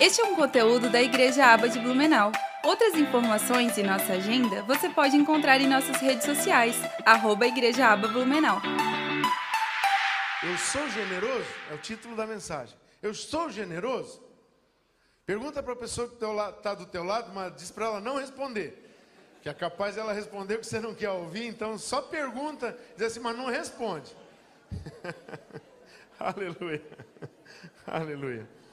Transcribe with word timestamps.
Este 0.00 0.20
é 0.20 0.24
um 0.24 0.34
conteúdo 0.34 0.90
da 0.90 1.00
Igreja 1.00 1.46
Aba 1.46 1.68
de 1.68 1.78
Blumenau. 1.78 2.32
Outras 2.64 2.94
informações 2.94 3.78
e 3.78 3.82
nossa 3.82 4.14
agenda 4.14 4.62
você 4.64 4.88
pode 4.88 5.16
encontrar 5.16 5.60
em 5.60 5.68
nossas 5.68 5.96
redes 5.98 6.24
sociais, 6.24 6.76
arroba 7.06 7.46
Igreja 7.46 7.86
Aba 7.86 8.08
Blumenau. 8.08 8.60
Eu 10.42 10.58
sou 10.58 10.86
generoso? 10.90 11.46
É 11.70 11.74
o 11.74 11.78
título 11.78 12.16
da 12.16 12.26
mensagem. 12.26 12.76
Eu 13.00 13.14
sou 13.14 13.48
generoso? 13.48 14.20
Pergunta 15.24 15.62
para 15.62 15.72
a 15.74 15.76
pessoa 15.76 16.08
que 16.08 16.16
está 16.16 16.74
do 16.74 16.86
teu 16.86 17.04
lado, 17.04 17.32
mas 17.32 17.54
diz 17.54 17.70
para 17.70 17.86
ela 17.86 18.00
não 18.00 18.18
responder. 18.18 18.80
Que 19.42 19.48
é 19.48 19.54
capaz 19.54 19.96
ela 19.96 20.12
responder 20.12 20.56
o 20.56 20.58
que 20.58 20.66
você 20.66 20.80
não 20.80 20.94
quer 20.94 21.10
ouvir, 21.10 21.46
então 21.46 21.78
só 21.78 22.02
pergunta, 22.02 22.76
diz 22.96 23.06
assim, 23.06 23.20
mas 23.20 23.36
não 23.36 23.46
responde. 23.46 24.14
Aleluia. 26.18 26.82
Aleluia. 27.86 28.63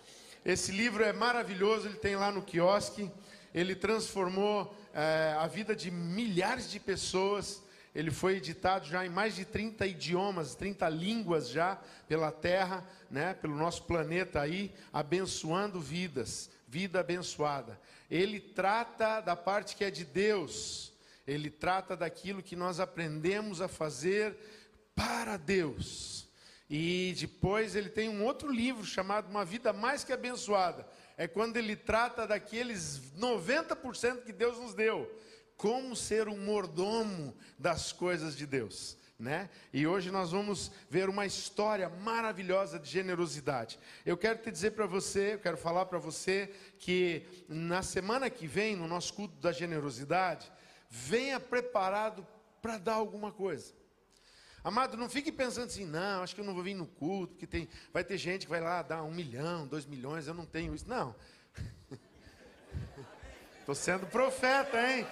Esse 0.44 0.72
livro 0.72 1.04
é 1.04 1.14
maravilhoso, 1.14 1.88
ele 1.88 1.98
tem 1.98 2.16
lá 2.16 2.32
no 2.32 2.42
quiosque. 2.42 3.12
Ele 3.54 3.76
transformou 3.76 4.76
é, 4.94 5.36
a 5.38 5.46
vida 5.46 5.76
de 5.76 5.92
milhares 5.92 6.72
de 6.72 6.80
pessoas. 6.80 7.62
Ele 7.94 8.10
foi 8.10 8.38
editado 8.38 8.88
já 8.88 9.06
em 9.06 9.10
mais 9.10 9.36
de 9.36 9.46
30 9.46 9.86
idiomas, 9.86 10.56
30 10.56 10.90
línguas 10.90 11.50
já 11.50 11.80
pela 12.08 12.32
Terra, 12.32 12.84
né, 13.10 13.34
pelo 13.34 13.56
nosso 13.56 13.84
planeta 13.84 14.40
aí, 14.40 14.74
abençoando 14.92 15.80
vidas, 15.80 16.50
vida 16.68 17.02
abençoada. 17.02 17.80
Ele 18.10 18.40
trata 18.40 19.20
da 19.22 19.36
parte 19.36 19.76
que 19.76 19.84
é 19.84 19.92
de 19.92 20.06
Deus. 20.06 20.92
Ele 21.28 21.50
trata 21.50 21.96
daquilo 21.96 22.42
que 22.42 22.56
nós 22.56 22.80
aprendemos 22.80 23.62
a 23.62 23.68
fazer 23.68 24.36
para 24.96 25.38
Deus. 25.38 26.21
E 26.74 27.14
depois 27.20 27.76
ele 27.76 27.90
tem 27.90 28.08
um 28.08 28.24
outro 28.24 28.50
livro 28.50 28.86
chamado 28.86 29.30
Uma 29.30 29.44
Vida 29.44 29.74
Mais 29.74 30.06
Que 30.06 30.14
Abençoada. 30.14 30.88
É 31.18 31.28
quando 31.28 31.58
ele 31.58 31.76
trata 31.76 32.26
daqueles 32.26 33.12
90% 33.20 34.24
que 34.24 34.32
Deus 34.32 34.58
nos 34.58 34.74
deu. 34.74 35.14
Como 35.58 35.94
ser 35.98 36.30
um 36.30 36.38
mordomo 36.38 37.36
das 37.60 37.92
coisas 37.92 38.38
de 38.38 38.46
Deus. 38.46 38.98
Né? 39.20 39.50
E 39.74 39.86
hoje 39.86 40.12
nós 40.12 40.32
vamos 40.32 40.72
ver 40.90 41.10
uma 41.10 41.26
história 41.26 41.90
maravilhosa 41.90 42.80
de 42.80 42.90
generosidade. 42.90 43.78
Eu 44.06 44.16
quero 44.16 44.40
te 44.40 44.50
dizer 44.50 44.72
para 44.72 44.86
você, 44.86 45.34
eu 45.34 45.40
quero 45.40 45.58
falar 45.58 45.88
para 45.88 46.00
você 46.00 46.50
que 46.80 47.28
na 47.50 47.84
semana 47.84 48.30
que 48.30 48.48
vem, 48.48 48.78
no 48.78 48.88
nosso 48.88 49.14
culto 49.14 49.36
da 49.42 49.52
generosidade, 49.52 50.50
venha 50.90 51.38
preparado 51.38 52.26
para 52.62 52.78
dar 52.78 52.94
alguma 52.94 53.30
coisa. 53.30 53.81
Amado, 54.64 54.96
não 54.96 55.10
fique 55.10 55.32
pensando 55.32 55.66
assim, 55.66 55.86
não, 55.86 56.22
acho 56.22 56.36
que 56.36 56.42
eu 56.42 56.46
não 56.46 56.54
vou 56.54 56.62
vir 56.62 56.76
no 56.76 56.86
culto, 56.86 57.34
porque 57.34 57.48
tem, 57.48 57.68
vai 57.92 58.04
ter 58.04 58.18
gente 58.18 58.46
que 58.46 58.50
vai 58.52 58.62
lá 58.62 58.84
dar 58.84 59.02
um 59.02 59.12
milhão, 59.12 59.66
dois 59.66 59.88
milhões, 59.88 60.28
eu 60.28 60.36
não 60.36 60.46
tenho 60.46 60.76
isso. 60.76 60.88
Não. 60.88 61.16
Estou 63.60 63.74
sendo 63.74 64.06
profeta, 64.06 64.78
hein? 64.80 65.08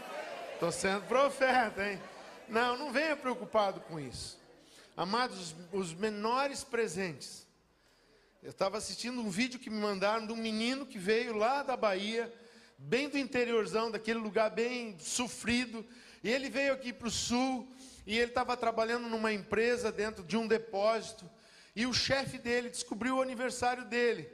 Estou 0.54 0.72
sendo 0.72 1.02
profeta, 1.08 1.90
hein? 1.90 2.00
Não, 2.48 2.78
não 2.78 2.92
venha 2.92 3.16
preocupado 3.16 3.82
com 3.82 4.00
isso. 4.00 4.40
Amados, 4.96 5.56
os, 5.72 5.94
menores 5.94 6.64
presentes. 6.64 7.48
Eu 8.44 8.52
estava 8.52 8.78
assistindo 8.78 9.20
um 9.20 9.30
vídeo 9.30 9.60
que 9.60 9.70
me 9.70 9.80
mandaram 9.80 10.28
de 10.28 10.34
um 10.34 10.36
menino 10.36 10.86
que 10.86 11.00
veio 11.00 11.36
lá 11.36 11.64
da 11.64 11.76
Bahia, 11.76 12.32
bem 12.78 13.10
do 13.10 13.18
interiorzão, 13.18 13.90
daquele 13.90 14.20
lugar 14.20 14.52
bem 14.52 14.98
sofrido, 15.00 15.86
e 16.24 16.30
ele 16.30 16.50
veio 16.50 16.74
aqui 16.74 16.92
para 16.94 17.08
o 17.08 17.12
sul 17.12 17.74
e 18.06 18.18
ele 18.18 18.32
estava 18.32 18.56
trabalhando 18.58 19.08
numa 19.08 19.32
empresa 19.32 19.92
dentro 19.92 20.24
de 20.24 20.38
um 20.38 20.48
depósito, 20.48 21.30
e 21.76 21.86
o 21.86 21.94
chefe 21.94 22.38
dele 22.38 22.70
descobriu 22.70 23.18
o 23.18 23.22
aniversário 23.22 23.86
dele. 23.86 24.30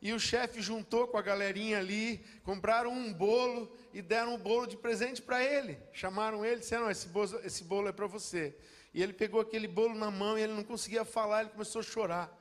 E 0.00 0.12
o 0.12 0.20
chefe 0.20 0.62
juntou 0.62 1.08
com 1.08 1.18
a 1.18 1.22
galerinha 1.22 1.78
ali, 1.78 2.24
compraram 2.44 2.92
um 2.92 3.12
bolo 3.12 3.70
e 3.92 4.00
deram 4.00 4.34
um 4.34 4.38
bolo 4.38 4.66
de 4.66 4.76
presente 4.76 5.20
para 5.20 5.42
ele. 5.42 5.76
Chamaram 5.92 6.44
ele 6.44 6.60
disseram: 6.60 6.88
esse 6.88 7.08
bolo, 7.08 7.40
esse 7.44 7.64
bolo 7.64 7.88
é 7.88 7.92
para 7.92 8.06
você. 8.06 8.54
E 8.94 9.02
ele 9.02 9.12
pegou 9.12 9.40
aquele 9.40 9.66
bolo 9.66 9.94
na 9.96 10.10
mão 10.10 10.38
e 10.38 10.42
ele 10.42 10.52
não 10.52 10.62
conseguia 10.62 11.04
falar, 11.04 11.40
ele 11.40 11.50
começou 11.50 11.80
a 11.80 11.84
chorar. 11.84 12.37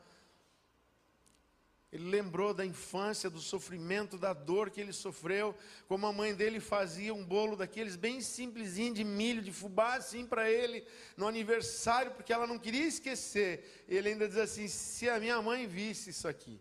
Ele 1.92 2.10
lembrou 2.10 2.54
da 2.54 2.66
infância, 2.66 3.30
do 3.30 3.40
sofrimento, 3.40 4.18
da 4.18 4.34
dor 4.34 4.70
que 4.70 4.82
ele 4.82 4.92
sofreu, 4.92 5.56
como 5.88 6.06
a 6.06 6.12
mãe 6.12 6.36
dele 6.36 6.60
fazia 6.60 7.14
um 7.14 7.24
bolo 7.24 7.56
daqueles 7.56 7.96
bem 7.96 8.20
simplesinho 8.20 8.94
de 8.94 9.06
milho, 9.06 9.42
de 9.42 9.54
fubá, 9.54 9.96
assim 9.96 10.26
para 10.26 10.52
ele, 10.52 10.86
no 11.16 11.26
aniversário, 11.28 12.12
porque 12.12 12.34
ela 12.34 12.46
não 12.46 12.60
queria 12.60 12.86
esquecer. 12.86 13.86
Ele 13.88 14.10
ainda 14.10 14.28
diz 14.28 14.38
assim: 14.38 14.68
se 14.68 15.10
a 15.10 15.18
minha 15.18 15.42
mãe 15.42 15.66
visse 15.66 16.10
isso 16.10 16.28
aqui. 16.28 16.60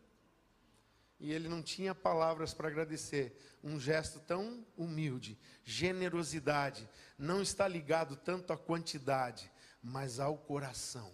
E 1.19 1.32
ele 1.32 1.48
não 1.48 1.62
tinha 1.62 1.94
palavras 1.94 2.54
para 2.54 2.69
agradecer. 2.69 3.36
Um 3.65 3.81
gesto 3.81 4.20
tão 4.20 4.65
humilde, 4.76 5.36
generosidade, 5.65 6.88
não 7.19 7.42
está 7.42 7.66
ligado 7.66 8.15
tanto 8.15 8.53
à 8.53 8.56
quantidade, 8.56 9.50
mas 9.82 10.20
ao 10.20 10.36
coração 10.36 11.12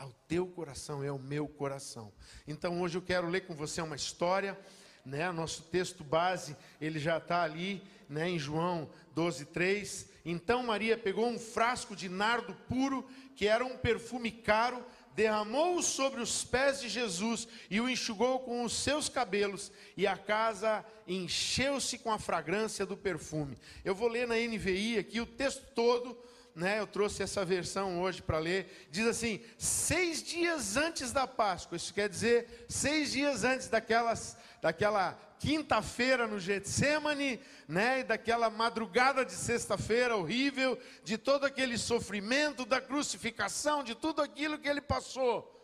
ao 0.00 0.10
teu 0.26 0.46
coração, 0.46 1.04
é 1.04 1.12
o 1.12 1.18
meu 1.18 1.46
coração. 1.46 2.10
Então 2.48 2.80
hoje 2.80 2.96
eu 2.96 3.02
quero 3.02 3.28
ler 3.28 3.42
com 3.42 3.54
você 3.54 3.82
uma 3.82 3.94
história, 3.94 4.58
né? 5.04 5.30
Nosso 5.30 5.64
texto 5.64 6.02
base, 6.02 6.56
ele 6.80 6.98
já 6.98 7.18
está 7.18 7.42
ali, 7.42 7.82
né, 8.08 8.26
em 8.26 8.38
João 8.38 8.88
12, 9.14 9.44
3. 9.46 10.08
Então 10.24 10.62
Maria 10.62 10.96
pegou 10.96 11.28
um 11.28 11.38
frasco 11.38 11.94
de 11.94 12.08
nardo 12.08 12.54
puro, 12.66 13.06
que 13.36 13.46
era 13.46 13.62
um 13.62 13.76
perfume 13.76 14.30
caro, 14.30 14.82
derramou-o 15.14 15.82
sobre 15.82 16.22
os 16.22 16.44
pés 16.44 16.80
de 16.80 16.88
Jesus 16.88 17.46
e 17.68 17.78
o 17.78 17.88
enxugou 17.88 18.40
com 18.40 18.64
os 18.64 18.72
seus 18.72 19.06
cabelos, 19.06 19.70
e 19.98 20.06
a 20.06 20.16
casa 20.16 20.82
encheu-se 21.06 21.98
com 21.98 22.10
a 22.10 22.18
fragrância 22.18 22.86
do 22.86 22.96
perfume. 22.96 23.58
Eu 23.84 23.94
vou 23.94 24.08
ler 24.08 24.26
na 24.26 24.36
NVI 24.36 24.98
aqui 24.98 25.20
o 25.20 25.26
texto 25.26 25.74
todo 25.74 26.16
né, 26.54 26.80
eu 26.80 26.86
trouxe 26.86 27.22
essa 27.22 27.44
versão 27.44 28.00
hoje 28.00 28.22
para 28.22 28.38
ler, 28.38 28.88
diz 28.90 29.06
assim: 29.06 29.40
seis 29.56 30.22
dias 30.22 30.76
antes 30.76 31.12
da 31.12 31.26
Páscoa, 31.26 31.76
isso 31.76 31.94
quer 31.94 32.08
dizer 32.08 32.66
seis 32.68 33.12
dias 33.12 33.44
antes 33.44 33.68
daquelas, 33.68 34.36
daquela 34.60 35.12
quinta-feira 35.38 36.26
no 36.26 36.38
Getsemane, 36.38 37.40
né, 37.66 38.00
e 38.00 38.04
daquela 38.04 38.50
madrugada 38.50 39.24
de 39.24 39.32
sexta-feira 39.32 40.16
horrível, 40.16 40.78
de 41.02 41.16
todo 41.16 41.44
aquele 41.44 41.78
sofrimento, 41.78 42.66
da 42.66 42.80
crucificação, 42.80 43.82
de 43.82 43.94
tudo 43.94 44.20
aquilo 44.20 44.58
que 44.58 44.68
ele 44.68 44.80
passou. 44.80 45.56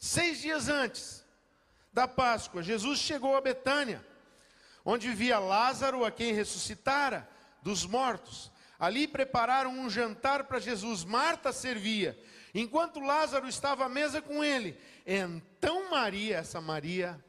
Seis 0.00 0.40
dias 0.40 0.68
antes 0.68 1.24
da 1.92 2.06
Páscoa, 2.06 2.62
Jesus 2.62 3.00
chegou 3.00 3.36
a 3.36 3.40
Betânia, 3.40 4.04
onde 4.84 5.08
vivia 5.08 5.38
Lázaro, 5.38 6.04
a 6.04 6.10
quem 6.10 6.32
ressuscitara 6.32 7.28
dos 7.62 7.84
mortos. 7.84 8.50
Ali 8.78 9.08
prepararam 9.08 9.70
um 9.70 9.90
jantar 9.90 10.44
para 10.44 10.60
Jesus. 10.60 11.04
Marta 11.04 11.52
servia, 11.52 12.18
enquanto 12.54 13.00
Lázaro 13.00 13.48
estava 13.48 13.84
à 13.84 13.88
mesa 13.88 14.22
com 14.22 14.44
ele. 14.44 14.78
Então 15.04 15.90
Maria, 15.90 16.36
essa 16.38 16.60
Maria, 16.60 17.22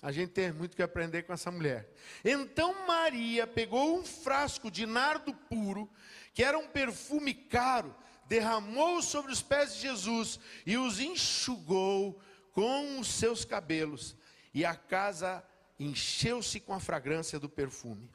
a 0.00 0.12
gente 0.12 0.32
tem 0.32 0.52
muito 0.52 0.76
que 0.76 0.82
aprender 0.82 1.22
com 1.22 1.32
essa 1.32 1.50
mulher. 1.50 1.88
Então 2.24 2.86
Maria 2.86 3.46
pegou 3.46 3.98
um 3.98 4.04
frasco 4.04 4.70
de 4.70 4.86
nardo 4.86 5.34
puro, 5.34 5.90
que 6.32 6.42
era 6.42 6.58
um 6.58 6.68
perfume 6.68 7.32
caro, 7.32 7.94
derramou 8.26 9.02
sobre 9.02 9.32
os 9.32 9.42
pés 9.42 9.74
de 9.74 9.80
Jesus 9.82 10.38
e 10.66 10.76
os 10.76 11.00
enxugou 11.00 12.20
com 12.52 12.98
os 12.98 13.08
seus 13.08 13.44
cabelos. 13.44 14.16
E 14.52 14.64
a 14.64 14.74
casa 14.74 15.44
encheu-se 15.78 16.60
com 16.60 16.72
a 16.72 16.80
fragrância 16.80 17.38
do 17.38 17.48
perfume. 17.48 18.10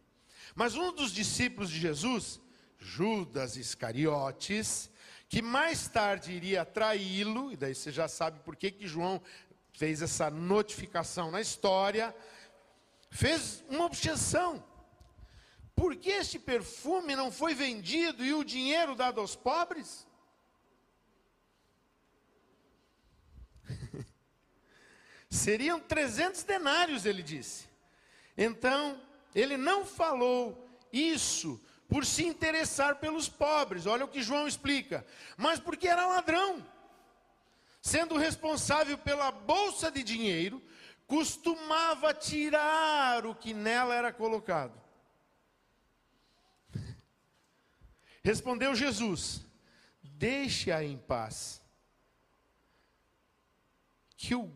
Mas 0.55 0.75
um 0.75 0.91
dos 0.93 1.11
discípulos 1.11 1.69
de 1.69 1.79
Jesus, 1.79 2.39
Judas 2.79 3.55
Iscariotes, 3.57 4.89
que 5.27 5.41
mais 5.41 5.87
tarde 5.87 6.31
iria 6.31 6.65
traí-lo, 6.65 7.51
e 7.51 7.57
daí 7.57 7.75
você 7.75 7.91
já 7.91 8.07
sabe 8.07 8.39
por 8.39 8.55
que, 8.55 8.71
que 8.71 8.87
João 8.87 9.21
fez 9.73 10.01
essa 10.01 10.29
notificação 10.29 11.29
na 11.31 11.39
história, 11.39 12.15
fez 13.11 13.63
uma 13.69 13.85
objeção. 13.85 14.63
Por 15.75 15.95
que 15.95 16.09
este 16.09 16.37
perfume 16.37 17.15
não 17.15 17.31
foi 17.31 17.53
vendido 17.53 18.25
e 18.25 18.33
o 18.33 18.43
dinheiro 18.43 18.95
dado 18.95 19.21
aos 19.21 19.35
pobres? 19.35 20.05
Seriam 25.29 25.79
300 25.79 26.43
denários, 26.43 27.05
ele 27.05 27.23
disse. 27.23 27.69
Então, 28.37 28.99
ele 29.33 29.57
não 29.57 29.85
falou 29.85 30.67
isso 30.91 31.61
por 31.87 32.05
se 32.05 32.23
interessar 32.25 32.97
pelos 32.97 33.27
pobres, 33.27 33.87
olha 33.87 34.05
o 34.05 34.07
que 34.07 34.21
João 34.21 34.47
explica, 34.47 35.05
mas 35.35 35.59
porque 35.59 35.87
era 35.87 36.05
ladrão. 36.05 36.65
Sendo 37.81 38.17
responsável 38.17 38.97
pela 38.97 39.31
bolsa 39.31 39.89
de 39.89 40.03
dinheiro, 40.03 40.61
costumava 41.07 42.13
tirar 42.13 43.25
o 43.25 43.33
que 43.33 43.53
nela 43.53 43.95
era 43.95 44.13
colocado. 44.13 44.79
Respondeu 48.23 48.75
Jesus: 48.75 49.43
Deixe-a 50.03 50.83
em 50.83 50.97
paz. 50.97 51.59
que 54.15 54.35
o 54.35 54.51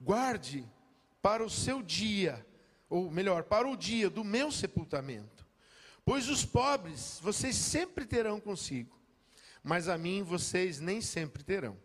guarde 0.00 0.68
para 1.22 1.44
o 1.44 1.48
seu 1.48 1.80
dia, 1.80 2.44
ou 2.88 3.10
melhor, 3.10 3.44
para 3.44 3.68
o 3.68 3.76
dia 3.76 4.08
do 4.10 4.22
meu 4.22 4.50
sepultamento. 4.50 5.46
Pois 6.04 6.28
os 6.28 6.44
pobres 6.44 7.18
vocês 7.22 7.56
sempre 7.56 8.04
terão 8.04 8.38
consigo, 8.38 8.98
mas 9.62 9.88
a 9.88 9.96
mim 9.96 10.22
vocês 10.22 10.80
nem 10.80 11.00
sempre 11.00 11.42
terão. 11.42 11.76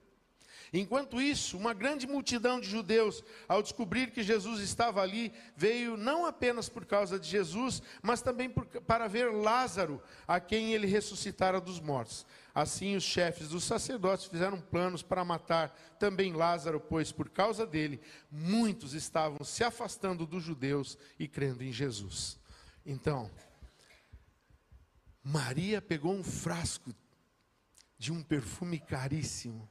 Enquanto 0.72 1.20
isso, 1.20 1.58
uma 1.58 1.74
grande 1.74 2.06
multidão 2.06 2.60
de 2.60 2.70
judeus, 2.70 3.24
ao 3.48 3.64
descobrir 3.64 4.12
que 4.12 4.22
Jesus 4.22 4.62
estava 4.62 5.02
ali, 5.02 5.34
veio 5.56 5.98
não 5.98 6.26
apenas 6.26 6.70
por 6.70 6.86
causa 6.86 7.20
de 7.20 7.28
Jesus, 7.28 7.82
mas 8.04 8.22
também 8.22 8.50
por, 8.50 8.66
para 8.66 9.08
ver 9.08 9.34
Lázaro, 9.34 10.02
a 10.28 10.40
quem 10.40 10.74
ele 10.74 10.86
ressuscitara 10.86 11.60
dos 11.60 11.80
mortos. 11.80 12.26
Assim, 12.54 12.96
os 12.96 13.04
chefes 13.04 13.50
dos 13.50 13.64
sacerdotes 13.64 14.26
fizeram 14.26 14.62
planos 14.62 15.02
para 15.02 15.26
matar 15.26 15.76
também 15.98 16.34
Lázaro, 16.34 16.80
pois 16.80 17.12
por 17.12 17.30
causa 17.30 17.66
dele, 17.66 18.00
muitos 18.32 18.94
estavam 18.94 19.44
se 19.44 19.64
afastando 19.64 20.26
dos 20.26 20.44
judeus 20.44 20.98
e 21.18 21.28
crendo 21.28 21.64
em 21.64 21.72
Jesus. 21.72 22.38
Então, 22.86 23.30
Maria 25.24 25.82
pegou 25.82 26.14
um 26.14 26.24
frasco 26.24 26.94
de 27.98 28.12
um 28.12 28.22
perfume 28.22 28.80
caríssimo 28.80 29.70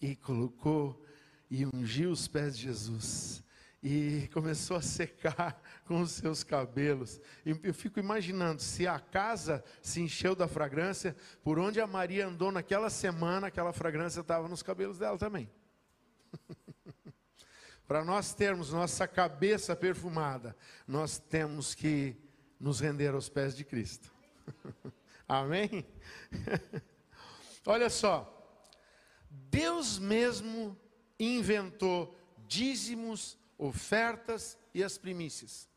e 0.00 0.14
colocou 0.16 1.04
e 1.50 1.66
ungiu 1.66 2.10
os 2.10 2.28
pés 2.28 2.56
de 2.56 2.64
Jesus 2.64 3.42
e 3.82 4.28
começou 4.32 4.76
a 4.76 4.82
secar 4.82 5.60
com 5.86 6.00
os 6.00 6.12
seus 6.12 6.42
cabelos. 6.42 7.20
Eu 7.62 7.72
fico 7.72 7.98
imaginando 7.98 8.60
se 8.60 8.86
a 8.86 8.98
casa 8.98 9.64
se 9.80 10.00
encheu 10.00 10.34
da 10.34 10.48
fragrância, 10.48 11.16
por 11.42 11.58
onde 11.58 11.80
a 11.80 11.86
Maria 11.86 12.26
andou 12.26 12.50
naquela 12.50 12.90
semana, 12.90 13.46
aquela 13.46 13.72
fragrância 13.72 14.20
estava 14.20 14.48
nos 14.48 14.62
cabelos 14.62 14.98
dela 14.98 15.16
também. 15.16 15.50
Para 17.86 18.04
nós 18.04 18.34
termos 18.34 18.72
nossa 18.72 19.08
cabeça 19.08 19.74
perfumada, 19.74 20.54
nós 20.86 21.18
temos 21.18 21.74
que 21.74 22.16
nos 22.60 22.80
render 22.80 23.14
aos 23.14 23.28
pés 23.28 23.56
de 23.56 23.64
Cristo. 23.64 24.12
Amém? 25.26 25.86
Olha 27.64 27.88
só, 27.88 28.37
Deus 29.50 29.98
mesmo 29.98 30.78
inventou 31.18 32.16
dízimos, 32.46 33.36
ofertas 33.56 34.58
e 34.72 34.82
as 34.82 34.96
primícias. 34.96 35.68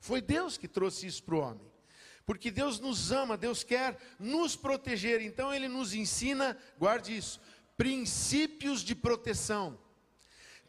Foi 0.00 0.20
Deus 0.20 0.56
que 0.56 0.68
trouxe 0.68 1.06
isso 1.06 1.22
para 1.22 1.34
o 1.34 1.40
homem. 1.40 1.68
Porque 2.24 2.50
Deus 2.50 2.78
nos 2.78 3.10
ama, 3.10 3.36
Deus 3.36 3.64
quer 3.64 3.98
nos 4.18 4.54
proteger. 4.54 5.20
Então 5.20 5.52
Ele 5.52 5.68
nos 5.68 5.94
ensina, 5.94 6.56
guarde 6.78 7.16
isso, 7.16 7.40
princípios 7.76 8.82
de 8.82 8.94
proteção. 8.94 9.78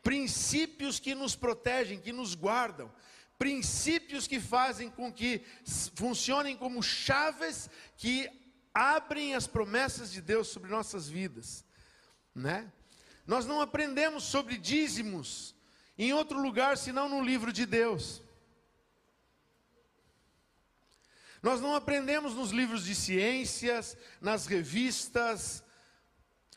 Princípios 0.01 0.99
que 0.99 1.13
nos 1.13 1.35
protegem, 1.35 1.99
que 1.99 2.13
nos 2.13 2.33
guardam. 2.33 2.91
Princípios 3.37 4.27
que 4.27 4.39
fazem 4.39 4.89
com 4.89 5.11
que 5.11 5.43
funcionem 5.95 6.57
como 6.57 6.81
chaves 6.81 7.69
que 7.97 8.29
abrem 8.73 9.35
as 9.35 9.47
promessas 9.47 10.11
de 10.11 10.21
Deus 10.21 10.47
sobre 10.47 10.69
nossas 10.69 11.07
vidas 11.07 11.65
né? 12.33 12.71
Nós 13.25 13.45
não 13.45 13.61
aprendemos 13.61 14.23
sobre 14.23 14.57
dízimos 14.57 15.55
em 15.97 16.13
outro 16.13 16.41
lugar 16.41 16.77
senão 16.77 17.07
no 17.07 17.23
livro 17.23 17.53
de 17.53 17.65
Deus. 17.65 18.23
Nós 21.41 21.61
não 21.61 21.73
aprendemos 21.73 22.33
nos 22.33 22.51
livros 22.51 22.83
de 22.83 22.95
ciências, 22.95 23.95
nas 24.19 24.45
revistas 24.45 25.63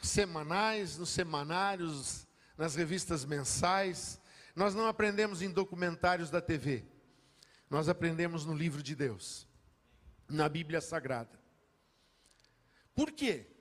semanais, 0.01 0.99
nos 0.99 1.11
semanários, 1.11 2.27
nas 2.57 2.75
revistas 2.75 3.25
mensais. 3.25 4.21
Nós 4.57 4.75
não 4.75 4.87
aprendemos 4.87 5.41
em 5.41 5.51
documentários 5.51 6.31
da 6.31 6.41
TV. 6.41 6.85
Nós 7.71 7.89
aprendemos 7.89 8.45
no 8.45 8.55
livro 8.55 8.83
de 8.83 8.95
Deus, 8.95 9.47
na 10.29 10.49
Bíblia 10.49 10.81
Sagrada. 10.81 11.41
Por 12.95 13.13
quê? 13.13 13.52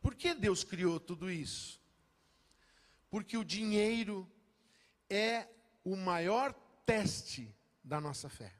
Por 0.00 0.14
que 0.14 0.34
Deus 0.34 0.64
criou 0.64 0.98
tudo 0.98 1.30
isso? 1.30 1.80
Porque 3.10 3.36
o 3.36 3.44
dinheiro 3.44 4.30
é 5.08 5.48
o 5.84 5.96
maior 5.96 6.52
teste 6.86 7.54
da 7.82 8.00
nossa 8.00 8.28
fé. 8.28 8.54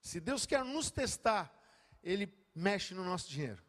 Se 0.00 0.18
Deus 0.20 0.46
quer 0.46 0.64
nos 0.64 0.90
testar, 0.90 1.54
Ele 2.02 2.32
mexe 2.54 2.94
no 2.94 3.04
nosso 3.04 3.28
dinheiro. 3.28 3.62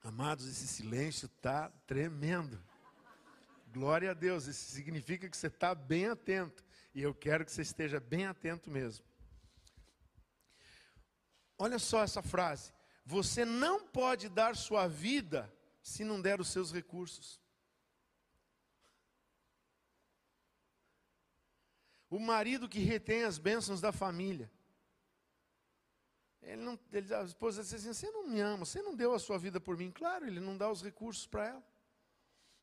Amados, 0.01 0.47
esse 0.47 0.67
silêncio 0.67 1.27
está 1.27 1.69
tremendo. 1.85 2.59
Glória 3.71 4.09
a 4.11 4.13
Deus, 4.13 4.47
isso 4.47 4.71
significa 4.71 5.29
que 5.29 5.37
você 5.37 5.47
está 5.47 5.75
bem 5.75 6.07
atento. 6.07 6.65
E 6.95 7.01
eu 7.03 7.13
quero 7.13 7.45
que 7.45 7.51
você 7.51 7.61
esteja 7.61 7.99
bem 7.99 8.25
atento 8.25 8.71
mesmo. 8.71 9.05
Olha 11.59 11.77
só 11.77 12.01
essa 12.01 12.23
frase: 12.23 12.71
você 13.05 13.43
não 13.43 13.85
pode 13.85 14.29
dar 14.29 14.55
sua 14.55 14.87
vida 14.87 15.53
se 15.81 16.05
não 16.05 16.21
der 16.21 16.39
os 16.39 16.47
seus 16.47 16.71
recursos. 16.71 17.39
O 22.09 22.17
marido 22.17 22.69
que 22.69 22.79
retém 22.79 23.23
as 23.23 23.37
bênçãos 23.37 23.81
da 23.81 23.91
família. 23.91 24.49
Ele 26.41 26.61
não, 26.63 26.79
ele, 26.91 27.13
a 27.13 27.23
esposa 27.23 27.61
diz 27.61 27.73
assim: 27.73 27.93
Você 27.93 28.09
não 28.09 28.25
me 28.27 28.39
ama, 28.39 28.65
você 28.65 28.81
não 28.81 28.95
deu 28.95 29.13
a 29.13 29.19
sua 29.19 29.37
vida 29.37 29.59
por 29.59 29.77
mim. 29.77 29.91
Claro, 29.91 30.25
ele 30.25 30.39
não 30.39 30.57
dá 30.57 30.71
os 30.71 30.81
recursos 30.81 31.27
para 31.27 31.45
ela. 31.45 31.63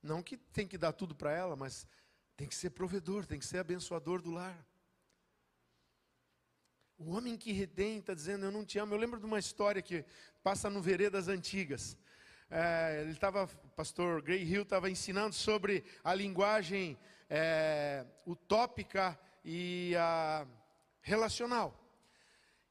Não 0.03 0.23
que 0.23 0.37
tem 0.37 0.67
que 0.67 0.79
dar 0.79 0.93
tudo 0.93 1.15
para 1.15 1.33
ela, 1.33 1.55
mas 1.55 1.87
tem 2.37 2.49
que 2.49 2.55
ser 2.55 2.71
provedor, 2.71 3.27
tem 3.27 3.39
que 3.39 3.45
ser 3.45 3.59
abençoador 3.59 4.23
do 4.23 4.31
lar. 4.31 4.57
O 6.99 7.11
homem 7.11 7.37
que 7.37 7.53
retém 7.53 7.99
está 7.99 8.15
dizendo, 8.15 8.47
eu 8.47 8.51
não 8.51 8.65
te 8.65 8.79
amo. 8.79 8.95
Eu 8.95 8.99
lembro 8.99 9.21
de 9.21 9.27
uma 9.27 9.39
história 9.39 9.83
que 9.83 10.03
passa 10.43 10.71
no 10.71 10.81
Veredas 10.81 11.29
Antigas. 11.29 11.95
É, 12.51 13.01
ele 13.03 13.11
estava, 13.11 13.47
pastor 13.77 14.23
Gray 14.23 14.43
Hill 14.43 14.63
estava 14.63 14.89
ensinando 14.89 15.35
sobre 15.35 15.85
a 16.03 16.15
linguagem 16.15 16.97
é, 17.29 18.07
utópica 18.27 19.19
e 19.45 19.95
a 19.99 20.47
relacional. 21.03 21.79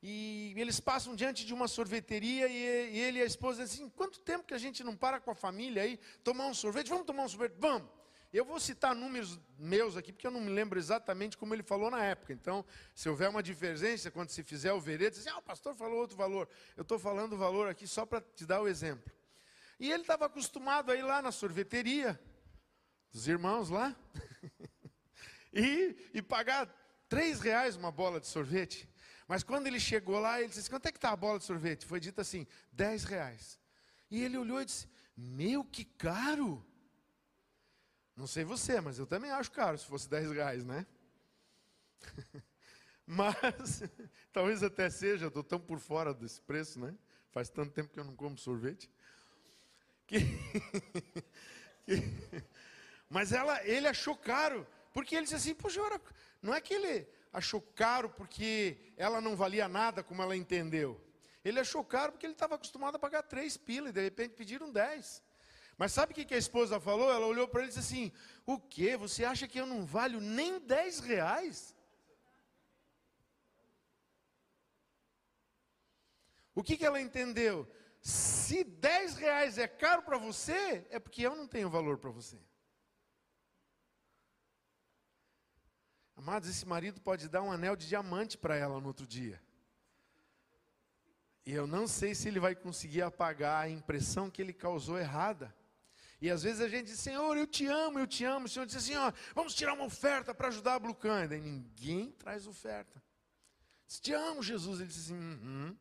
E 0.01 0.55
eles 0.57 0.79
passam 0.79 1.15
diante 1.15 1.45
de 1.45 1.53
uma 1.53 1.67
sorveteria 1.67 2.47
e, 2.47 2.95
e 2.95 2.99
ele 2.99 3.19
e 3.19 3.21
a 3.21 3.25
esposa 3.25 3.63
dizem 3.63 3.85
assim, 3.85 3.93
quanto 3.95 4.19
tempo 4.21 4.45
que 4.45 4.55
a 4.55 4.57
gente 4.57 4.83
não 4.83 4.95
para 4.95 5.19
com 5.19 5.29
a 5.29 5.35
família 5.35 5.83
aí, 5.83 5.99
tomar 6.23 6.47
um 6.47 6.53
sorvete? 6.53 6.89
Vamos 6.89 7.05
tomar 7.05 7.25
um 7.25 7.29
sorvete? 7.29 7.53
Vamos. 7.59 7.87
Eu 8.35 8.43
vou 8.43 8.59
citar 8.59 8.93
números 8.93 9.39
meus 9.57 9.95
aqui, 9.95 10.11
porque 10.11 10.27
eu 10.27 10.31
não 10.31 10.41
me 10.41 10.49
lembro 10.49 10.77
exatamente 10.77 11.37
como 11.37 11.53
ele 11.53 11.63
falou 11.63 11.89
na 11.89 12.03
época. 12.03 12.33
Então, 12.33 12.65
se 12.93 13.07
houver 13.07 13.29
uma 13.29 13.41
divergência, 13.41 14.11
quando 14.11 14.27
se 14.27 14.43
fizer 14.43 14.73
o 14.73 14.81
veredo, 14.81 15.15
diz, 15.15 15.25
ah, 15.27 15.37
o 15.37 15.41
pastor 15.41 15.73
falou 15.73 15.99
outro 15.99 16.17
valor. 16.17 16.49
Eu 16.75 16.81
estou 16.81 16.99
falando 16.99 17.31
o 17.31 17.37
valor 17.37 17.69
aqui 17.69 17.87
só 17.87 18.05
para 18.05 18.19
te 18.19 18.45
dar 18.45 18.61
o 18.61 18.67
exemplo. 18.67 19.09
E 19.79 19.89
ele 19.89 20.01
estava 20.01 20.25
acostumado 20.25 20.91
a 20.91 20.97
ir 20.97 21.01
lá 21.01 21.21
na 21.21 21.31
sorveteria, 21.31 22.19
dos 23.09 23.25
irmãos 23.25 23.69
lá, 23.69 23.95
e, 25.53 25.95
e 26.13 26.21
pagar 26.21 26.67
três 27.07 27.39
reais 27.39 27.77
uma 27.77 27.89
bola 27.89 28.19
de 28.19 28.27
sorvete. 28.27 28.89
Mas 29.29 29.43
quando 29.43 29.67
ele 29.67 29.79
chegou 29.79 30.19
lá, 30.19 30.41
ele 30.41 30.49
disse, 30.49 30.69
quanto 30.69 30.87
é 30.87 30.91
que 30.91 30.97
está 30.97 31.11
a 31.11 31.15
bola 31.15 31.39
de 31.39 31.45
sorvete? 31.45 31.85
Foi 31.85 32.01
dito 32.01 32.19
assim, 32.19 32.45
dez 32.69 33.05
reais. 33.05 33.57
E 34.11 34.21
ele 34.21 34.37
olhou 34.37 34.61
e 34.61 34.65
disse, 34.65 34.89
meu, 35.15 35.63
que 35.63 35.85
caro! 35.85 36.74
Não 38.15 38.27
sei 38.27 38.45
você, 38.45 38.79
mas 38.79 38.97
eu 38.97 39.05
também 39.05 39.29
acho 39.31 39.51
caro 39.51 39.77
se 39.77 39.85
fosse 39.85 40.09
10 40.09 40.31
reais, 40.31 40.63
né? 40.63 40.85
mas, 43.05 43.83
talvez 44.31 44.63
até 44.63 44.89
seja, 44.89 45.27
estou 45.27 45.43
tão 45.43 45.59
por 45.59 45.79
fora 45.79 46.13
desse 46.13 46.41
preço, 46.41 46.79
né? 46.79 46.95
Faz 47.31 47.49
tanto 47.49 47.73
tempo 47.73 47.91
que 47.91 47.99
eu 47.99 48.05
não 48.05 48.15
como 48.15 48.37
sorvete. 48.37 48.89
Que, 50.07 50.19
que... 51.85 52.43
mas 53.09 53.33
ela, 53.33 53.61
ele 53.67 53.87
achou 53.87 54.15
caro, 54.15 54.65
porque 54.93 55.15
ele 55.15 55.23
disse 55.23 55.35
assim, 55.35 55.53
poxa, 55.53 55.81
não 56.41 56.53
é 56.53 56.61
que 56.61 56.73
ele 56.73 57.05
achou 57.33 57.59
caro 57.59 58.09
porque 58.09 58.93
ela 58.95 59.19
não 59.19 59.35
valia 59.35 59.67
nada, 59.67 60.01
como 60.01 60.21
ela 60.21 60.37
entendeu. 60.37 61.01
Ele 61.43 61.59
achou 61.59 61.83
caro 61.83 62.13
porque 62.13 62.25
ele 62.25 62.33
estava 62.33 62.55
acostumado 62.55 62.95
a 62.95 62.99
pagar 62.99 63.23
três 63.23 63.57
pilas 63.57 63.89
e 63.89 63.93
de 63.93 64.01
repente 64.01 64.35
pediram 64.35 64.71
dez. 64.71 65.21
Mas 65.77 65.91
sabe 65.91 66.13
o 66.13 66.15
que 66.15 66.33
a 66.33 66.37
esposa 66.37 66.79
falou? 66.79 67.11
Ela 67.11 67.25
olhou 67.25 67.47
para 67.47 67.61
ele 67.61 67.69
e 67.71 67.73
disse 67.73 67.79
assim: 67.79 68.11
O 68.45 68.59
que? 68.59 68.95
Você 68.95 69.25
acha 69.25 69.47
que 69.47 69.59
eu 69.59 69.65
não 69.65 69.85
valho 69.85 70.21
nem 70.21 70.59
10 70.59 70.99
reais? 71.01 71.75
O 76.53 76.63
que, 76.63 76.83
ela 76.85 77.01
entendeu? 77.01 77.69
Se 77.99 78.63
10 78.63 79.17
reais 79.17 79.57
é 79.57 79.67
caro 79.67 80.03
para 80.03 80.17
você, 80.17 80.87
é 80.89 80.97
porque 80.97 81.21
eu 81.21 81.35
não 81.35 81.45
tenho 81.45 81.69
valor 81.69 81.97
para 81.97 82.09
você. 82.09 82.39
Amados, 86.15 86.47
esse 86.47 86.65
marido 86.65 87.01
pode 87.01 87.27
dar 87.27 87.41
um 87.41 87.51
anel 87.51 87.75
de 87.75 87.87
diamante 87.87 88.37
para 88.37 88.55
ela 88.55 88.79
no 88.79 88.87
outro 88.87 89.05
dia. 89.05 89.43
E 91.45 91.51
eu 91.51 91.67
não 91.67 91.85
sei 91.87 92.15
se 92.15 92.29
ele 92.29 92.39
vai 92.39 92.55
conseguir 92.55 93.01
apagar 93.01 93.65
a 93.65 93.69
impressão 93.69 94.31
que 94.31 94.41
ele 94.41 94.53
causou 94.53 94.97
errada. 94.97 95.53
E 96.25 96.31
às 96.31 96.41
vezes 96.41 96.59
a 96.59 96.67
gente 96.67 96.87
diz, 96.87 96.99
Senhor, 96.99 97.37
eu 97.37 97.45
te 97.45 97.67
amo, 97.67 97.99
eu 97.99 98.07
te 98.07 98.25
amo. 98.25 98.47
O 98.47 98.49
Senhor 98.49 98.65
diz 98.65 98.75
assim, 98.75 98.95
ó, 98.95 99.13
vamos 99.35 99.53
tirar 99.53 99.73
uma 99.73 99.85
oferta 99.85 100.33
para 100.33 100.47
ajudar 100.47 100.73
a 100.73 100.79
Blucan. 100.79 101.25
E 101.25 101.39
ninguém 101.39 102.11
traz 102.13 102.47
oferta. 102.47 102.99
Diz, 103.85 103.99
te 103.99 104.11
amo, 104.11 104.41
Jesus. 104.41 104.79
Ele 104.79 104.87
diz 104.87 105.05
assim, 105.05 105.77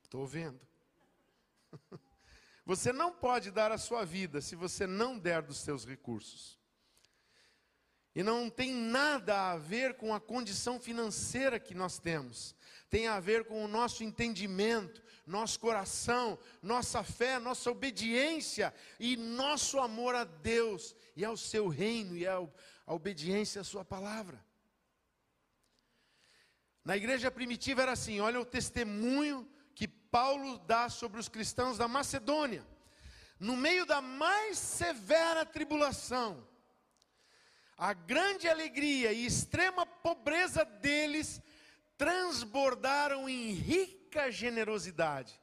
estou 0.00 0.24
vendo. 0.24 0.60
Você 2.64 2.92
não 2.92 3.10
pode 3.10 3.50
dar 3.50 3.72
a 3.72 3.78
sua 3.78 4.04
vida 4.04 4.40
se 4.40 4.54
você 4.54 4.86
não 4.86 5.18
der 5.18 5.42
dos 5.42 5.56
seus 5.56 5.84
recursos. 5.84 6.56
E 8.14 8.22
não 8.22 8.48
tem 8.48 8.72
nada 8.72 9.50
a 9.50 9.56
ver 9.56 9.94
com 9.94 10.14
a 10.14 10.20
condição 10.20 10.78
financeira 10.78 11.58
que 11.58 11.74
nós 11.74 11.98
temos. 11.98 12.54
Tem 12.88 13.08
a 13.08 13.18
ver 13.18 13.46
com 13.46 13.64
o 13.64 13.68
nosso 13.68 14.04
entendimento, 14.04 15.02
nosso 15.28 15.60
coração, 15.60 16.38
nossa 16.62 17.04
fé, 17.04 17.38
nossa 17.38 17.70
obediência 17.70 18.74
e 18.98 19.16
nosso 19.16 19.78
amor 19.78 20.14
a 20.14 20.24
Deus 20.24 20.96
e 21.14 21.24
ao 21.24 21.36
seu 21.36 21.68
reino 21.68 22.16
e 22.16 22.26
a, 22.26 22.36
a 22.86 22.94
obediência 22.94 23.60
à 23.60 23.64
sua 23.64 23.84
palavra. 23.84 24.42
Na 26.82 26.96
igreja 26.96 27.30
primitiva 27.30 27.82
era 27.82 27.92
assim, 27.92 28.18
olha 28.20 28.40
o 28.40 28.46
testemunho 28.46 29.46
que 29.74 29.86
Paulo 29.86 30.58
dá 30.60 30.88
sobre 30.88 31.20
os 31.20 31.28
cristãos 31.28 31.76
da 31.76 31.86
Macedônia. 31.86 32.66
No 33.38 33.54
meio 33.56 33.84
da 33.84 34.00
mais 34.00 34.58
severa 34.58 35.44
tribulação, 35.44 36.48
a 37.76 37.92
grande 37.92 38.48
alegria 38.48 39.12
e 39.12 39.26
extrema 39.26 39.84
pobreza 39.84 40.64
deles 40.64 41.40
transbordaram 41.98 43.28
em 43.28 43.52
rica 44.08 44.30
generosidade. 44.30 45.38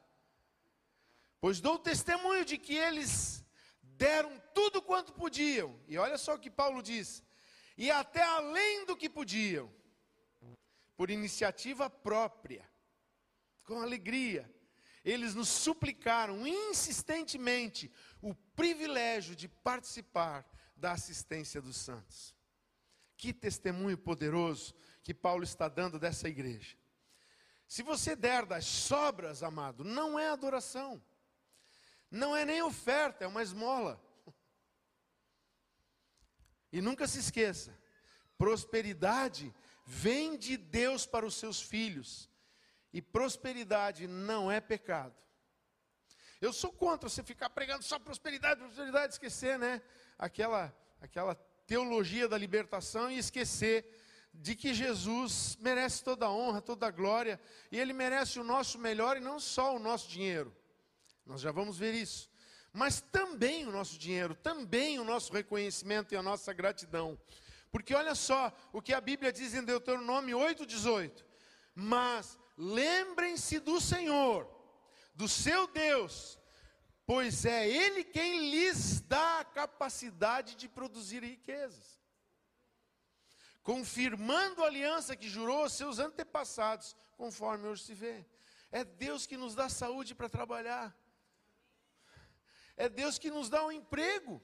Pois 1.40 1.60
dou 1.60 1.78
testemunho 1.78 2.44
de 2.44 2.58
que 2.58 2.74
eles 2.74 3.44
deram 3.80 4.42
tudo 4.52 4.82
quanto 4.82 5.12
podiam. 5.12 5.78
E 5.86 5.96
olha 5.96 6.18
só 6.18 6.34
o 6.34 6.38
que 6.38 6.50
Paulo 6.50 6.82
diz: 6.82 7.22
e 7.78 7.90
até 7.90 8.22
além 8.22 8.84
do 8.84 8.96
que 8.96 9.08
podiam, 9.08 9.72
por 10.96 11.10
iniciativa 11.10 11.88
própria, 11.88 12.68
com 13.64 13.80
alegria, 13.80 14.52
eles 15.04 15.34
nos 15.34 15.48
suplicaram 15.48 16.44
insistentemente 16.44 17.92
o 18.20 18.34
privilégio 18.34 19.36
de 19.36 19.46
participar 19.46 20.44
da 20.76 20.92
assistência 20.92 21.62
dos 21.62 21.76
santos. 21.76 22.34
Que 23.16 23.32
testemunho 23.32 23.96
poderoso 23.96 24.74
que 25.02 25.14
Paulo 25.14 25.44
está 25.44 25.68
dando 25.68 25.98
dessa 25.98 26.28
igreja. 26.28 26.76
Se 27.66 27.82
você 27.82 28.14
der 28.14 28.46
das 28.46 28.64
sobras, 28.64 29.42
amado, 29.42 29.82
não 29.82 30.18
é 30.18 30.28
adoração, 30.28 31.02
não 32.10 32.36
é 32.36 32.44
nem 32.44 32.62
oferta, 32.62 33.24
é 33.24 33.28
uma 33.28 33.42
esmola. 33.42 34.02
E 36.72 36.80
nunca 36.82 37.06
se 37.06 37.20
esqueça: 37.20 37.78
prosperidade 38.36 39.54
vem 39.86 40.36
de 40.36 40.56
Deus 40.56 41.06
para 41.06 41.24
os 41.24 41.36
seus 41.36 41.62
filhos, 41.62 42.28
e 42.92 43.00
prosperidade 43.00 44.06
não 44.06 44.50
é 44.50 44.60
pecado. 44.60 45.14
Eu 46.40 46.52
sou 46.52 46.72
contra 46.72 47.08
você 47.08 47.22
ficar 47.22 47.48
pregando 47.50 47.82
só 47.82 47.98
prosperidade, 47.98 48.60
prosperidade, 48.60 49.14
esquecer, 49.14 49.58
né? 49.58 49.80
Aquela, 50.18 50.76
aquela 51.00 51.34
teologia 51.66 52.28
da 52.28 52.36
libertação 52.36 53.10
e 53.10 53.18
esquecer 53.18 54.05
de 54.40 54.54
que 54.54 54.74
Jesus 54.74 55.56
merece 55.60 56.02
toda 56.04 56.26
a 56.26 56.30
honra, 56.30 56.60
toda 56.60 56.86
a 56.86 56.90
glória, 56.90 57.40
e 57.70 57.78
Ele 57.78 57.92
merece 57.92 58.38
o 58.38 58.44
nosso 58.44 58.78
melhor 58.78 59.16
e 59.16 59.20
não 59.20 59.40
só 59.40 59.74
o 59.74 59.78
nosso 59.78 60.08
dinheiro. 60.08 60.54
Nós 61.24 61.40
já 61.40 61.50
vamos 61.50 61.78
ver 61.78 61.94
isso. 61.94 62.30
Mas 62.72 63.00
também 63.00 63.66
o 63.66 63.72
nosso 63.72 63.98
dinheiro, 63.98 64.34
também 64.34 64.98
o 64.98 65.04
nosso 65.04 65.32
reconhecimento 65.32 66.12
e 66.12 66.16
a 66.16 66.22
nossa 66.22 66.52
gratidão. 66.52 67.18
Porque 67.70 67.94
olha 67.94 68.14
só 68.14 68.52
o 68.72 68.80
que 68.80 68.92
a 68.92 69.00
Bíblia 69.00 69.32
diz 69.32 69.54
em 69.54 69.64
Deuteronômio 69.64 70.38
8,18. 70.38 71.24
Mas 71.74 72.38
lembrem-se 72.56 73.58
do 73.58 73.80
Senhor, 73.80 74.48
do 75.14 75.28
seu 75.28 75.66
Deus, 75.66 76.38
pois 77.06 77.44
é 77.44 77.68
Ele 77.68 78.04
quem 78.04 78.50
lhes 78.50 79.00
dá 79.00 79.40
a 79.40 79.44
capacidade 79.44 80.54
de 80.54 80.68
produzir 80.68 81.22
riquezas, 81.22 81.95
confirmando 83.66 84.62
a 84.62 84.66
aliança 84.68 85.16
que 85.16 85.28
jurou 85.28 85.62
aos 85.62 85.72
seus 85.72 85.98
antepassados, 85.98 86.94
conforme 87.16 87.66
hoje 87.66 87.82
se 87.82 87.94
vê. 87.94 88.24
É 88.70 88.84
Deus 88.84 89.26
que 89.26 89.36
nos 89.36 89.56
dá 89.56 89.68
saúde 89.68 90.14
para 90.14 90.28
trabalhar, 90.28 90.96
é 92.76 92.88
Deus 92.88 93.18
que 93.18 93.28
nos 93.28 93.48
dá 93.48 93.66
um 93.66 93.72
emprego. 93.72 94.40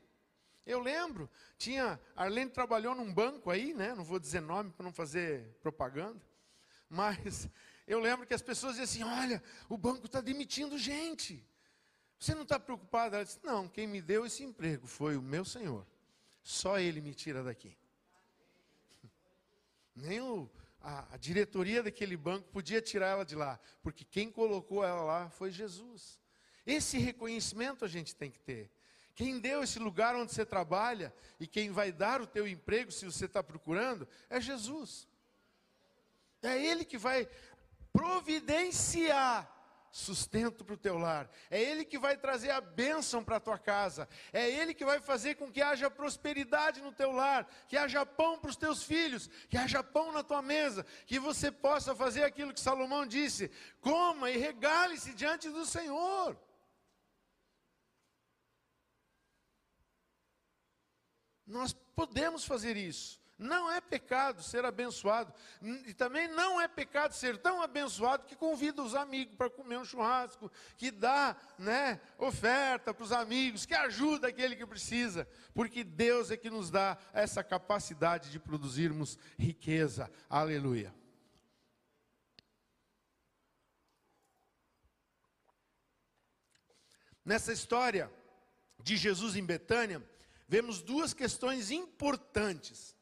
Eu 0.67 0.81
lembro, 0.81 1.31
tinha, 1.57 2.01
Arlene 2.17 2.51
trabalhou 2.51 2.97
num 2.97 3.15
banco 3.15 3.49
aí, 3.49 3.73
né? 3.73 3.95
Não 3.95 4.03
vou 4.03 4.19
dizer 4.19 4.41
nome 4.41 4.73
para 4.73 4.85
não 4.85 4.93
fazer 4.93 5.57
propaganda, 5.63 6.21
mas 6.89 7.49
eu 7.87 8.01
lembro 8.01 8.27
que 8.27 8.35
as 8.35 8.43
pessoas 8.43 8.75
diziam 8.75 9.09
assim: 9.09 9.21
olha, 9.23 9.41
o 9.69 9.79
banco 9.79 10.07
está 10.07 10.21
demitindo 10.21 10.77
gente. 10.77 11.47
Você 12.19 12.35
não 12.35 12.43
está 12.43 12.59
preocupado? 12.59 13.15
Ela 13.15 13.25
disse: 13.25 13.39
Não, 13.45 13.69
quem 13.69 13.87
me 13.87 14.03
deu 14.03 14.27
esse 14.27 14.43
emprego 14.43 14.89
foi 14.89 15.17
o 15.17 15.23
meu 15.23 15.45
Senhor. 15.45 15.87
Só 16.43 16.81
Ele 16.81 17.01
me 17.01 17.15
tira 17.15 17.45
daqui. 17.45 17.77
Nem 19.95 20.21
o, 20.21 20.51
a, 20.81 21.15
a 21.15 21.17
diretoria 21.17 21.83
daquele 21.83 22.17
banco 22.17 22.49
podia 22.49 22.81
tirar 22.81 23.09
ela 23.09 23.25
de 23.25 23.35
lá, 23.35 23.59
porque 23.83 24.05
quem 24.05 24.31
colocou 24.31 24.85
ela 24.85 25.03
lá 25.03 25.31
foi 25.31 25.51
Jesus. 25.51 26.21
Esse 26.67 26.99
reconhecimento 26.99 27.85
a 27.85 27.89
gente 27.89 28.15
tem 28.15 28.31
que 28.31 28.41
ter. 28.41 28.71
Quem 29.15 29.39
deu 29.39 29.63
esse 29.63 29.79
lugar 29.79 30.17
onde 30.17 30.33
você 30.33 30.45
trabalha 30.45 31.15
e 31.39 31.47
quem 31.47 31.71
vai 31.71 31.93
dar 31.93 32.21
o 32.23 32.27
teu 32.27 32.49
emprego, 32.49 32.91
se 32.91 33.05
você 33.05 33.27
está 33.27 33.43
procurando, 33.43 34.09
é 34.31 34.41
Jesus. 34.41 35.07
É 36.43 36.65
Ele 36.65 36.85
que 36.85 36.97
vai 36.97 37.29
providenciar 37.93 39.52
sustento 39.93 40.65
para 40.65 40.75
o 40.75 40.79
teu 40.79 40.97
lar. 40.97 41.31
É 41.51 41.61
Ele 41.61 41.85
que 41.85 41.99
vai 41.99 42.17
trazer 42.17 42.51
a 42.51 42.61
bênção 42.61 43.23
para 43.23 43.37
a 43.37 43.41
tua 43.41 43.59
casa. 43.59 44.09
É 44.33 44.51
Ele 44.51 44.73
que 44.73 44.87
vai 44.87 44.99
fazer 45.01 45.35
com 45.37 45.53
que 45.53 45.61
haja 45.61 45.91
prosperidade 45.91 46.81
no 46.81 46.91
teu 46.91 47.13
lar, 47.13 47.47
que 47.69 47.77
haja 47.77 48.05
pão 48.05 48.39
para 48.39 48.51
os 48.51 48.57
teus 48.57 48.83
filhos, 48.83 49.29
que 49.51 49.57
haja 49.57 49.83
pão 49.85 50.11
na 50.11 50.25
tua 50.25 50.41
mesa, 50.41 50.85
que 51.07 51.19
você 51.19 51.53
possa 51.53 51.95
fazer 51.95 52.25
aquilo 52.25 52.55
que 52.55 52.61
Salomão 52.61 53.07
disse: 53.07 53.51
coma 53.81 54.31
e 54.31 54.39
regale-se 54.39 55.13
diante 55.13 55.51
do 55.51 55.67
Senhor. 55.67 56.41
Nós 61.47 61.75
podemos 61.95 62.47
fazer 62.47 62.79
isso. 62.79 63.22
Não 63.43 63.71
é 63.71 63.81
pecado 63.81 64.43
ser 64.43 64.65
abençoado. 64.65 65.33
E 65.87 65.93
também 65.93 66.29
não 66.29 66.61
é 66.61 66.69
pecado 66.69 67.13
ser 67.13 67.37
tão 67.39 67.61
abençoado 67.61 68.25
que 68.25 68.37
convida 68.37 68.83
os 68.83 68.95
amigos 68.95 69.35
para 69.35 69.51
comer 69.51 69.79
um 69.79 69.85
churrasco, 69.85 70.51
que 70.77 70.91
dá 70.91 71.37
né, 71.59 72.01
oferta 72.17 72.95
para 72.95 73.05
os 73.05 73.13
amigos, 73.13 73.67
que 73.67 73.75
ajuda 73.75 74.29
aquele 74.29 74.57
que 74.57 74.65
precisa. 74.65 75.29
Porque 75.53 75.83
Deus 75.83 76.31
é 76.31 76.37
que 76.37 76.49
nos 76.49 76.71
dá 76.71 76.97
essa 77.13 77.43
capacidade 77.43 78.31
de 78.31 78.39
produzirmos 78.39 79.19
riqueza. 79.37 80.11
Aleluia. 80.31 80.95
Nessa 87.25 87.53
história 87.53 88.11
de 88.83 88.97
Jesus 88.97 89.37
em 89.37 89.45
Betânia, 89.45 90.03
vemos 90.49 90.83
duas 90.83 91.15
questões 91.15 91.71
importantes 91.71 92.97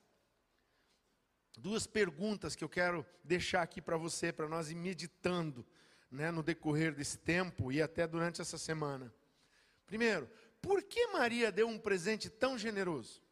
duas 1.61 1.87
perguntas 1.87 2.57
que 2.57 2.65
eu 2.65 2.69
quero 2.69 3.07
deixar 3.23 3.63
aqui 3.63 3.81
para 3.81 3.97
você, 3.97 4.33
para 4.33 4.49
nós 4.49 4.71
ir 4.71 4.75
meditando 4.75 5.65
né, 6.11 6.31
no 6.31 6.43
decorrer 6.43 6.95
desse 6.95 7.19
tempo 7.19 7.71
e 7.71 7.81
até 7.81 8.07
durante 8.07 8.41
essa 8.41 8.59
semana. 8.59 9.15
Primeiro, 9.87 10.29
por 10.61 10.83
que 10.83 11.07
Maria 11.09 11.53
deu 11.53 11.69
um 11.69 11.79
presente 11.79 12.29
tão 12.29 12.59
generoso? 12.59 13.23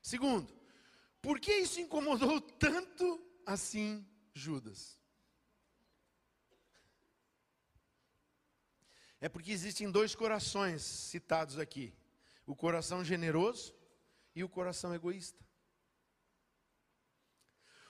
Segundo, 0.00 0.52
por 1.20 1.40
que 1.40 1.52
isso 1.52 1.80
incomodou 1.80 2.40
tanto 2.58 3.24
assim 3.46 4.06
Judas? 4.34 5.00
É 9.20 9.28
porque 9.28 9.52
existem 9.52 9.90
dois 9.90 10.14
corações 10.14 10.82
citados 10.82 11.58
aqui: 11.58 11.94
o 12.44 12.56
coração 12.56 13.04
generoso 13.04 13.74
e 14.34 14.42
o 14.42 14.48
coração 14.48 14.92
egoísta. 14.94 15.42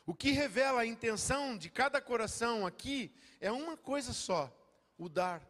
O 0.04 0.14
que 0.14 0.32
revela 0.32 0.80
a 0.80 0.86
intenção 0.86 1.56
de 1.56 1.70
cada 1.70 2.00
coração 2.00 2.66
aqui 2.66 3.14
é 3.40 3.52
uma 3.52 3.76
coisa 3.76 4.12
só: 4.12 4.52
o 4.98 5.08
dar. 5.08 5.42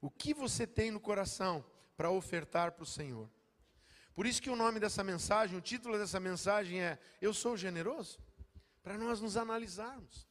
O 0.00 0.10
que 0.10 0.34
você 0.34 0.66
tem 0.66 0.90
no 0.90 1.00
coração 1.00 1.64
para 1.96 2.10
ofertar 2.10 2.72
para 2.72 2.82
o 2.82 2.86
Senhor? 2.86 3.30
Por 4.14 4.26
isso 4.26 4.40
que 4.40 4.50
o 4.50 4.56
nome 4.56 4.78
dessa 4.78 5.02
mensagem, 5.02 5.58
o 5.58 5.62
título 5.62 5.98
dessa 5.98 6.20
mensagem 6.20 6.82
é 6.82 6.98
Eu 7.20 7.32
sou 7.32 7.56
generoso? 7.56 8.18
Para 8.82 8.96
nós 8.96 9.20
nos 9.20 9.36
analisarmos. 9.36 10.26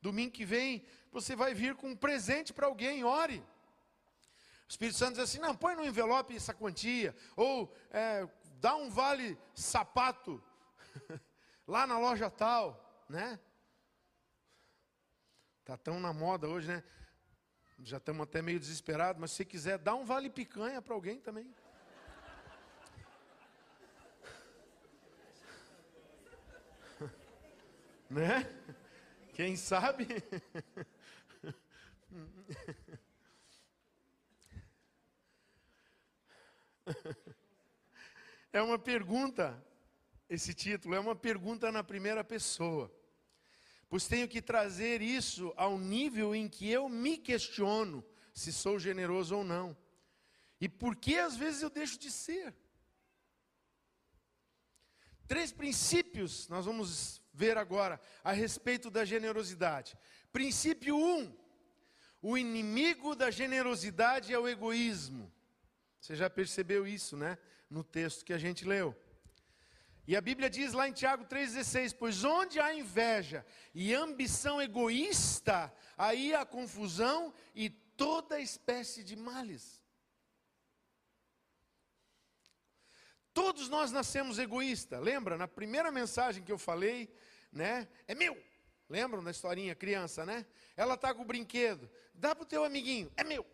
Domingo 0.00 0.32
que 0.32 0.44
vem, 0.44 0.84
você 1.10 1.34
vai 1.34 1.52
vir 1.54 1.74
com 1.74 1.90
um 1.90 1.96
presente 1.96 2.52
para 2.52 2.66
alguém, 2.66 3.04
ore. 3.04 3.38
O 3.38 4.70
Espírito 4.70 4.98
Santo 4.98 5.12
diz 5.12 5.24
assim: 5.24 5.38
não, 5.38 5.56
põe 5.56 5.74
no 5.74 5.84
envelope 5.84 6.36
essa 6.36 6.52
quantia, 6.54 7.16
ou 7.34 7.74
é, 7.90 8.28
dá 8.60 8.76
um 8.76 8.90
vale 8.90 9.36
sapato 9.54 10.42
lá 11.68 11.86
na 11.86 11.98
loja 11.98 12.30
tal, 12.30 13.04
né? 13.08 13.38
Tá 15.64 15.76
tão 15.76 16.00
na 16.00 16.14
moda 16.14 16.48
hoje, 16.48 16.66
né? 16.68 16.82
Já 17.80 17.98
estamos 17.98 18.22
até 18.22 18.40
meio 18.40 18.58
desesperados, 18.58 19.20
mas 19.20 19.30
se 19.32 19.44
quiser, 19.44 19.76
dá 19.78 19.94
um 19.94 20.04
vale 20.04 20.30
picanha 20.30 20.80
para 20.80 20.94
alguém 20.94 21.20
também. 21.20 21.54
né? 28.10 28.50
Quem 29.34 29.54
sabe? 29.54 30.08
É 38.50 38.62
uma 38.62 38.78
pergunta, 38.78 39.62
esse 40.28 40.52
título, 40.52 40.94
é 40.94 41.00
uma 41.00 41.16
pergunta 41.16 41.72
na 41.72 41.82
primeira 41.82 42.22
pessoa. 42.22 42.92
Pois 43.88 44.06
tenho 44.06 44.28
que 44.28 44.42
trazer 44.42 45.00
isso 45.00 45.52
ao 45.56 45.78
nível 45.78 46.34
em 46.34 46.48
que 46.48 46.70
eu 46.70 46.88
me 46.88 47.16
questiono 47.16 48.04
se 48.34 48.52
sou 48.52 48.78
generoso 48.78 49.36
ou 49.36 49.44
não. 49.44 49.76
E 50.60 50.68
por 50.68 50.94
que 50.94 51.16
às 51.16 51.36
vezes 51.36 51.62
eu 51.62 51.70
deixo 51.70 51.98
de 51.98 52.10
ser? 52.10 52.54
Três 55.26 55.52
princípios 55.52 56.48
nós 56.48 56.66
vamos 56.66 57.22
ver 57.32 57.56
agora 57.56 58.00
a 58.22 58.32
respeito 58.32 58.90
da 58.90 59.04
generosidade. 59.04 59.96
Princípio 60.32 60.96
1: 60.96 61.18
um, 61.18 61.36
o 62.20 62.36
inimigo 62.36 63.14
da 63.14 63.30
generosidade 63.30 64.32
é 64.32 64.38
o 64.38 64.48
egoísmo. 64.48 65.32
Você 66.00 66.14
já 66.14 66.28
percebeu 66.28 66.86
isso, 66.86 67.16
né? 67.16 67.38
No 67.70 67.82
texto 67.82 68.24
que 68.24 68.32
a 68.32 68.38
gente 68.38 68.64
leu. 68.64 68.94
E 70.08 70.16
a 70.16 70.22
Bíblia 70.22 70.48
diz 70.48 70.72
lá 70.72 70.88
em 70.88 70.92
Tiago 70.92 71.26
3,16: 71.26 71.94
Pois 71.94 72.24
onde 72.24 72.58
há 72.58 72.72
inveja 72.72 73.44
e 73.74 73.92
ambição 73.92 74.60
egoísta, 74.60 75.70
aí 75.98 76.34
há 76.34 76.46
confusão 76.46 77.30
e 77.54 77.68
toda 77.68 78.40
espécie 78.40 79.04
de 79.04 79.14
males. 79.14 79.84
Todos 83.34 83.68
nós 83.68 83.92
nascemos 83.92 84.38
egoístas. 84.38 84.98
Lembra? 84.98 85.36
Na 85.36 85.46
primeira 85.46 85.92
mensagem 85.92 86.42
que 86.42 86.50
eu 86.50 86.56
falei, 86.56 87.14
né? 87.52 87.86
É 88.06 88.14
meu. 88.14 88.42
Lembram 88.88 89.22
da 89.22 89.30
historinha, 89.30 89.74
criança, 89.74 90.24
né? 90.24 90.46
Ela 90.74 90.94
está 90.94 91.12
com 91.12 91.20
o 91.20 91.26
brinquedo. 91.26 91.86
Dá 92.14 92.34
para 92.34 92.44
o 92.44 92.48
teu 92.48 92.64
amiguinho. 92.64 93.12
É 93.14 93.22
meu. 93.22 93.44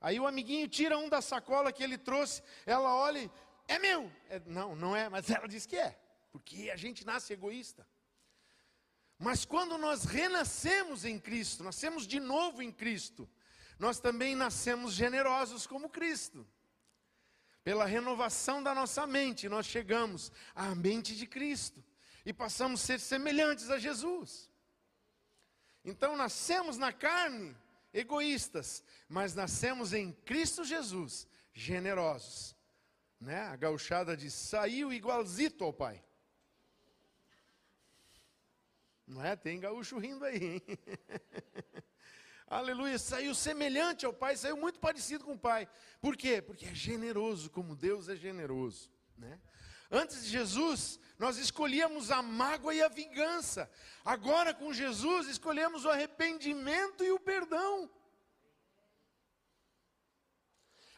Aí 0.00 0.20
o 0.20 0.28
amiguinho 0.28 0.68
tira 0.68 0.96
um 0.96 1.08
da 1.08 1.20
sacola 1.20 1.72
que 1.72 1.82
ele 1.82 1.98
trouxe. 1.98 2.40
Ela 2.64 2.94
olha 2.94 3.18
e, 3.18 3.30
é 3.66 3.80
meu. 3.80 4.12
É, 4.28 4.40
não, 4.46 4.76
não 4.76 4.94
é, 4.94 5.08
mas 5.08 5.28
ela 5.28 5.48
diz 5.48 5.66
que 5.66 5.76
é. 5.76 6.03
Porque 6.34 6.68
a 6.68 6.76
gente 6.76 7.06
nasce 7.06 7.32
egoísta. 7.32 7.86
Mas 9.16 9.44
quando 9.44 9.78
nós 9.78 10.02
renascemos 10.02 11.04
em 11.04 11.16
Cristo, 11.16 11.62
nascemos 11.62 12.08
de 12.08 12.18
novo 12.18 12.60
em 12.60 12.72
Cristo, 12.72 13.30
nós 13.78 14.00
também 14.00 14.34
nascemos 14.34 14.94
generosos 14.94 15.64
como 15.64 15.88
Cristo. 15.88 16.44
Pela 17.62 17.84
renovação 17.84 18.64
da 18.64 18.74
nossa 18.74 19.06
mente, 19.06 19.48
nós 19.48 19.64
chegamos 19.64 20.32
à 20.56 20.74
mente 20.74 21.14
de 21.14 21.24
Cristo 21.24 21.84
e 22.26 22.32
passamos 22.32 22.82
a 22.82 22.84
ser 22.84 22.98
semelhantes 22.98 23.70
a 23.70 23.78
Jesus. 23.78 24.50
Então 25.84 26.16
nascemos 26.16 26.76
na 26.76 26.92
carne 26.92 27.56
egoístas, 27.92 28.82
mas 29.08 29.36
nascemos 29.36 29.92
em 29.92 30.10
Cristo 30.10 30.64
Jesus 30.64 31.28
generosos. 31.52 32.56
Né? 33.20 33.40
A 33.42 33.54
gauchada 33.54 34.16
diz: 34.16 34.34
saiu 34.34 34.92
igualzito 34.92 35.62
ao 35.62 35.72
Pai. 35.72 36.03
Não 39.06 39.22
é? 39.22 39.36
Tem 39.36 39.60
gaúcho 39.60 39.98
rindo 39.98 40.24
aí, 40.24 40.44
hein? 40.44 40.62
Aleluia, 42.46 42.98
saiu 42.98 43.34
semelhante 43.34 44.06
ao 44.06 44.12
Pai, 44.12 44.36
saiu 44.36 44.56
muito 44.56 44.78
parecido 44.78 45.24
com 45.24 45.32
o 45.32 45.38
Pai. 45.38 45.68
Por 46.00 46.16
quê? 46.16 46.40
Porque 46.40 46.66
é 46.66 46.74
generoso, 46.74 47.50
como 47.50 47.74
Deus 47.74 48.08
é 48.08 48.16
generoso. 48.16 48.90
Né? 49.16 49.40
Antes 49.90 50.24
de 50.24 50.30
Jesus, 50.30 51.00
nós 51.18 51.36
escolhíamos 51.36 52.10
a 52.10 52.22
mágoa 52.22 52.74
e 52.74 52.82
a 52.82 52.88
vingança. 52.88 53.70
Agora, 54.04 54.54
com 54.54 54.72
Jesus, 54.72 55.26
escolhemos 55.26 55.84
o 55.84 55.90
arrependimento 55.90 57.04
e 57.04 57.12
o 57.12 57.20
perdão. 57.20 57.90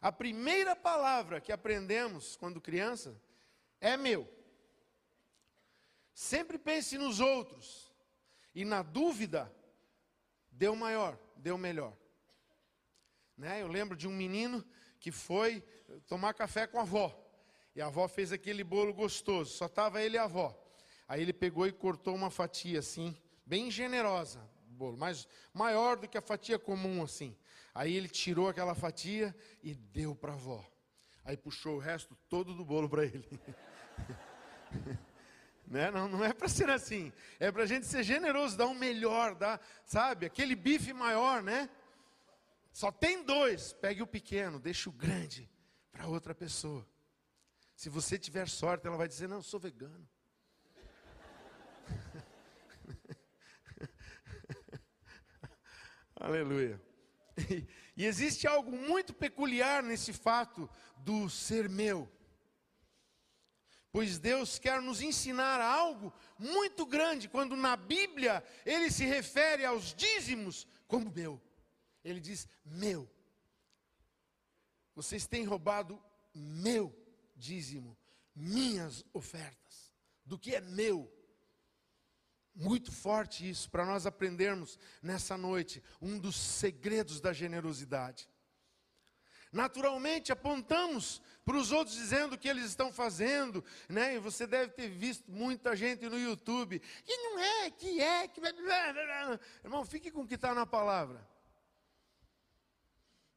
A 0.01 0.13
primeira 0.13 0.77
palavra 0.77 1.41
que 1.41 1.53
aprendemos 1.53 2.37
quando 2.37 2.61
criança 2.61 3.21
é 3.81 3.97
meu. 3.97 4.29
Sempre 6.15 6.59
pense 6.59 6.97
nos 6.97 7.21
outros. 7.21 7.86
E 8.57 8.65
na 8.65 8.81
dúvida, 8.81 9.55
o 10.67 10.75
maior, 10.75 11.19
o 11.53 11.59
melhor. 11.59 11.95
Né? 13.37 13.61
Eu 13.61 13.69
lembro 13.69 13.95
de 13.95 14.09
um 14.09 14.13
menino 14.13 14.65
que 14.99 15.13
foi 15.13 15.63
tomar 16.07 16.33
café 16.33 16.67
com 16.67 16.79
a 16.79 16.81
avó. 16.81 17.15
E 17.75 17.83
a 17.83 17.89
avó 17.89 18.09
fez 18.09 18.33
aquele 18.33 18.65
bolo 18.65 18.95
gostoso, 18.95 19.53
só 19.53 19.67
estava 19.67 20.03
ele 20.03 20.17
e 20.17 20.19
a 20.19 20.25
avó. 20.25 20.59
Aí 21.07 21.21
ele 21.21 21.35
pegou 21.35 21.67
e 21.67 21.71
cortou 21.71 22.15
uma 22.15 22.31
fatia 22.31 22.79
assim, 22.79 23.15
bem 23.45 23.71
generosa, 23.71 24.41
bolo, 24.69 24.97
mas 24.97 25.29
maior 25.53 25.99
do 25.99 26.09
que 26.09 26.17
a 26.17 26.23
fatia 26.23 26.59
comum 26.59 27.03
assim. 27.03 27.37
Aí 27.75 27.95
ele 27.95 28.09
tirou 28.09 28.49
aquela 28.49 28.75
fatia 28.75 29.37
e 29.63 29.75
deu 29.75 30.17
para 30.17 30.33
a 30.33 30.35
avó. 30.35 30.67
Aí 31.23 31.37
puxou 31.37 31.77
o 31.77 31.79
resto 31.79 32.17
todo 32.27 32.55
do 32.55 32.65
bolo 32.65 32.89
para 32.89 33.05
ele. 33.05 33.29
né? 35.67 35.91
Não, 35.91 36.09
não 36.09 36.25
é 36.25 36.33
para 36.33 36.49
ser 36.49 36.71
assim. 36.71 37.13
É 37.39 37.51
para 37.51 37.65
a 37.65 37.67
gente 37.67 37.87
ser 37.87 38.03
generoso, 38.03 38.57
dar 38.57 38.67
um 38.67 38.75
melhor, 38.75 39.35
dar, 39.35 39.61
sabe, 39.85 40.27
aquele 40.27 40.55
bife 40.55 40.93
maior, 40.93 41.43
né? 41.43 41.69
Só 42.73 42.93
tem 42.93 43.25
dois. 43.25 43.73
Pegue 43.73 44.03
o 44.03 44.07
pequeno, 44.07 44.61
deixe 44.61 44.89
o 44.89 44.93
grande 44.93 45.51
para 45.91 46.07
outra 46.07 46.35
pessoa. 46.35 46.87
Se 47.75 47.89
você 47.89 48.19
tiver 48.19 48.49
sorte, 48.49 48.87
ela 48.87 48.97
vai 48.97 49.09
dizer: 49.09 49.29
Não, 49.29 49.37
eu 49.37 49.43
sou 49.43 49.59
vegano. 49.61 50.09
Aleluia. 56.17 56.81
E, 57.51 57.67
e 57.97 58.07
existe 58.07 58.47
algo 58.47 58.73
muito 58.73 59.13
peculiar 59.13 59.83
nesse 59.83 60.13
fato 60.13 60.71
do 60.99 61.29
ser 61.29 61.69
meu. 61.69 62.11
Pois 63.97 64.19
Deus 64.19 64.59
quer 64.59 64.83
nos 64.83 65.01
ensinar 65.01 65.59
algo 65.59 66.13
muito 66.39 66.85
grande 66.85 67.31
quando 67.31 67.57
na 67.57 67.79
Bíblia 67.79 68.45
ele 68.67 68.91
se 68.91 69.07
refere 69.07 69.65
aos 69.65 69.95
dízimos 69.95 70.69
como 70.87 71.11
meu. 71.11 71.41
Ele 72.05 72.21
diz: 72.21 72.47
meu. 72.63 73.11
Vocês 74.95 75.27
têm 75.27 75.47
roubado 75.47 75.99
meu 76.35 76.95
dízimo, 77.35 77.97
minhas 78.35 79.03
ofertas, 79.15 79.91
do 80.27 80.39
que 80.39 80.55
é 80.55 80.61
meu. 80.61 81.11
Muito 82.55 82.93
forte 82.93 83.49
isso, 83.49 83.71
para 83.71 83.87
nós 83.87 84.05
aprendermos 84.05 84.79
nessa 85.01 85.39
noite, 85.39 85.83
um 86.03 86.19
dos 86.19 86.37
segredos 86.37 87.19
da 87.19 87.33
generosidade. 87.33 88.29
Naturalmente 89.57 90.31
apontamos 90.31 91.21
para 91.45 91.57
os 91.57 91.73
outros 91.73 91.97
dizendo 91.97 92.35
o 92.35 92.39
que 92.39 92.49
eles 92.49 92.67
estão 92.67 92.93
fazendo, 92.93 93.65
né? 93.89 94.15
E 94.15 94.19
você 94.19 94.47
deve 94.47 94.73
ter 94.73 94.89
visto 94.89 95.31
muita 95.31 95.75
gente 95.75 96.09
no 96.09 96.19
YouTube, 96.19 96.79
que 97.05 97.17
não 97.17 97.39
é, 97.39 97.71
que 97.71 98.01
é, 98.01 98.29
que. 98.29 98.41
Irmão, 99.65 99.85
fique 99.85 100.11
com 100.11 100.23
o 100.23 100.27
que 100.27 100.35
está 100.35 100.55
na 100.55 100.67
palavra 100.67 101.27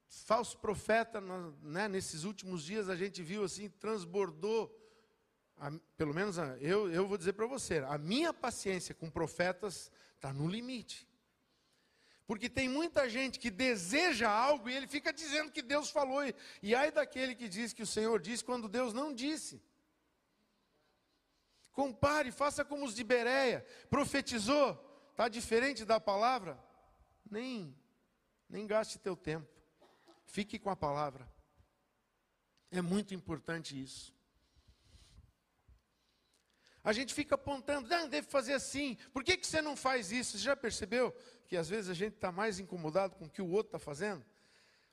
falso 0.10 0.58
profeta, 0.58 1.19
né, 1.62 1.88
nesses 1.88 2.23
últimos 2.23 2.63
dias 2.63 2.88
a 2.88 2.95
gente 2.95 3.21
viu 3.21 3.43
assim, 3.43 3.67
transbordou, 3.67 4.75
a, 5.58 5.71
pelo 5.97 6.13
menos 6.13 6.38
a, 6.38 6.58
eu, 6.58 6.91
eu 6.91 7.08
vou 7.08 7.17
dizer 7.17 7.34
para 7.34 7.47
você, 7.47 7.79
a 7.79 7.97
minha 7.97 8.32
paciência 8.32 8.93
com 8.93 9.10
profetas 9.10 9.91
está 10.15 10.32
no 10.32 10.47
limite. 10.47 11.09
Porque 12.29 12.47
tem 12.47 12.69
muita 12.69 13.09
gente 13.09 13.39
que 13.39 13.49
deseja 13.49 14.29
algo 14.29 14.69
e 14.69 14.75
ele 14.75 14.85
fica 14.85 15.11
dizendo 15.11 15.51
que 15.51 15.63
Deus 15.63 15.89
falou. 15.89 16.23
E, 16.23 16.35
e 16.61 16.75
ai 16.75 16.91
daquele 16.91 17.33
que 17.33 17.47
diz 17.49 17.73
que 17.73 17.81
o 17.81 17.87
Senhor 17.87 18.21
disse 18.21 18.45
quando 18.45 18.69
Deus 18.69 18.93
não 18.93 19.11
disse. 19.11 19.59
Compare, 21.71 22.31
faça 22.31 22.63
como 22.63 22.85
os 22.85 22.93
de 22.93 23.03
Bereia. 23.03 23.65
Profetizou, 23.89 24.77
está 25.09 25.27
diferente 25.27 25.83
da 25.83 25.99
palavra? 25.99 26.63
Nem, 27.27 27.75
nem 28.47 28.67
gaste 28.67 28.99
teu 28.99 29.17
tempo. 29.17 29.49
Fique 30.27 30.59
com 30.59 30.69
a 30.69 30.75
palavra. 30.75 31.27
É 32.69 32.79
muito 32.79 33.15
importante 33.15 33.81
isso. 33.81 34.13
A 36.83 36.93
gente 36.93 37.13
fica 37.13 37.35
apontando, 37.35 37.89
não, 37.89 38.07
deve 38.07 38.27
fazer 38.27 38.53
assim, 38.53 38.97
por 39.11 39.23
que, 39.23 39.35
que 39.35 39.45
você 39.45 39.61
não 39.61 39.75
faz 39.75 40.11
isso? 40.11 40.37
Você 40.37 40.43
já 40.43 40.55
percebeu 40.55 41.13
que 41.47 41.57
às 41.57 41.67
vezes 41.67 41.89
a 41.89 41.93
gente 41.93 42.15
está 42.15 42.31
mais 42.31 42.59
incomodado 42.59 43.15
com 43.15 43.25
o 43.25 43.29
que 43.29 43.41
o 43.41 43.49
outro 43.49 43.67
está 43.67 43.79
fazendo? 43.79 44.25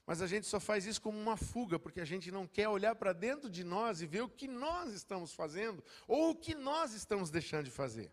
Mas 0.07 0.23
a 0.23 0.27
gente 0.27 0.47
só 0.47 0.61
faz 0.61 0.87
isso 0.87 1.03
como 1.03 1.19
uma 1.19 1.37
fuga, 1.37 1.79
porque 1.79 2.01
a 2.01 2.05
gente 2.05 2.31
não 2.31 2.47
quer 2.47 2.69
olhar 2.69 2.95
para 2.95 3.13
dentro 3.13 3.51
de 3.51 3.65
nós 3.65 4.01
e 4.01 4.07
ver 4.07 4.23
o 4.23 4.29
que 4.29 4.47
nós 4.47 4.93
estamos 4.93 5.33
fazendo, 5.33 5.83
ou 6.07 6.31
o 6.31 6.35
que 6.35 6.55
nós 6.55 6.93
estamos 6.93 7.29
deixando 7.29 7.65
de 7.65 7.73
fazer. 7.73 8.13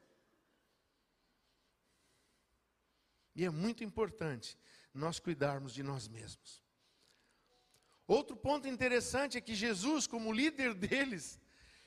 E 3.35 3.45
é 3.45 3.49
muito 3.49 3.83
importante 3.83 4.57
nós 4.93 5.19
cuidarmos 5.19 5.73
de 5.73 5.83
nós 5.83 6.07
mesmos. 6.07 6.63
Outro 8.07 8.35
ponto 8.35 8.67
interessante 8.67 9.37
é 9.37 9.41
que 9.41 9.55
Jesus, 9.55 10.05
como 10.07 10.31
líder 10.31 10.73
deles, 10.75 11.39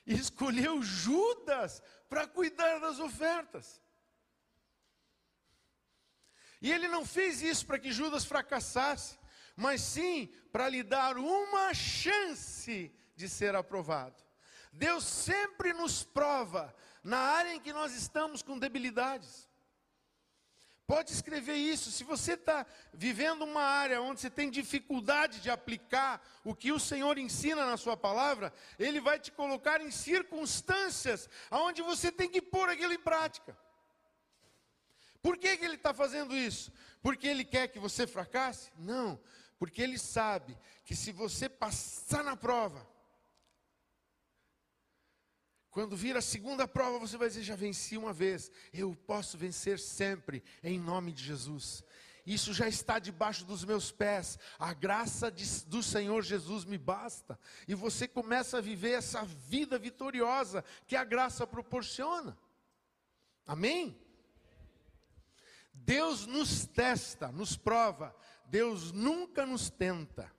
escolheu 0.07 0.83
Judas 0.83 1.83
para 2.09 2.27
cuidar 2.27 2.79
das 2.79 2.99
ofertas. 2.99 3.83
E 6.61 6.71
ele 6.73 6.89
não 6.89 7.05
fez 7.05 7.43
isso 7.43 7.67
para 7.67 7.79
que 7.79 7.93
Judas 7.93 8.25
fracassasse, 8.25 9.19
mas 9.55 9.81
sim 9.81 10.33
para 10.53 10.69
lhe 10.69 10.83
dar 10.83 11.19
uma 11.19 11.75
chance 11.75 12.95
de 13.15 13.29
ser 13.29 13.55
aprovado. 13.55 14.25
Deus 14.73 15.05
sempre 15.05 15.73
nos 15.73 16.05
prova 16.05 16.75
na 17.03 17.19
área 17.19 17.55
em 17.55 17.61
que 17.61 17.73
nós 17.73 17.95
estamos 17.95 18.43
com 18.43 18.59
debilidades. 18.59 19.49
Pode 20.87 21.13
escrever 21.13 21.57
isso. 21.57 21.91
Se 21.91 22.05
você 22.05 22.35
está 22.35 22.65
vivendo 22.95 23.43
uma 23.43 23.63
área 23.63 24.01
onde 24.01 24.21
você 24.21 24.31
tem 24.31 24.49
dificuldade 24.49 25.41
de 25.41 25.51
aplicar 25.51 26.25
o 26.45 26.55
que 26.55 26.71
o 26.71 26.79
Senhor 26.79 27.19
ensina 27.19 27.67
na 27.67 27.77
Sua 27.77 27.97
palavra, 27.97 28.53
Ele 28.79 29.01
vai 29.01 29.19
te 29.19 29.33
colocar 29.33 29.81
em 29.81 29.91
circunstâncias 29.91 31.29
onde 31.51 31.83
você 31.83 32.13
tem 32.13 32.31
que 32.31 32.41
pôr 32.41 32.69
aquilo 32.69 32.93
em 32.93 32.99
prática. 32.99 33.59
Por 35.21 35.37
que, 35.37 35.57
que 35.57 35.65
Ele 35.65 35.75
está 35.75 35.93
fazendo 35.93 36.37
isso? 36.37 36.73
Porque 37.03 37.27
Ele 37.27 37.45
quer 37.45 37.67
que 37.67 37.81
você 37.81 38.07
fracasse? 38.07 38.71
Não, 38.79 39.21
porque 39.59 39.83
Ele 39.83 39.99
sabe 39.99 40.57
que 40.85 40.95
se 40.95 41.11
você 41.11 41.49
passar 41.49 42.23
na 42.23 42.37
prova, 42.37 42.87
quando 45.77 45.95
vir 45.95 46.17
a 46.17 46.23
segunda 46.23 46.67
prova, 46.67 46.99
você 46.99 47.19
vai 47.19 47.29
dizer: 47.29 47.43
já 47.43 47.55
venci 47.55 47.99
uma 47.99 48.11
vez, 48.11 48.51
eu 48.73 48.97
posso 49.07 49.37
vencer 49.37 49.79
sempre, 49.79 50.43
em 50.65 50.81
nome 50.81 51.13
de 51.13 51.23
Jesus. 51.23 51.85
Isso 52.25 52.55
já 52.55 52.67
está 52.67 52.99
debaixo 52.99 53.45
dos 53.45 53.63
meus 53.63 53.93
pés, 53.93 54.39
a 54.59 54.73
graça 54.73 55.31
de, 55.31 55.45
do 55.67 55.83
Senhor 55.83 56.23
Jesus 56.23 56.65
me 56.65 56.79
basta, 56.79 57.39
e 57.69 57.75
você 57.75 58.09
começa 58.09 58.57
a 58.57 58.63
viver 58.63 58.93
essa 58.93 59.23
vida 59.23 59.79
vitoriosa 59.79 60.65
que 60.87 60.97
a 60.97 61.05
graça 61.05 61.47
proporciona. 61.47 62.39
Amém? 63.47 64.01
Deus 65.75 66.25
nos 66.27 66.65
testa, 66.65 67.31
nos 67.31 67.55
prova, 67.55 68.17
Deus 68.47 68.93
nunca 68.93 69.45
nos 69.45 69.69
tenta. 69.69 70.35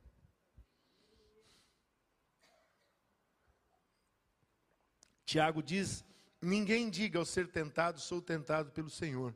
Tiago 5.28 5.62
diz: 5.62 6.06
Ninguém 6.42 6.90
diga 6.90 7.20
ao 7.20 7.26
ser 7.26 7.50
tentado, 7.50 8.00
sou 8.00 8.22
tentado 8.22 8.72
pelo 8.72 8.90
Senhor. 8.90 9.36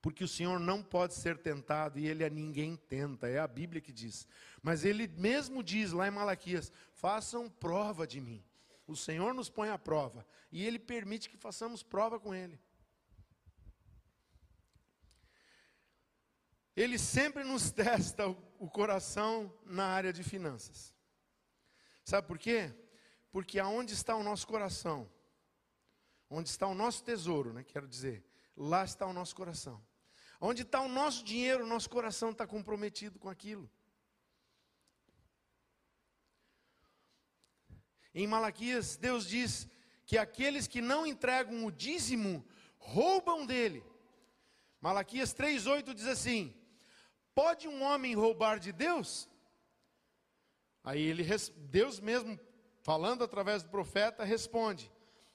Porque 0.00 0.22
o 0.22 0.28
Senhor 0.28 0.60
não 0.60 0.80
pode 0.80 1.14
ser 1.14 1.36
tentado 1.36 1.98
e 1.98 2.06
ele 2.06 2.24
a 2.24 2.30
ninguém 2.30 2.76
tenta, 2.76 3.26
é 3.26 3.40
a 3.40 3.48
Bíblia 3.48 3.80
que 3.80 3.92
diz. 3.92 4.28
Mas 4.62 4.84
ele 4.84 5.08
mesmo 5.08 5.60
diz 5.60 5.90
lá 5.90 6.06
em 6.06 6.12
Malaquias: 6.12 6.70
façam 6.92 7.50
prova 7.50 8.06
de 8.06 8.20
mim. 8.20 8.44
O 8.86 8.94
Senhor 8.94 9.34
nos 9.34 9.50
põe 9.50 9.70
à 9.70 9.76
prova 9.76 10.24
e 10.52 10.64
ele 10.64 10.78
permite 10.78 11.28
que 11.28 11.36
façamos 11.36 11.82
prova 11.82 12.20
com 12.20 12.32
ele. 12.32 12.56
Ele 16.76 16.96
sempre 16.96 17.42
nos 17.42 17.72
testa 17.74 18.28
o 18.28 18.70
coração 18.70 19.52
na 19.64 19.86
área 19.86 20.12
de 20.12 20.22
finanças. 20.22 20.94
Sabe 22.04 22.28
por 22.28 22.38
quê? 22.38 22.72
Porque 23.36 23.58
aonde 23.58 23.92
está 23.92 24.16
o 24.16 24.22
nosso 24.22 24.46
coração, 24.46 25.06
onde 26.30 26.48
está 26.48 26.66
o 26.66 26.74
nosso 26.74 27.04
tesouro, 27.04 27.52
né, 27.52 27.62
quero 27.62 27.86
dizer, 27.86 28.24
lá 28.56 28.82
está 28.82 29.04
o 29.04 29.12
nosso 29.12 29.36
coração. 29.36 29.86
Onde 30.40 30.62
está 30.62 30.80
o 30.80 30.88
nosso 30.88 31.22
dinheiro, 31.22 31.62
o 31.62 31.66
nosso 31.66 31.90
coração 31.90 32.30
está 32.30 32.46
comprometido 32.46 33.18
com 33.18 33.28
aquilo. 33.28 33.70
Em 38.14 38.26
Malaquias, 38.26 38.96
Deus 38.96 39.28
diz 39.28 39.68
que 40.06 40.16
aqueles 40.16 40.66
que 40.66 40.80
não 40.80 41.06
entregam 41.06 41.66
o 41.66 41.70
dízimo 41.70 42.42
roubam 42.78 43.44
dele. 43.44 43.84
Malaquias 44.80 45.34
3,8 45.34 45.92
diz 45.92 46.06
assim: 46.06 46.56
Pode 47.34 47.68
um 47.68 47.82
homem 47.82 48.14
roubar 48.14 48.58
de 48.58 48.72
Deus? 48.72 49.28
Aí 50.82 51.02
ele, 51.02 51.22
Deus 51.68 52.00
mesmo 52.00 52.40
falando 52.86 53.24
através 53.24 53.64
do 53.64 53.68
profeta, 53.68 54.22
responde: 54.22 54.88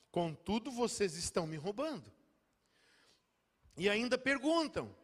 Contudo, 0.09 0.71
vocês 0.71 1.17
estão 1.17 1.45
me 1.45 1.57
roubando. 1.57 2.09
E 3.75 3.89
ainda 3.89 4.17
perguntam: 4.17 4.95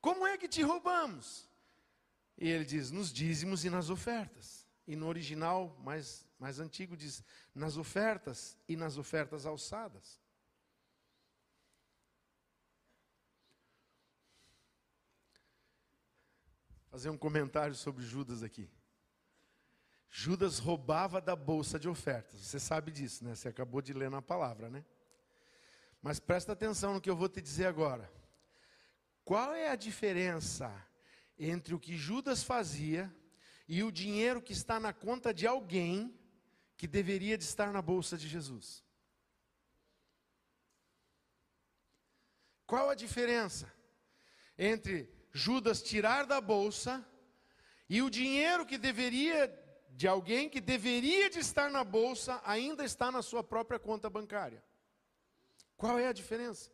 Como 0.00 0.26
é 0.26 0.36
que 0.36 0.48
te 0.48 0.62
roubamos? 0.62 1.48
E 2.36 2.48
ele 2.48 2.64
diz: 2.64 2.90
Nos 2.90 3.12
dízimos 3.12 3.64
e 3.64 3.70
nas 3.70 3.88
ofertas. 3.88 4.66
E 4.84 4.96
no 4.96 5.06
original 5.06 5.78
mais, 5.78 6.26
mais 6.40 6.58
antigo 6.58 6.96
diz: 6.96 7.22
Nas 7.54 7.76
ofertas 7.76 8.58
e 8.68 8.74
nas 8.74 8.98
ofertas 8.98 9.46
alçadas. 9.46 10.20
Fazer 16.90 17.10
um 17.10 17.16
comentário 17.16 17.76
sobre 17.76 18.02
Judas 18.02 18.42
aqui. 18.42 18.68
Judas 20.14 20.58
roubava 20.58 21.22
da 21.22 21.34
bolsa 21.34 21.78
de 21.78 21.88
ofertas. 21.88 22.38
Você 22.38 22.60
sabe 22.60 22.92
disso, 22.92 23.24
né? 23.24 23.34
Você 23.34 23.48
acabou 23.48 23.80
de 23.80 23.94
ler 23.94 24.10
na 24.10 24.20
palavra, 24.20 24.68
né? 24.68 24.84
Mas 26.02 26.20
presta 26.20 26.52
atenção 26.52 26.92
no 26.92 27.00
que 27.00 27.08
eu 27.08 27.16
vou 27.16 27.30
te 27.30 27.40
dizer 27.40 27.64
agora. 27.64 28.12
Qual 29.24 29.54
é 29.54 29.70
a 29.70 29.74
diferença 29.74 30.70
entre 31.38 31.74
o 31.74 31.80
que 31.80 31.96
Judas 31.96 32.42
fazia 32.42 33.10
e 33.66 33.82
o 33.82 33.90
dinheiro 33.90 34.42
que 34.42 34.52
está 34.52 34.78
na 34.78 34.92
conta 34.92 35.32
de 35.32 35.46
alguém 35.46 36.14
que 36.76 36.86
deveria 36.86 37.38
de 37.38 37.44
estar 37.44 37.72
na 37.72 37.80
bolsa 37.80 38.18
de 38.18 38.28
Jesus? 38.28 38.84
Qual 42.66 42.90
a 42.90 42.94
diferença 42.94 43.72
entre 44.58 45.10
Judas 45.32 45.82
tirar 45.82 46.26
da 46.26 46.38
bolsa 46.38 47.02
e 47.88 48.02
o 48.02 48.10
dinheiro 48.10 48.66
que 48.66 48.76
deveria 48.76 49.61
de 49.94 50.08
alguém 50.08 50.48
que 50.48 50.60
deveria 50.60 51.28
de 51.28 51.38
estar 51.38 51.70
na 51.70 51.84
bolsa 51.84 52.40
ainda 52.44 52.84
está 52.84 53.10
na 53.10 53.22
sua 53.22 53.44
própria 53.44 53.78
conta 53.78 54.08
bancária. 54.08 54.62
Qual 55.76 55.98
é 55.98 56.06
a 56.06 56.12
diferença? 56.12 56.70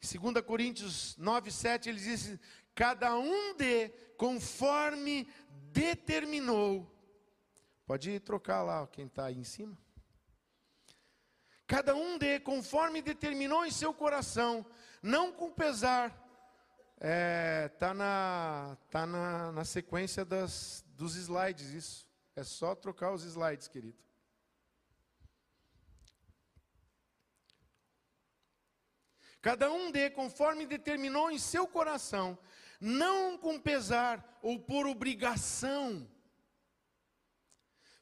2 0.00 0.44
Coríntios 0.44 1.16
9, 1.16 1.50
7, 1.50 1.88
ele 1.88 1.98
diz: 1.98 2.38
Cada 2.74 3.16
um 3.18 3.56
dê 3.56 3.88
conforme 4.16 5.28
determinou. 5.72 6.92
Pode 7.86 8.20
trocar 8.20 8.62
lá 8.62 8.86
quem 8.86 9.06
está 9.06 9.26
aí 9.26 9.38
em 9.38 9.44
cima. 9.44 9.76
Cada 11.66 11.96
um 11.96 12.16
dê 12.16 12.38
conforme 12.38 13.02
determinou 13.02 13.64
em 13.66 13.70
seu 13.70 13.92
coração, 13.92 14.64
não 15.02 15.32
com 15.32 15.50
pesar, 15.50 16.25
é, 16.98 17.68
tá 17.78 17.92
na, 17.92 18.76
tá 18.90 19.06
na, 19.06 19.52
na 19.52 19.64
sequência 19.64 20.24
das, 20.24 20.84
dos 20.96 21.14
slides, 21.16 21.70
isso. 21.70 22.08
É 22.34 22.44
só 22.44 22.74
trocar 22.74 23.12
os 23.12 23.22
slides, 23.22 23.68
querido. 23.68 23.98
Cada 29.40 29.70
um 29.70 29.92
dê 29.92 30.10
conforme 30.10 30.66
determinou 30.66 31.30
em 31.30 31.38
seu 31.38 31.68
coração, 31.68 32.36
não 32.80 33.38
com 33.38 33.60
pesar 33.60 34.38
ou 34.42 34.58
por 34.58 34.86
obrigação. 34.86 36.08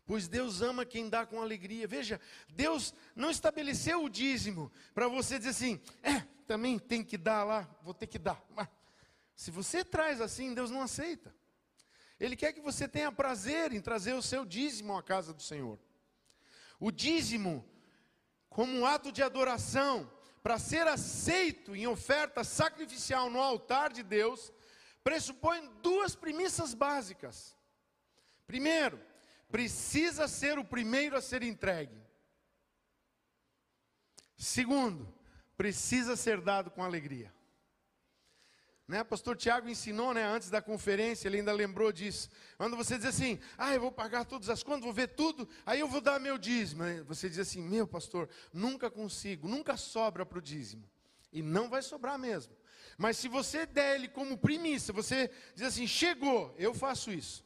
Pois 0.07 0.27
Deus 0.29 0.63
ama 0.63 0.85
quem 0.85 1.09
dá 1.09 1.27
com 1.27 1.41
alegria. 1.41 1.87
Veja, 1.87 2.21
Deus 2.49 2.95
não 3.15 3.31
estabeleceu 3.31 4.05
o 4.05 4.09
dízimo 4.09 4.71
para 4.95 5.09
você 5.09 5.39
dizer 5.39 5.51
assim, 5.51 5.81
é, 6.03 6.21
também 6.47 6.79
tem 6.79 7.05
que 7.05 7.17
dar 7.17 7.45
lá, 7.45 7.69
vou 7.83 7.95
ter 7.95 8.07
que 8.07 8.19
dar. 8.19 8.43
Mas 8.51 8.69
se 9.37 9.51
você 9.51 9.85
traz 9.85 10.21
assim, 10.21 10.55
Deus 10.55 10.71
não 10.71 10.83
aceita. 10.83 11.35
Ele 12.19 12.37
quer 12.37 12.53
que 12.53 12.61
você 12.61 12.87
tenha 12.87 13.11
prazer 13.11 13.73
em 13.73 13.81
trazer 13.81 14.15
o 14.15 14.23
seu 14.23 14.45
dízimo 14.45 14.97
à 14.97 15.03
casa 15.03 15.33
do 15.33 15.43
Senhor. 15.43 15.79
O 16.79 16.91
dízimo, 16.91 17.69
como 18.49 18.73
um 18.73 18.87
ato 18.87 19.11
de 19.11 19.23
adoração, 19.23 20.11
para 20.43 20.59
ser 20.59 20.87
aceito 20.87 21.75
em 21.75 21.87
oferta 21.87 22.45
sacrificial 22.45 23.31
no 23.31 23.41
altar 23.41 23.93
de 23.93 24.03
Deus, 24.03 24.53
pressupõe 25.03 25.69
duas 25.83 26.15
premissas 26.15 26.75
básicas. 26.75 27.57
Primeiro, 28.47 29.01
precisa 29.51 30.29
ser 30.29 30.59
o 30.59 30.65
primeiro 30.65 31.17
a 31.17 31.23
ser 31.23 31.43
entregue. 31.43 32.01
Segundo, 34.37 35.13
precisa 35.57 36.17
ser 36.17 36.41
dado 36.41 36.71
com 36.71 36.83
alegria. 36.83 37.33
Né? 38.87 39.03
Pastor 39.03 39.37
Tiago 39.37 39.69
ensinou, 39.69 40.13
né, 40.13 40.25
antes 40.25 40.51
da 40.51 40.61
conferência, 40.61 41.27
ele 41.27 41.39
ainda 41.39 41.53
lembrou 41.53 41.91
disso. 41.91 42.29
Quando 42.59 42.77
você 42.77 42.99
diz 42.99 43.07
assim, 43.07 43.41
ah, 43.57 43.75
eu 43.75 43.81
vou 43.81 43.91
pagar 43.91 44.27
todas 44.27 44.51
as 44.51 44.63
contas, 44.63 44.85
vou 44.85 44.93
ver 44.93 45.09
tudo, 45.09 45.49
aí 45.65 45.81
eu 45.81 45.89
vou 45.89 46.03
dar 46.03 46.21
meu 46.21 46.37
dízimo. 46.37 46.85
Você 47.05 47.29
diz 47.29 47.39
assim, 47.39 47.63
meu 47.63 47.87
pastor, 47.87 48.29
nunca 48.53 48.91
consigo, 48.91 49.49
nunca 49.49 49.77
sobra 49.77 50.27
para 50.27 50.39
o 50.39 50.43
dízimo. 50.43 50.89
E 51.33 51.43
não 51.43 51.69
vai 51.69 51.81
sobrar 51.83 52.19
mesmo. 52.19 52.55
Mas 52.99 53.17
se 53.17 53.27
você 53.27 53.67
der 53.67 53.97
ele 53.97 54.09
como 54.09 54.37
primícia, 54.37 54.93
você 54.93 55.31
diz 55.55 55.67
assim, 55.67 55.87
chegou, 55.87 56.55
eu 56.59 56.75
faço 56.75 57.11
isso. 57.11 57.45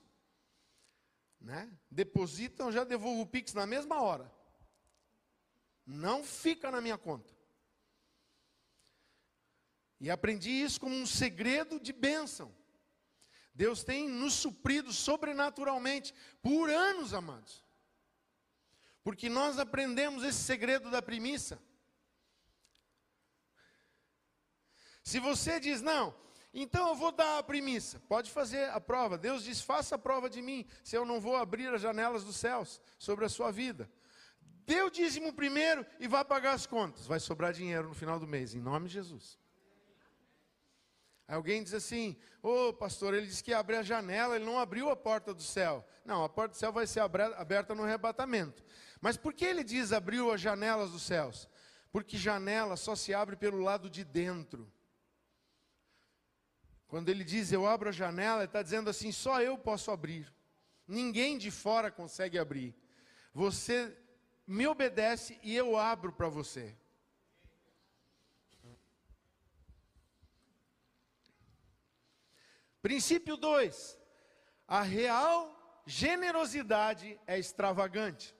Né? 1.41 1.71
Depositam, 1.89 2.73
já 2.73 2.83
devolvo 2.83 3.23
o 3.23 3.27
Pix 3.27 3.55
na 3.55 3.65
mesma 3.65 4.03
hora. 4.03 4.31
Não 5.87 6.25
fica 6.25 6.71
na 6.71 6.81
minha 6.81 6.99
conta. 6.99 7.38
E 10.01 10.11
aprendi 10.11 10.51
isso 10.51 10.81
como 10.81 10.95
um 10.95 11.07
segredo 11.07 11.81
de 11.81 11.93
bênção. 11.93 12.55
Deus 13.55 13.83
tem 13.83 14.09
nos 14.09 14.35
suprido 14.35 14.93
sobrenaturalmente 14.93 16.15
por 16.41 16.71
anos, 16.71 17.13
amados. 17.13 17.65
Porque 19.03 19.29
nós 19.29 19.59
aprendemos 19.59 20.23
esse 20.23 20.39
segredo 20.39 20.91
da 20.91 21.03
premissa. 21.03 21.61
Se 25.03 25.19
você 25.19 25.59
diz, 25.59 25.83
não, 25.83 26.15
então 26.53 26.89
eu 26.89 26.95
vou 26.95 27.11
dar 27.11 27.39
a 27.39 27.43
premissa, 27.43 27.99
pode 28.01 28.31
fazer 28.31 28.69
a 28.71 28.81
prova. 28.81 29.19
Deus 29.19 29.43
diz, 29.43 29.61
faça 29.61 29.95
a 29.95 29.99
prova 29.99 30.31
de 30.31 30.41
mim, 30.41 30.67
se 30.85 30.95
eu 30.95 31.05
não 31.05 31.21
vou 31.21 31.35
abrir 31.35 31.73
as 31.73 31.81
janelas 31.81 32.23
dos 32.23 32.37
céus 32.37 32.81
sobre 32.99 33.25
a 33.25 33.29
sua 33.29 33.51
vida. 33.51 33.91
Dê 34.41 34.83
o 34.83 34.91
dízimo 34.91 35.33
primeiro 35.33 35.85
e 35.99 36.07
vá 36.07 36.25
pagar 36.25 36.53
as 36.53 36.67
contas. 36.67 37.07
Vai 37.07 37.19
sobrar 37.19 37.53
dinheiro 37.53 37.89
no 37.89 37.95
final 37.95 38.21
do 38.21 38.27
mês, 38.27 38.55
em 38.55 38.61
nome 38.61 38.87
de 38.87 38.95
Jesus. 38.95 39.39
Alguém 41.29 41.63
diz 41.63 41.75
assim: 41.75 42.17
Ô 42.43 42.69
oh, 42.69 42.73
pastor, 42.73 43.13
ele 43.13 43.27
disse 43.27 43.45
que 43.45 43.51
ia 43.51 43.59
abrir 43.59 43.77
a 43.77 43.83
janela, 43.83 44.35
ele 44.35 44.47
não 44.47 44.59
abriu 44.59 44.89
a 44.89 44.97
porta 44.97 45.35
do 45.35 45.43
céu. 45.43 45.87
Não, 46.03 46.25
a 46.25 46.29
porta 46.29 46.55
do 46.55 46.59
céu 46.59 46.73
vai 46.73 46.87
ser 46.87 47.01
aberta 47.01 47.75
no 47.75 47.85
arrebatamento. 47.85 48.65
Mas 48.99 49.19
por 49.19 49.35
que 49.35 49.45
ele 49.45 49.63
diz 49.63 49.93
abriu 49.93 50.33
as 50.33 50.41
janelas 50.41 50.91
dos 50.91 51.03
céus? 51.03 51.47
Porque 51.93 52.17
janela 52.17 52.77
só 52.77 52.97
se 52.97 53.13
abre 53.13 53.37
pelo 53.37 53.61
lado 53.61 53.91
de 53.91 54.05
dentro. 54.05 54.73
Quando 56.87 57.11
ele 57.11 57.23
diz 57.23 57.53
eu 57.53 57.67
abro 57.67 57.91
a 57.91 57.93
janela, 57.93 58.39
ele 58.39 58.47
está 58.47 58.63
dizendo 58.63 58.89
assim: 58.89 59.13
só 59.13 59.43
eu 59.43 59.59
posso 59.59 59.91
abrir. 59.91 60.33
Ninguém 60.87 61.37
de 61.37 61.51
fora 61.51 61.91
consegue 61.91 62.39
abrir. 62.39 62.75
Você 63.35 63.95
me 64.47 64.67
obedece 64.67 65.39
e 65.43 65.55
eu 65.55 65.77
abro 65.77 66.11
para 66.11 66.31
você. 66.31 66.75
Princípio 72.89 73.37
2: 73.37 73.99
a 74.67 74.81
real 74.81 75.83
generosidade 75.85 77.21
é 77.27 77.39
extravagante. 77.39 78.35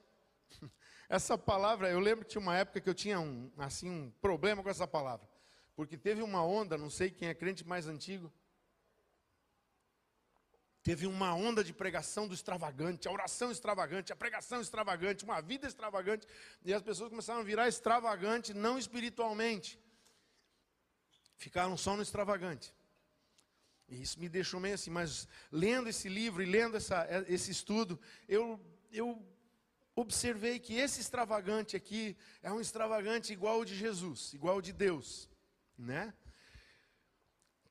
Essa 1.07 1.37
palavra, 1.37 1.87
eu 1.91 1.99
lembro 1.99 2.25
que 2.25 2.31
tinha 2.31 2.41
uma 2.41 2.57
época 2.57 2.81
que 2.81 2.89
eu 2.89 2.95
tinha 2.95 3.19
um, 3.19 3.51
assim, 3.59 3.87
um 3.87 4.09
problema 4.19 4.63
com 4.63 4.69
essa 4.71 4.87
palavra. 4.87 5.29
Porque 5.75 5.95
teve 5.95 6.23
uma 6.23 6.43
onda, 6.43 6.79
não 6.79 6.89
sei 6.89 7.11
quem 7.11 7.27
é 7.27 7.35
crente 7.35 7.63
mais 7.63 7.85
antigo, 7.85 8.33
teve 10.81 11.05
uma 11.05 11.35
onda 11.35 11.63
de 11.63 11.71
pregação 11.71 12.27
do 12.27 12.33
extravagante, 12.33 13.07
a 13.07 13.11
oração 13.11 13.51
extravagante, 13.51 14.11
a 14.11 14.15
pregação 14.15 14.61
extravagante, 14.61 15.23
uma 15.23 15.41
vida 15.41 15.67
extravagante, 15.67 16.25
e 16.65 16.73
as 16.73 16.81
pessoas 16.81 17.11
começaram 17.11 17.41
a 17.41 17.43
virar 17.43 17.67
extravagante, 17.67 18.51
não 18.51 18.79
espiritualmente. 18.79 19.79
Ficaram 21.37 21.77
só 21.77 21.95
no 21.95 22.01
extravagante. 22.01 22.73
E 23.89 24.01
isso 24.01 24.19
me 24.19 24.29
deixou 24.29 24.59
meio 24.59 24.75
assim, 24.75 24.91
mas 24.91 25.27
lendo 25.51 25.89
esse 25.89 26.07
livro 26.07 26.43
e 26.43 26.45
lendo 26.45 26.77
essa, 26.77 27.07
esse 27.27 27.49
estudo, 27.49 27.99
eu, 28.27 28.59
eu 28.91 29.21
observei 29.95 30.59
que 30.59 30.75
esse 30.75 31.01
extravagante 31.01 31.75
aqui 31.75 32.15
é 32.43 32.51
um 32.51 32.61
extravagante 32.61 33.33
igual 33.33 33.55
ao 33.55 33.65
de 33.65 33.75
Jesus, 33.75 34.33
igual 34.33 34.55
ao 34.55 34.61
de 34.61 34.71
Deus, 34.71 35.29
né? 35.77 36.13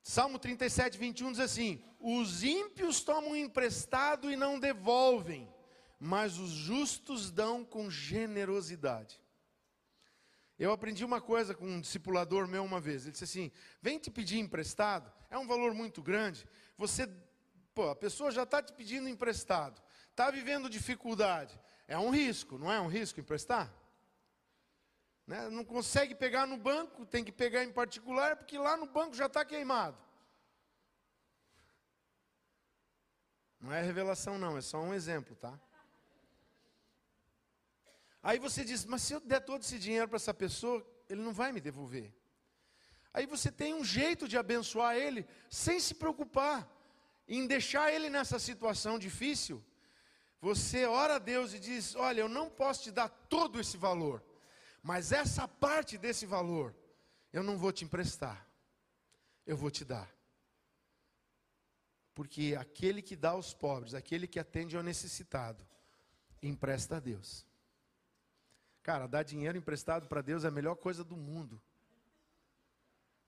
Salmo 0.03 0.39
37, 0.39 0.99
21 0.99 1.33
diz 1.33 1.41
assim: 1.41 1.83
Os 2.01 2.43
ímpios 2.43 3.03
tomam 3.03 3.37
emprestado 3.37 4.31
e 4.31 4.37
não 4.37 4.59
devolvem, 4.59 5.49
mas 6.01 6.39
os 6.39 6.51
justos 6.51 7.31
dão 7.31 7.65
com 7.65 7.91
generosidade. 7.91 9.21
Eu 10.59 10.73
aprendi 10.73 11.05
uma 11.05 11.21
coisa 11.21 11.55
com 11.55 11.65
um 11.65 11.81
discipulador 11.81 12.49
meu 12.49 12.65
uma 12.65 12.81
vez. 12.81 13.03
Ele 13.03 13.13
disse 13.13 13.25
assim: 13.25 13.53
vem 13.81 13.99
te 13.99 14.11
pedir 14.11 14.39
emprestado, 14.39 15.11
é 15.31 15.39
um 15.39 15.47
valor 15.47 15.73
muito 15.73 16.03
grande. 16.03 16.47
Você, 16.77 17.09
pô, 17.75 17.91
a 17.91 17.97
pessoa 17.97 18.31
já 18.31 18.43
está 18.43 18.61
te 18.61 18.73
pedindo 18.73 19.09
emprestado, 19.09 19.81
está 20.11 20.31
vivendo 20.31 20.69
dificuldade. 20.69 21.59
É 21.87 21.97
um 21.97 22.11
risco, 22.11 22.59
não 22.59 22.73
é 22.73 22.81
um 22.81 22.89
risco 22.89 23.21
emprestar? 23.21 23.73
Né? 25.27 25.49
Não 25.49 25.65
consegue 25.65 26.15
pegar 26.15 26.47
no 26.47 26.57
banco, 26.57 27.07
tem 27.07 27.23
que 27.23 27.31
pegar 27.31 27.63
em 27.63 27.73
particular, 27.73 28.37
porque 28.37 28.59
lá 28.59 28.77
no 28.77 28.87
banco 28.87 29.15
já 29.15 29.27
está 29.27 29.45
queimado. 29.45 29.97
Não 33.61 33.73
é 33.73 33.83
revelação, 33.83 34.39
não, 34.39 34.57
é 34.57 34.61
só 34.61 34.81
um 34.81 34.95
exemplo, 34.95 35.37
tá? 35.37 35.59
Aí 38.23 38.39
você 38.39 38.65
diz, 38.65 38.85
mas 38.85 39.03
se 39.03 39.15
eu 39.15 39.21
der 39.21 39.41
todo 39.41 39.63
esse 39.63 39.79
dinheiro 39.79 40.09
para 40.09 40.17
essa 40.17 40.35
pessoa, 40.35 40.85
ele 41.09 41.23
não 41.23 41.33
vai 41.33 41.53
me 41.53 41.61
devolver. 41.61 42.13
Aí 43.13 43.27
você 43.27 43.51
tem 43.51 43.75
um 43.75 43.85
jeito 43.85 44.29
de 44.29 44.37
abençoar 44.37 44.97
ele 44.97 45.27
sem 45.51 45.81
se 45.81 45.95
preocupar 45.95 46.69
em 47.27 47.47
deixar 47.47 47.93
ele 47.93 48.09
nessa 48.09 48.39
situação 48.39 48.99
difícil. 48.99 49.63
Você 50.41 50.87
ora 50.87 51.17
a 51.17 51.19
Deus 51.19 51.53
e 51.53 51.59
diz: 51.59 51.95
Olha, 51.95 52.21
eu 52.21 52.29
não 52.29 52.49
posso 52.49 52.85
te 52.85 52.91
dar 52.91 53.09
todo 53.09 53.61
esse 53.61 53.77
valor, 53.77 54.25
mas 54.83 55.13
essa 55.13 55.47
parte 55.47 55.99
desse 55.99 56.25
valor 56.25 56.75
eu 57.33 57.43
não 57.43 57.59
vou 57.59 57.73
te 57.73 57.85
emprestar, 57.85 58.47
eu 59.47 59.57
vou 59.57 59.71
te 59.71 59.85
dar. 59.85 60.09
Porque 62.15 62.57
aquele 62.59 63.03
que 63.03 63.15
dá 63.15 63.31
aos 63.31 63.53
pobres, 63.55 63.95
aquele 63.95 64.27
que 64.27 64.41
atende 64.41 64.77
ao 64.77 64.83
necessitado, 64.83 65.65
empresta 66.43 66.97
a 66.97 67.01
Deus. 67.01 67.48
Cara, 68.89 69.07
dar 69.07 69.23
dinheiro 69.23 69.59
emprestado 69.59 70.09
para 70.09 70.23
Deus 70.23 70.45
é 70.45 70.49
a 70.49 70.51
melhor 70.51 70.75
coisa 70.75 71.05
do 71.05 71.15
mundo. 71.15 71.61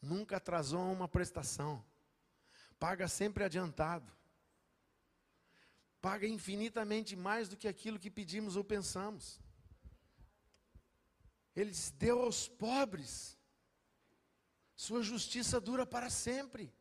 Nunca 0.01 0.39
atrasou 0.39 0.91
uma 0.91 1.07
prestação. 1.07 1.85
Paga 2.79 3.07
sempre 3.07 3.45
adiantado. 3.45 4.11
Paga 6.01 6.27
infinitamente 6.27 7.15
mais 7.15 7.47
do 7.47 7.59
que 7.59 7.69
aquilo 7.69 7.99
que 7.99 8.11
pedimos 8.11 8.57
ou 8.57 8.65
pensamos. 8.65 9.39
Ele 11.55 11.73
diz: 11.73 11.91
deu 11.91 12.23
aos 12.23 12.49
pobres. 12.49 13.39
Sua 14.75 15.03
justiça 15.03 15.61
dura 15.61 15.85
para 15.85 16.09
sempre. 16.09 16.73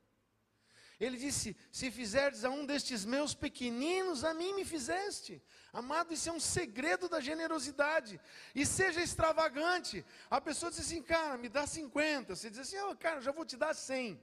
Ele 0.99 1.17
disse: 1.17 1.55
Se 1.71 1.89
fizerdes 1.89 2.43
a 2.43 2.49
um 2.49 2.65
destes 2.65 3.05
meus 3.05 3.33
pequeninos, 3.33 4.23
a 4.23 4.33
mim 4.33 4.53
me 4.53 4.65
fizeste. 4.65 5.41
Amado, 5.71 6.13
isso 6.13 6.29
é 6.29 6.31
um 6.33 6.39
segredo 6.39 7.07
da 7.07 7.21
generosidade. 7.21 8.19
E 8.55 8.65
seja 8.65 9.01
extravagante. 9.01 10.03
A 10.29 10.41
pessoa 10.41 10.71
diz 10.71 10.79
assim, 10.79 11.01
cara, 11.01 11.38
me 11.38 11.47
dá 11.47 11.67
50. 11.67 12.35
Você 12.35 12.49
diz 12.49 12.59
assim, 12.59 12.79
oh, 12.79 12.95
cara, 12.95 13.21
já 13.21 13.31
vou 13.31 13.45
te 13.45 13.55
dar 13.55 13.73
100. 13.73 14.19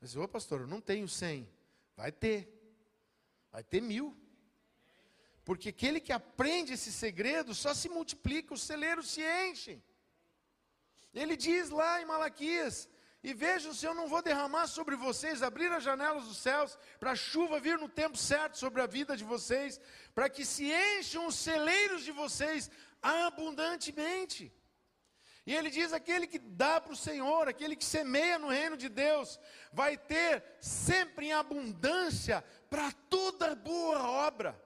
Mas, 0.00 0.14
ô 0.16 0.28
pastor, 0.28 0.60
eu 0.60 0.66
não 0.66 0.80
tenho 0.80 1.08
100. 1.08 1.48
Vai 1.96 2.12
ter. 2.12 2.48
Vai 3.50 3.64
ter 3.64 3.82
mil. 3.82 4.16
Porque 5.44 5.68
aquele 5.68 6.00
que 6.00 6.12
aprende 6.12 6.72
esse 6.72 6.92
segredo 6.92 7.54
só 7.54 7.74
se 7.74 7.88
multiplica, 7.88 8.54
os 8.54 8.62
celeiros 8.62 9.10
se 9.10 9.22
enchem. 9.22 9.82
Ele 11.12 11.36
diz 11.36 11.68
lá 11.70 12.00
em 12.00 12.04
Malaquias: 12.04 12.88
e 13.24 13.32
vejam 13.32 13.72
se 13.72 13.86
eu 13.86 13.94
não 13.94 14.06
vou 14.06 14.20
derramar 14.20 14.66
sobre 14.66 14.94
vocês, 14.94 15.42
abrir 15.42 15.72
as 15.72 15.82
janelas 15.82 16.24
dos 16.24 16.36
céus, 16.36 16.78
para 17.00 17.12
a 17.12 17.16
chuva 17.16 17.58
vir 17.58 17.78
no 17.78 17.88
tempo 17.88 18.18
certo 18.18 18.58
sobre 18.58 18.82
a 18.82 18.86
vida 18.86 19.16
de 19.16 19.24
vocês, 19.24 19.80
para 20.14 20.28
que 20.28 20.44
se 20.44 20.70
encham 20.70 21.26
os 21.26 21.34
celeiros 21.34 22.04
de 22.04 22.12
vocês 22.12 22.70
abundantemente. 23.00 24.52
E 25.46 25.54
ele 25.54 25.70
diz: 25.70 25.94
aquele 25.94 26.26
que 26.26 26.38
dá 26.38 26.78
para 26.78 26.92
o 26.92 26.96
Senhor, 26.96 27.48
aquele 27.48 27.74
que 27.76 27.84
semeia 27.86 28.38
no 28.38 28.48
reino 28.48 28.76
de 28.76 28.90
Deus, 28.90 29.40
vai 29.72 29.96
ter 29.96 30.44
sempre 30.60 31.28
em 31.28 31.32
abundância 31.32 32.44
para 32.68 32.92
toda 33.08 33.54
boa 33.54 34.02
obra. 34.06 34.62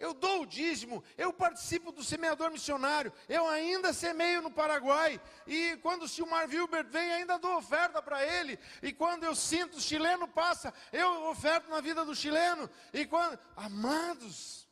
Eu 0.00 0.14
dou 0.14 0.42
o 0.42 0.46
dízimo, 0.46 1.04
eu 1.16 1.30
participo 1.32 1.92
do 1.92 2.02
semeador 2.02 2.50
missionário, 2.50 3.12
eu 3.28 3.46
ainda 3.46 3.92
semeio 3.92 4.40
no 4.40 4.50
Paraguai, 4.50 5.20
e 5.46 5.76
quando 5.82 6.04
o 6.04 6.08
Silmar 6.08 6.48
Wilbert 6.48 6.88
vem, 6.88 7.12
ainda 7.12 7.38
dou 7.38 7.58
oferta 7.58 8.00
para 8.00 8.24
ele, 8.24 8.58
e 8.82 8.92
quando 8.92 9.24
eu 9.24 9.34
sinto 9.34 9.76
o 9.76 9.80
chileno 9.80 10.26
passa, 10.26 10.72
eu 10.90 11.28
oferto 11.28 11.68
na 11.68 11.82
vida 11.82 12.04
do 12.04 12.14
chileno, 12.14 12.68
e 12.94 13.04
quando. 13.04 13.38
Amados, 13.54 14.66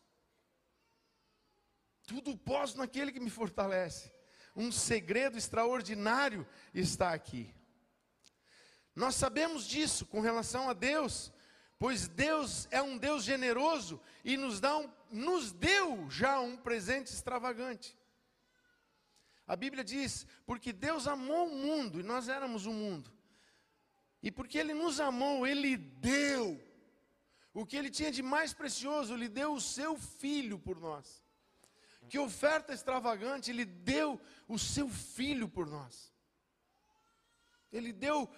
tudo 2.07 2.35
posso 2.39 2.79
naquele 2.79 3.13
que 3.13 3.21
me 3.21 3.29
fortalece. 3.29 4.11
Um 4.57 4.73
segredo 4.73 5.37
extraordinário 5.37 6.49
está 6.73 7.13
aqui. 7.13 7.55
Nós 8.97 9.15
sabemos 9.15 9.67
disso 9.67 10.07
com 10.07 10.21
relação 10.21 10.71
a 10.71 10.73
Deus, 10.73 11.31
pois 11.79 12.09
Deus 12.09 12.67
é 12.71 12.81
um 12.83 12.97
Deus 12.97 13.23
generoso 13.23 14.01
e 14.25 14.37
nos, 14.37 14.59
dá 14.59 14.77
um, 14.77 14.91
nos 15.11 15.53
deu 15.53 16.09
já 16.11 16.41
um 16.41 16.57
presente 16.57 17.13
extravagante. 17.13 17.97
A 19.47 19.57
Bíblia 19.57 19.83
diz: 19.83 20.27
porque 20.45 20.73
Deus 20.73 21.07
amou 21.07 21.49
o 21.49 21.57
mundo 21.57 22.01
e 22.01 22.03
nós 22.03 22.29
éramos 22.29 22.67
o 22.67 22.73
mundo, 22.73 23.11
e 24.23 24.31
porque 24.31 24.59
Ele 24.59 24.75
nos 24.75 25.01
amou, 25.01 25.47
Ele 25.47 25.77
deu 25.77 26.61
o 27.55 27.65
que 27.67 27.77
Ele 27.77 27.91
tinha 27.91 28.11
de 28.11 28.23
mais 28.23 28.53
precioso, 28.53 29.15
Ele 29.15 29.29
deu 29.29 29.55
o 29.55 29.61
seu 29.61 29.97
filho 29.97 30.59
por 30.59 30.79
nós. 30.79 31.25
Que 32.09 32.19
oferta 32.19 32.73
extravagante, 32.73 33.51
Ele 33.51 33.65
deu 33.65 34.21
o 34.47 34.59
seu 34.59 34.89
filho 34.89 35.49
por 35.49 35.67
nós. 35.67 36.13
Ele 37.71 37.93
deu 37.93 38.31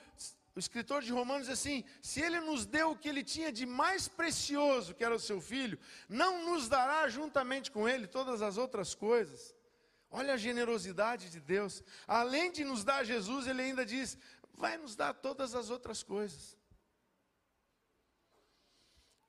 o 0.60 0.66
escritor 0.68 1.00
de 1.00 1.10
Romanos 1.10 1.46
diz 1.46 1.58
assim: 1.58 1.82
se 2.02 2.20
ele 2.20 2.38
nos 2.38 2.66
deu 2.66 2.90
o 2.90 2.96
que 2.96 3.08
ele 3.08 3.24
tinha 3.24 3.50
de 3.50 3.64
mais 3.64 4.06
precioso, 4.08 4.94
que 4.94 5.02
era 5.02 5.14
o 5.14 5.18
seu 5.18 5.40
filho, 5.40 5.78
não 6.06 6.44
nos 6.48 6.68
dará 6.68 7.08
juntamente 7.08 7.70
com 7.70 7.88
ele 7.88 8.06
todas 8.06 8.42
as 8.42 8.58
outras 8.58 8.94
coisas. 8.94 9.56
Olha 10.10 10.34
a 10.34 10.36
generosidade 10.36 11.30
de 11.30 11.40
Deus. 11.40 11.82
Além 12.06 12.52
de 12.52 12.62
nos 12.62 12.84
dar 12.84 13.04
Jesus, 13.04 13.46
ele 13.46 13.62
ainda 13.62 13.86
diz: 13.86 14.18
vai 14.52 14.76
nos 14.76 14.94
dar 14.94 15.14
todas 15.14 15.54
as 15.54 15.70
outras 15.70 16.02
coisas. 16.02 16.58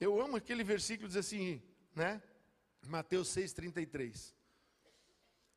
Eu 0.01 0.21
amo 0.21 0.35
aquele 0.35 0.65
versículo 0.65 1.07
diz 1.07 1.15
assim, 1.15 1.63
né? 1.95 2.21
Mateus 2.87 3.29
6:33. 3.29 4.33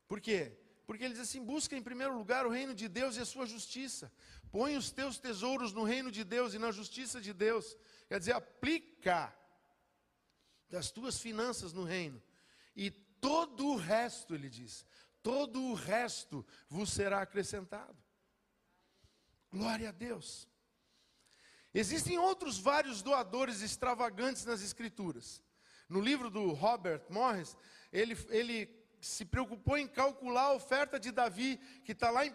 Por 0.07 0.21
quê? 0.21 0.57
Porque 0.87 1.03
ele 1.03 1.15
diz 1.15 1.23
assim: 1.23 1.43
busca 1.43 1.77
em 1.77 1.83
primeiro 1.83 2.17
lugar 2.17 2.47
o 2.47 2.51
reino 2.51 2.77
de 2.77 2.87
Deus 2.87 3.17
e 3.17 3.21
a 3.21 3.25
sua 3.25 3.45
justiça. 3.45 4.13
Põe 4.55 4.77
os 4.77 4.93
teus 4.93 5.19
tesouros 5.19 5.73
no 5.73 5.83
reino 5.83 6.13
de 6.13 6.23
Deus 6.23 6.55
e 6.55 6.61
na 6.61 6.71
justiça 6.71 7.21
de 7.21 7.33
Deus. 7.33 7.77
Quer 8.07 8.21
dizer, 8.21 8.35
aplica 8.35 9.37
das 10.71 10.93
tuas 10.93 11.19
finanças 11.19 11.73
no 11.73 11.83
reino. 11.83 12.23
E 12.77 12.89
todo 12.89 13.67
o 13.67 13.75
resto, 13.75 14.33
ele 14.33 14.49
diz, 14.49 14.87
todo 15.25 15.61
o 15.61 15.75
resto 15.75 16.47
vos 16.69 16.93
será 16.93 17.21
acrescentado. 17.21 17.99
Glória 19.51 19.89
a 19.89 19.93
Deus. 19.93 20.49
Existem 21.75 22.17
outros 22.17 22.57
vários 22.57 23.03
doadores 23.03 23.61
extravagantes 23.61 24.45
nas 24.45 24.63
Escrituras. 24.63 25.43
No 25.89 26.01
livro 26.01 26.31
do 26.31 26.53
Robert 26.53 27.03
Morris, 27.11 27.57
ele, 27.93 28.17
ele 28.29 28.67
se 29.05 29.25
preocupou 29.25 29.77
em 29.77 29.87
calcular 29.87 30.45
a 30.45 30.53
oferta 30.55 30.99
de 30.99 31.13
Davi, 31.13 31.61
que 31.85 31.93
está 31.93 32.11
lá 32.11 32.25
em 32.25 32.31
1 32.31 32.35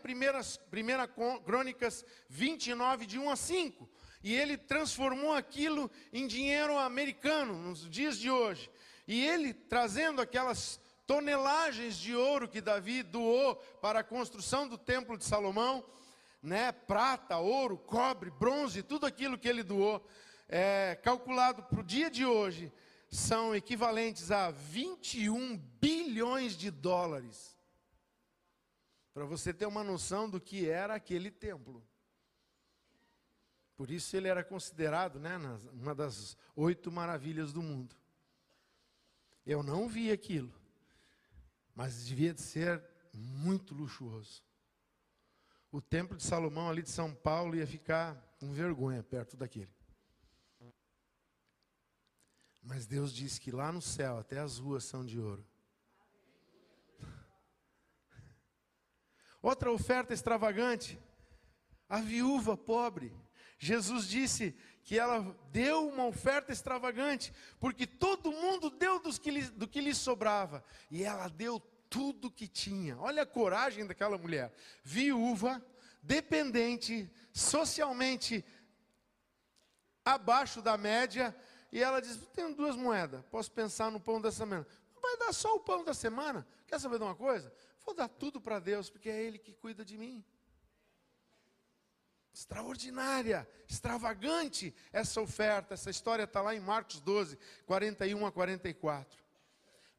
primeira 0.70 1.08
Crônicas 1.44 2.06
29, 2.30 3.08
de 3.08 3.18
1 3.18 3.30
a 3.30 3.36
5. 3.36 3.90
E 4.24 4.36
ele 4.36 4.56
transformou 4.56 5.34
aquilo 5.34 5.90
em 6.14 6.28
dinheiro 6.28 6.78
americano, 6.78 7.54
nos 7.54 7.90
dias 7.90 8.20
de 8.20 8.30
hoje. 8.30 8.70
E 9.08 9.26
ele, 9.26 9.52
trazendo 9.52 10.22
aquelas 10.22 10.80
tonelagens 11.08 11.98
de 11.98 12.16
ouro 12.16 12.48
que 12.48 12.62
Davi 12.62 13.02
doou 13.02 13.56
para 13.82 14.02
a 14.02 14.04
construção 14.04 14.68
do 14.68 14.78
templo 14.78 15.18
de 15.18 15.26
Salomão, 15.26 15.84
né, 16.42 16.72
prata, 16.72 17.38
ouro, 17.38 17.80
cobre, 17.80 18.30
bronze, 18.30 18.84
tudo 18.84 19.08
aquilo 19.08 19.40
que 19.40 19.48
ele 19.48 19.64
doou, 19.64 20.06
é, 20.48 21.00
calculado 21.02 21.64
para 21.64 21.80
o 21.80 21.84
dia 21.84 22.12
de 22.12 22.26
hoje, 22.26 22.72
são 23.10 23.56
equivalentes 23.56 24.32
a 24.32 24.52
21 24.52 25.58
bilhões 25.82 26.56
de 26.56 26.70
dólares. 26.70 27.58
Para 29.14 29.26
você 29.26 29.54
ter 29.54 29.66
uma 29.66 29.84
noção 29.84 30.30
do 30.30 30.40
que 30.40 30.70
era 30.70 30.94
aquele 30.94 31.32
templo. 31.32 31.84
Por 33.76 33.90
isso 33.90 34.16
ele 34.16 34.28
era 34.28 34.44
considerado 34.44 35.20
né, 35.20 35.38
uma 35.74 35.96
das 35.96 36.38
oito 36.56 36.92
maravilhas 36.92 37.52
do 37.52 37.62
mundo. 37.62 37.96
Eu 39.46 39.64
não 39.64 39.88
vi 39.88 40.12
aquilo, 40.12 40.54
mas 41.74 42.06
devia 42.06 42.34
de 42.34 42.42
ser 42.42 42.84
muito 43.14 43.74
luxuoso. 43.74 44.44
O 45.72 45.82
templo 45.82 46.18
de 46.18 46.24
Salomão 46.24 46.70
ali 46.70 46.82
de 46.82 46.90
São 46.90 47.14
Paulo 47.14 47.56
ia 47.56 47.66
ficar 47.66 48.16
com 48.40 48.52
vergonha 48.52 49.02
perto 49.02 49.36
daquele. 49.36 49.79
Mas 52.62 52.86
Deus 52.86 53.14
diz 53.14 53.40
que 53.40 53.52
lá 53.52 53.72
no 53.72 53.82
céu 53.82 54.18
até 54.18 54.40
as 54.40 54.58
ruas 54.58 54.84
são 54.84 55.06
de 55.06 55.20
ouro. 55.20 55.46
Outra 59.42 59.72
oferta 59.72 60.14
extravagante, 60.14 61.00
a 61.88 62.02
viúva 62.02 62.58
pobre. 62.58 63.16
Jesus 63.58 64.08
disse 64.08 64.56
que 64.84 64.98
ela 64.98 65.38
deu 65.52 65.88
uma 65.88 66.06
oferta 66.06 66.52
extravagante, 66.52 67.34
porque 67.60 67.86
todo 67.86 68.32
mundo 68.32 68.70
deu 68.70 69.00
que 69.20 69.32
lhe, 69.32 69.42
do 69.50 69.68
que 69.68 69.82
lhe 69.82 69.94
sobrava, 69.94 70.64
e 70.90 71.04
ela 71.04 71.28
deu 71.28 71.60
tudo 71.90 72.32
que 72.32 72.48
tinha. 72.48 72.98
Olha 72.98 73.24
a 73.24 73.26
coragem 73.26 73.86
daquela 73.86 74.18
mulher, 74.18 74.54
viúva, 74.84 75.64
dependente, 76.02 77.12
socialmente 77.34 78.44
abaixo 80.04 80.62
da 80.62 80.78
média, 80.78 81.36
e 81.72 81.82
ela 81.82 82.02
diz: 82.02 82.18
Tenho 82.34 82.56
duas 82.56 82.76
moedas, 82.76 83.24
posso 83.30 83.52
pensar 83.52 83.92
no 83.92 84.00
pão 84.00 84.20
da 84.20 84.32
semana. 84.32 84.66
Vai 85.02 85.18
dar 85.18 85.34
só 85.34 85.56
o 85.56 85.60
pão 85.60 85.84
da 85.84 85.94
semana? 85.94 86.46
Quer 86.68 86.80
saber 86.80 86.98
de 86.98 87.04
uma 87.04 87.16
coisa? 87.16 87.52
Vou 87.86 87.96
dar 87.96 88.08
tudo 88.08 88.40
para 88.40 88.60
Deus, 88.60 88.90
porque 88.90 89.10
é 89.10 89.22
Ele 89.22 89.38
que 89.38 89.54
cuida 89.54 89.84
de 89.84 89.98
mim. 89.98 90.24
Extraordinária, 92.34 93.50
extravagante 93.68 94.74
essa 94.94 95.20
oferta. 95.22 95.74
Essa 95.74 95.90
história 95.90 96.24
está 96.24 96.42
lá 96.42 96.54
em 96.56 96.60
Marcos 96.60 97.00
12, 97.02 97.38
41 97.66 98.26
a 98.26 98.32
44. 98.32 99.24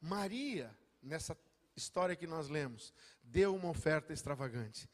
Maria, 0.01 0.77
nessa 1.03 1.37
história 1.77 2.17
que 2.17 2.27
nós 2.27 2.49
lemos, 2.49 2.95
deu 3.23 3.55
uma 3.55 3.69
oferta 3.69 4.13
extravagante. 4.13 4.89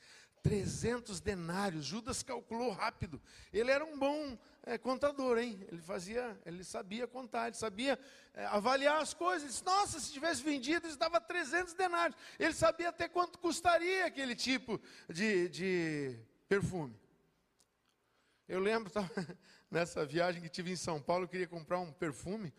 300 0.47 1.21
denários. 1.21 1.85
Judas 1.85 2.23
calculou 2.23 2.71
rápido. 2.71 3.21
Ele 3.53 3.71
era 3.71 3.85
um 3.85 3.99
bom 3.99 4.39
é, 4.63 4.79
contador, 4.79 5.39
hein? 5.39 5.59
Ele 5.73 5.83
fazia, 5.83 6.41
ele 6.47 6.63
sabia 6.63 7.07
contar, 7.09 7.49
ele 7.49 7.57
sabia 7.57 7.99
é, 8.33 8.47
avaliar 8.47 9.03
as 9.03 9.13
coisas. 9.13 9.43
Ele 9.43 9.51
disse, 9.51 9.65
Nossa, 9.65 9.99
se 9.99 10.13
tivesse 10.13 10.45
vendido, 10.45 10.87
isso 10.87 10.97
dava 10.97 11.21
300 11.21 11.75
denários. 11.75 12.17
Ele 12.39 12.53
sabia 12.53 12.91
até 12.91 13.09
quanto 13.09 13.41
custaria 13.41 14.07
aquele 14.07 14.37
tipo 14.37 14.81
de, 15.09 15.49
de 15.49 16.17
perfume. 16.49 16.97
Eu 18.49 18.61
lembro, 18.61 18.89
tava, 18.93 19.11
nessa 19.69 20.07
viagem 20.07 20.41
que 20.41 20.49
tive 20.49 20.71
em 20.71 20.77
São 20.77 21.03
Paulo, 21.03 21.25
eu 21.25 21.29
queria 21.29 21.49
comprar 21.49 21.81
um 21.81 21.91
perfume. 21.91 22.55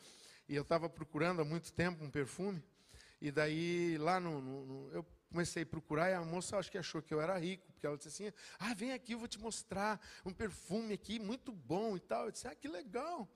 E 0.49 0.55
eu 0.55 0.63
estava 0.63 0.89
procurando 0.89 1.41
há 1.41 1.45
muito 1.45 1.71
tempo 1.71 2.03
um 2.03 2.11
perfume. 2.11 2.61
E 3.21 3.31
daí, 3.31 3.97
lá 3.97 4.19
no, 4.19 4.41
no, 4.41 4.65
no 4.65 4.93
eu 4.93 5.05
comecei 5.29 5.63
a 5.63 5.65
procurar 5.65 6.09
e 6.09 6.13
a 6.13 6.21
moça 6.21 6.57
acho 6.57 6.71
que 6.71 6.77
achou 6.77 7.01
que 7.01 7.13
eu 7.13 7.21
era 7.21 7.37
rico, 7.37 7.71
porque 7.71 7.85
ela 7.85 7.97
disse 7.97 8.09
assim: 8.09 8.33
"Ah, 8.59 8.73
vem 8.73 8.93
aqui, 8.93 9.13
eu 9.13 9.19
vou 9.19 9.27
te 9.27 9.39
mostrar 9.39 9.99
um 10.25 10.33
perfume 10.33 10.93
aqui 10.93 11.19
muito 11.19 11.51
bom 11.51 11.95
e 11.95 11.99
tal". 11.99 12.25
Eu 12.25 12.31
disse: 12.31 12.47
"Ah, 12.47 12.55
que 12.55 12.67
legal". 12.67 13.27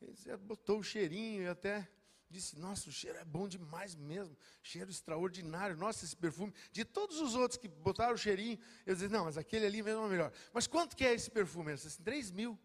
Ele 0.00 0.36
botou 0.38 0.78
o 0.78 0.82
cheirinho 0.82 1.42
e 1.42 1.48
até 1.48 1.88
disse: 2.30 2.58
"Nossa, 2.58 2.88
o 2.88 2.92
cheiro 2.92 3.18
é 3.18 3.24
bom 3.24 3.48
demais 3.48 3.94
mesmo, 3.94 4.36
cheiro 4.62 4.90
extraordinário. 4.90 5.76
Nossa, 5.76 6.04
esse 6.04 6.16
perfume, 6.16 6.54
de 6.72 6.84
todos 6.84 7.20
os 7.20 7.34
outros 7.34 7.58
que 7.58 7.68
botaram 7.68 8.14
o 8.14 8.18
cheirinho, 8.18 8.58
eu 8.86 8.94
disse: 8.94 9.08
"Não, 9.08 9.24
mas 9.24 9.36
aquele 9.36 9.66
ali 9.66 9.82
mesmo 9.82 10.06
é 10.06 10.08
melhor". 10.08 10.32
Mas 10.52 10.66
quanto 10.66 10.96
que 10.96 11.04
é 11.04 11.12
esse 11.12 11.30
perfume? 11.30 11.70
Ele 11.70 11.76
disse 11.76 11.88
assim: 11.88 12.02
3 12.02 12.30
mil. 12.30 12.58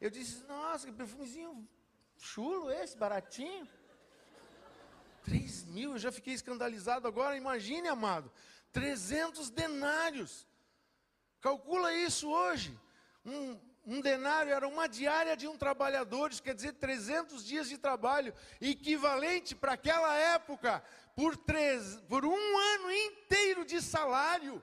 Eu 0.00 0.10
disse: 0.10 0.42
"Nossa, 0.44 0.86
que 0.86 0.92
perfumezinho 0.92 1.68
chulo 2.18 2.70
esse, 2.70 2.96
baratinho". 2.96 3.68
3 5.22 5.64
mil, 5.66 5.92
eu 5.92 5.98
já 5.98 6.12
fiquei 6.12 6.34
escandalizado 6.34 7.06
agora. 7.06 7.36
Imagine, 7.36 7.88
amado, 7.88 8.30
300 8.72 9.50
denários. 9.50 10.46
Calcula 11.40 11.94
isso 11.94 12.30
hoje. 12.30 12.78
Um, 13.24 13.58
um 13.84 14.00
denário 14.00 14.52
era 14.52 14.66
uma 14.66 14.88
diária 14.88 15.36
de 15.36 15.48
um 15.48 15.56
trabalhador, 15.56 16.30
isso 16.30 16.42
quer 16.42 16.54
dizer 16.54 16.74
300 16.74 17.44
dias 17.44 17.68
de 17.68 17.76
trabalho, 17.76 18.32
equivalente 18.60 19.54
para 19.54 19.72
aquela 19.72 20.14
época 20.14 20.82
por, 21.16 21.36
três, 21.36 21.96
por 22.08 22.24
um 22.24 22.58
ano 22.58 22.92
inteiro 22.92 23.64
de 23.64 23.80
salário. 23.82 24.62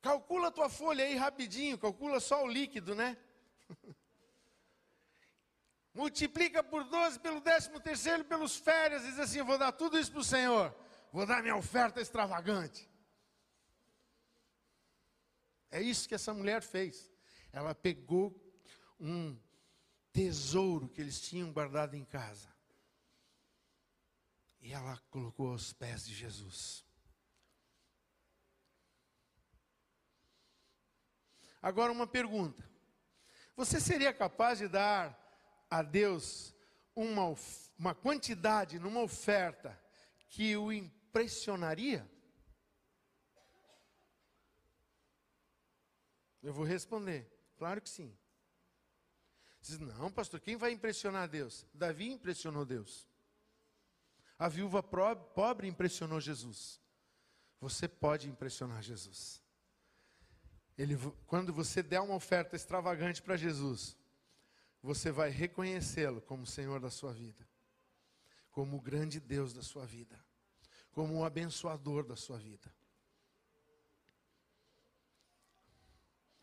Calcula 0.00 0.48
a 0.48 0.52
tua 0.52 0.68
folha 0.68 1.04
aí 1.04 1.16
rapidinho, 1.16 1.78
calcula 1.78 2.20
só 2.20 2.44
o 2.44 2.48
líquido, 2.48 2.94
né? 2.94 3.16
multiplica 5.94 6.62
por 6.62 6.84
12 6.84 7.20
pelo 7.20 7.40
décimo 7.40 7.80
terceiro 7.80 8.24
pelos 8.24 8.56
férias, 8.56 9.04
diz 9.04 9.18
assim: 9.18 9.42
vou 9.42 9.56
dar 9.56 9.72
tudo 9.72 9.98
isso 9.98 10.10
para 10.10 10.20
o 10.20 10.24
Senhor, 10.24 10.74
vou 11.12 11.24
dar 11.24 11.42
minha 11.42 11.56
oferta 11.56 12.00
extravagante. 12.00 12.90
É 15.70 15.80
isso 15.80 16.08
que 16.08 16.14
essa 16.14 16.34
mulher 16.34 16.62
fez. 16.62 17.10
Ela 17.52 17.74
pegou 17.74 18.34
um 18.98 19.38
tesouro 20.12 20.88
que 20.88 21.00
eles 21.00 21.20
tinham 21.20 21.52
guardado 21.52 21.94
em 21.94 22.04
casa 22.04 22.52
e 24.60 24.72
ela 24.72 24.96
colocou 25.10 25.50
aos 25.50 25.72
pés 25.72 26.06
de 26.06 26.14
Jesus. 26.14 26.84
Agora 31.62 31.92
uma 31.92 32.06
pergunta: 32.06 32.68
você 33.56 33.80
seria 33.80 34.12
capaz 34.12 34.58
de 34.58 34.68
dar 34.68 35.23
a 35.74 35.82
Deus 35.82 36.54
uma, 36.94 37.34
uma 37.76 37.94
quantidade 37.94 38.78
numa 38.78 39.02
oferta 39.02 39.76
que 40.28 40.56
o 40.56 40.72
impressionaria? 40.72 42.08
Eu 46.40 46.52
vou 46.52 46.64
responder, 46.64 47.28
claro 47.56 47.80
que 47.80 47.90
sim. 47.90 48.16
Diz, 49.60 49.80
não, 49.80 50.12
pastor, 50.12 50.38
quem 50.40 50.56
vai 50.56 50.70
impressionar 50.70 51.28
Deus? 51.28 51.66
Davi 51.74 52.08
impressionou 52.08 52.64
Deus. 52.64 53.08
A 54.38 54.46
viúva 54.46 54.80
pobre 54.80 55.66
impressionou 55.66 56.20
Jesus. 56.20 56.80
Você 57.60 57.88
pode 57.88 58.28
impressionar 58.28 58.80
Jesus. 58.80 59.42
Ele, 60.78 60.96
quando 61.26 61.52
você 61.52 61.82
der 61.82 62.00
uma 62.00 62.14
oferta 62.14 62.54
extravagante 62.54 63.20
para 63.22 63.36
Jesus, 63.36 63.96
você 64.84 65.10
vai 65.10 65.30
reconhecê-lo 65.30 66.20
como 66.20 66.46
Senhor 66.46 66.78
da 66.78 66.90
sua 66.90 67.10
vida, 67.10 67.48
como 68.50 68.76
o 68.76 68.80
grande 68.80 69.18
Deus 69.18 69.54
da 69.54 69.62
sua 69.62 69.86
vida, 69.86 70.22
como 70.92 71.16
o 71.16 71.24
abençoador 71.24 72.04
da 72.04 72.14
sua 72.14 72.36
vida. 72.36 72.70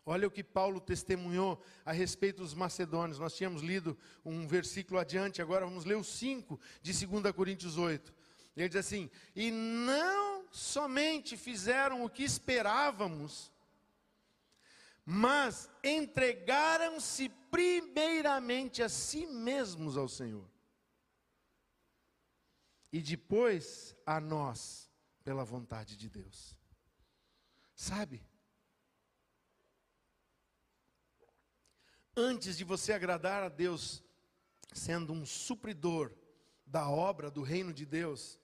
Olha 0.04 0.26
o 0.26 0.30
que 0.30 0.42
Paulo 0.42 0.80
testemunhou 0.80 1.62
a 1.84 1.92
respeito 1.92 2.42
dos 2.42 2.52
macedônios. 2.52 3.20
Nós 3.20 3.36
tínhamos 3.36 3.62
lido 3.62 3.96
um 4.24 4.44
versículo 4.48 4.98
adiante, 4.98 5.40
agora 5.40 5.64
vamos 5.64 5.84
ler 5.84 5.96
o 5.96 6.02
5 6.02 6.58
de 6.82 7.06
2 7.06 7.32
Coríntios 7.32 7.78
8. 7.78 8.12
Ele 8.56 8.68
diz 8.68 8.78
assim: 8.78 9.08
E 9.36 9.52
não 9.52 10.48
somente 10.50 11.36
fizeram 11.36 12.04
o 12.04 12.10
que 12.10 12.24
esperávamos, 12.24 13.51
mas 15.04 15.68
entregaram-se 15.82 17.28
primeiramente 17.50 18.82
a 18.82 18.88
si 18.88 19.26
mesmos 19.26 19.96
ao 19.96 20.08
Senhor, 20.08 20.48
e 22.92 23.00
depois 23.00 23.96
a 24.06 24.20
nós, 24.20 24.90
pela 25.24 25.44
vontade 25.44 25.96
de 25.96 26.08
Deus. 26.08 26.58
Sabe? 27.74 28.24
Antes 32.14 32.56
de 32.58 32.64
você 32.64 32.92
agradar 32.92 33.42
a 33.42 33.48
Deus, 33.48 34.04
sendo 34.72 35.12
um 35.12 35.24
supridor 35.24 36.14
da 36.66 36.88
obra 36.88 37.30
do 37.30 37.42
reino 37.42 37.72
de 37.72 37.86
Deus, 37.86 38.38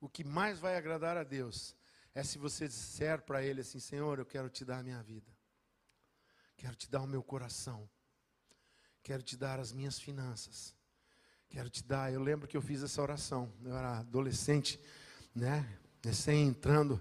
o 0.00 0.08
que 0.08 0.22
mais 0.22 0.60
vai 0.60 0.76
agradar 0.76 1.16
a 1.16 1.24
Deus 1.24 1.76
é 2.14 2.22
se 2.22 2.38
você 2.38 2.68
disser 2.68 3.22
para 3.22 3.42
Ele 3.42 3.60
assim: 3.60 3.80
Senhor, 3.80 4.18
eu 4.18 4.26
quero 4.26 4.48
te 4.48 4.64
dar 4.64 4.78
a 4.78 4.82
minha 4.82 5.02
vida. 5.02 5.37
Quero 6.58 6.74
te 6.74 6.90
dar 6.90 7.02
o 7.02 7.06
meu 7.06 7.22
coração. 7.22 7.88
Quero 9.04 9.22
te 9.22 9.36
dar 9.36 9.60
as 9.60 9.72
minhas 9.72 9.98
finanças. 9.98 10.74
Quero 11.48 11.70
te 11.70 11.84
dar. 11.84 12.12
Eu 12.12 12.20
lembro 12.20 12.48
que 12.48 12.56
eu 12.56 12.60
fiz 12.60 12.82
essa 12.82 13.00
oração. 13.00 13.50
Eu 13.64 13.76
era 13.76 14.00
adolescente, 14.00 14.78
né? 15.32 15.78
Recém 16.04 16.48
entrando 16.48 17.00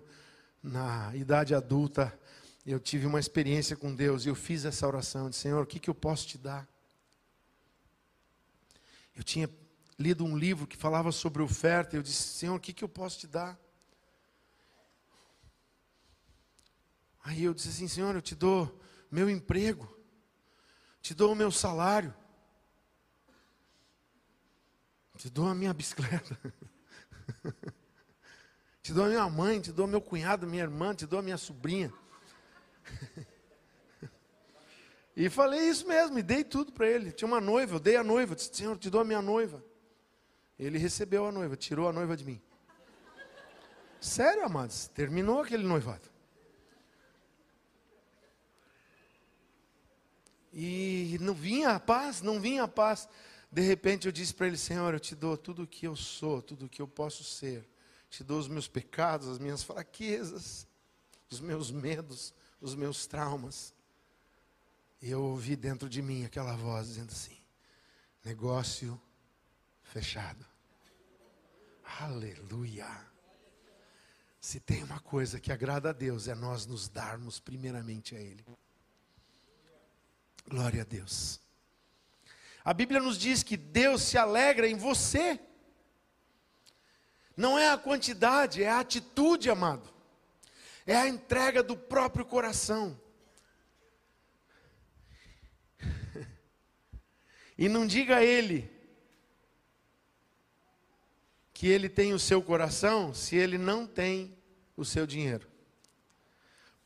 na 0.62 1.14
idade 1.16 1.56
adulta. 1.56 2.18
Eu 2.64 2.80
tive 2.80 3.08
uma 3.08 3.20
experiência 3.20 3.76
com 3.76 3.96
Deus 3.96 4.26
e 4.26 4.30
eu 4.30 4.36
fiz 4.36 4.64
essa 4.64 4.86
oração. 4.86 5.28
Disse, 5.28 5.42
Senhor, 5.42 5.64
o 5.64 5.68
que, 5.68 5.80
que 5.80 5.90
eu 5.90 5.96
posso 5.96 6.28
te 6.28 6.38
dar? 6.38 6.68
Eu 9.16 9.24
tinha 9.24 9.50
lido 9.98 10.24
um 10.24 10.38
livro 10.38 10.68
que 10.68 10.78
falava 10.78 11.12
sobre 11.12 11.42
oferta. 11.42 11.96
Eu 11.96 12.04
disse, 12.04 12.22
Senhor, 12.22 12.56
o 12.56 12.60
que, 12.60 12.74
que 12.74 12.84
eu 12.84 12.90
posso 12.90 13.18
te 13.18 13.26
dar? 13.26 13.60
Aí 17.24 17.44
eu 17.44 17.56
disse 17.56 17.70
assim, 17.70 17.88
Senhor, 17.88 18.14
eu 18.14 18.22
te 18.22 18.36
dou 18.36 18.80
meu 19.12 19.30
emprego, 19.30 19.88
te 21.02 21.14
dou 21.14 21.32
o 21.32 21.36
meu 21.36 21.52
salário, 21.52 22.14
te 25.18 25.30
dou 25.30 25.48
a 25.48 25.56
minha 25.56 25.74
bicicleta, 25.74 26.40
te 28.82 28.94
dou 28.94 29.06
a 29.06 29.08
minha 29.08 29.30
mãe, 29.30 29.60
te 29.60 29.72
dou 29.72 29.88
meu 29.88 30.02
cunhado, 30.02 30.46
minha 30.46 30.64
irmã, 30.64 30.94
te 30.94 31.06
dou 31.06 31.20
a 31.20 31.22
minha 31.22 31.38
sobrinha. 31.38 31.94
E 35.20 35.32
falei 35.32 35.68
isso 35.68 35.88
mesmo, 35.88 36.20
e 36.20 36.22
dei 36.22 36.44
tudo 36.44 36.72
para 36.72 36.88
ele. 36.88 37.12
Tinha 37.12 37.28
uma 37.28 37.42
noiva, 37.42 37.78
eu 37.78 37.80
dei 37.80 37.96
a 37.96 38.04
noiva, 38.04 38.36
disse, 38.36 38.52
Senhor, 38.54 38.78
te 38.78 38.88
dou 38.88 39.02
a 39.02 39.04
minha 39.04 39.20
noiva. 39.20 39.66
Ele 40.60 40.78
recebeu 40.78 41.26
a 41.26 41.32
noiva, 41.32 41.56
tirou 41.56 41.90
a 41.90 41.92
noiva 41.92 42.16
de 42.16 42.24
mim. 42.24 42.40
Sério, 44.00 44.46
amados, 44.46 44.88
terminou 44.90 45.42
aquele 45.42 45.64
noivado. 45.64 46.08
E 50.60 51.20
não 51.22 51.36
vinha 51.36 51.76
a 51.76 51.80
paz, 51.80 52.24
não 52.24 52.42
vinha 52.42 52.64
a 52.64 52.68
paz. 52.68 53.08
De 53.52 53.62
repente 53.62 54.08
eu 54.08 54.12
disse 54.12 54.34
para 54.34 54.48
ele: 54.48 54.58
Senhor, 54.58 54.92
eu 54.92 55.00
te 55.00 55.14
dou 55.14 55.38
tudo 55.38 55.62
o 55.62 55.68
que 55.68 55.86
eu 55.86 55.96
sou, 55.96 56.42
tudo 56.42 56.66
o 56.66 56.70
que 56.70 56.82
eu 56.82 56.88
posso 56.88 57.24
ser. 57.24 57.70
Te 58.10 58.24
dou 58.24 58.40
os 58.40 58.48
meus 58.48 58.68
pecados, 58.68 59.28
as 59.28 59.38
minhas 59.38 59.62
fraquezas, 59.62 60.66
os 61.30 61.40
meus 61.40 61.70
medos, 61.70 62.34
os 62.60 62.74
meus 62.74 63.06
traumas. 63.06 63.72
E 65.00 65.12
eu 65.12 65.22
ouvi 65.22 65.56
dentro 65.56 65.88
de 65.88 66.02
mim 66.02 66.26
aquela 66.26 66.56
voz 66.56 66.88
dizendo 66.88 67.12
assim: 67.12 67.38
negócio 68.26 69.00
fechado. 69.84 70.44
Aleluia. 72.00 72.90
Se 74.42 74.60
tem 74.60 74.84
uma 74.84 75.00
coisa 75.02 75.40
que 75.40 75.52
agrada 75.52 75.92
a 75.92 75.94
Deus, 75.94 76.28
é 76.28 76.34
nós 76.34 76.66
nos 76.66 76.90
darmos 76.90 77.40
primeiramente 77.40 78.16
a 78.16 78.20
Ele. 78.20 78.44
Glória 80.50 80.82
a 80.84 80.86
Deus. 80.86 81.42
A 82.64 82.74
Bíblia 82.74 83.02
nos 83.02 83.18
diz 83.18 83.44
que 83.44 83.58
Deus 83.58 84.02
se 84.02 84.18
alegra 84.18 84.68
em 84.68 84.76
você. 84.76 85.40
Não 87.36 87.60
é 87.60 87.70
a 87.70 87.78
quantidade, 87.78 88.64
é 88.64 88.70
a 88.70 88.80
atitude, 88.80 89.50
amado. 89.50 89.94
É 90.86 90.96
a 90.96 91.08
entrega 91.08 91.62
do 91.62 91.76
próprio 91.76 92.26
coração. 92.26 93.00
E 97.58 97.68
não 97.68 97.88
diga 97.88 98.18
a 98.18 98.24
ele 98.24 98.72
que 101.54 101.68
ele 101.68 101.90
tem 101.90 102.14
o 102.14 102.20
seu 102.20 102.42
coração 102.42 103.14
se 103.14 103.36
ele 103.36 103.58
não 103.58 103.88
tem 103.88 104.38
o 104.76 104.86
seu 104.86 105.08
dinheiro. 105.08 105.57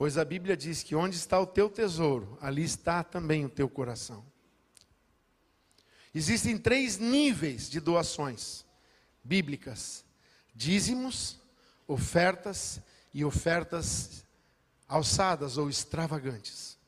Pois 0.02 0.18
a 0.18 0.26
Bíblia 0.26 0.58
diz 0.58 0.82
que 0.82 0.96
onde 0.96 1.16
está 1.16 1.40
o 1.40 1.46
teu 1.46 1.70
tesouro, 1.70 2.36
ali 2.42 2.64
está 2.64 3.04
também 3.04 3.46
o 3.46 3.50
teu 3.50 3.70
coração. 3.70 4.26
Existem 6.12 6.58
três 6.58 6.98
níveis 6.98 7.70
de 7.70 7.80
doações 7.80 8.66
bíblicas: 9.24 10.04
dízimos, 10.56 11.40
ofertas 11.88 12.82
e 13.14 13.24
ofertas 13.24 14.26
alçadas 14.88 15.60
ou 15.60 15.70
extravagantes. 15.70 16.80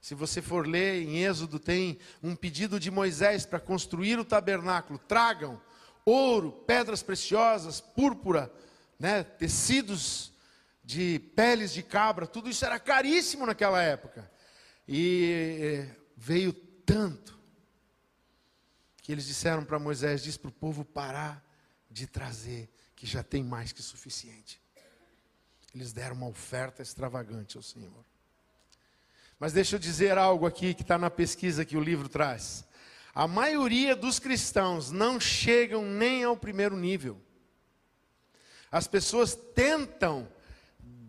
Se 0.00 0.14
você 0.14 0.40
for 0.40 0.66
ler 0.66 1.02
em 1.02 1.22
Êxodo, 1.26 1.58
tem 1.58 1.98
um 2.22 2.34
pedido 2.34 2.80
de 2.80 2.90
Moisés 2.90 3.44
para 3.44 3.60
construir 3.60 4.18
o 4.18 4.24
tabernáculo: 4.24 4.98
tragam 4.98 5.60
ouro, 6.06 6.52
pedras 6.66 7.02
preciosas, 7.02 7.82
púrpura, 7.82 8.50
né, 8.98 9.22
tecidos 9.22 10.31
de 10.92 11.18
peles 11.34 11.72
de 11.72 11.82
cabra, 11.82 12.26
tudo 12.26 12.50
isso 12.50 12.66
era 12.66 12.78
caríssimo 12.78 13.46
naquela 13.46 13.82
época. 13.82 14.30
E 14.86 15.56
eh, 15.58 15.96
veio 16.14 16.52
tanto 16.52 17.40
que 19.00 19.10
eles 19.10 19.24
disseram 19.24 19.64
para 19.64 19.78
Moisés: 19.78 20.22
diz 20.22 20.36
para 20.36 20.50
o 20.50 20.52
povo 20.52 20.84
parar 20.84 21.42
de 21.90 22.06
trazer, 22.06 22.70
que 22.94 23.06
já 23.06 23.22
tem 23.22 23.42
mais 23.42 23.72
que 23.72 23.82
suficiente. 23.82 24.60
Eles 25.74 25.92
deram 25.92 26.14
uma 26.14 26.28
oferta 26.28 26.82
extravagante 26.82 27.56
ao 27.56 27.62
Senhor. 27.62 28.04
Mas 29.38 29.54
deixa 29.54 29.76
eu 29.76 29.80
dizer 29.80 30.18
algo 30.18 30.46
aqui 30.46 30.74
que 30.74 30.82
está 30.82 30.98
na 30.98 31.10
pesquisa 31.10 31.64
que 31.64 31.76
o 31.76 31.80
livro 31.80 32.08
traz. 32.08 32.64
A 33.14 33.26
maioria 33.26 33.96
dos 33.96 34.18
cristãos 34.18 34.90
não 34.90 35.18
chegam 35.18 35.84
nem 35.86 36.22
ao 36.22 36.36
primeiro 36.36 36.76
nível. 36.76 37.20
As 38.70 38.86
pessoas 38.86 39.34
tentam 39.34 40.28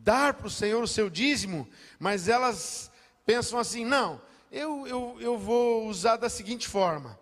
dar 0.04 0.34
para 0.34 0.48
o 0.48 0.52
Senhor 0.52 0.84
o 0.84 0.88
seu 0.88 1.10
dízimo, 1.10 1.68
mas 1.98 2.28
elas 2.28 2.92
pensam 3.26 3.58
assim: 3.58 3.86
não, 3.86 4.22
eu, 4.52 4.86
eu, 4.86 5.18
eu 5.20 5.38
vou 5.38 5.88
usar 5.88 6.18
da 6.18 6.30
seguinte 6.30 6.68
forma. 6.68 7.18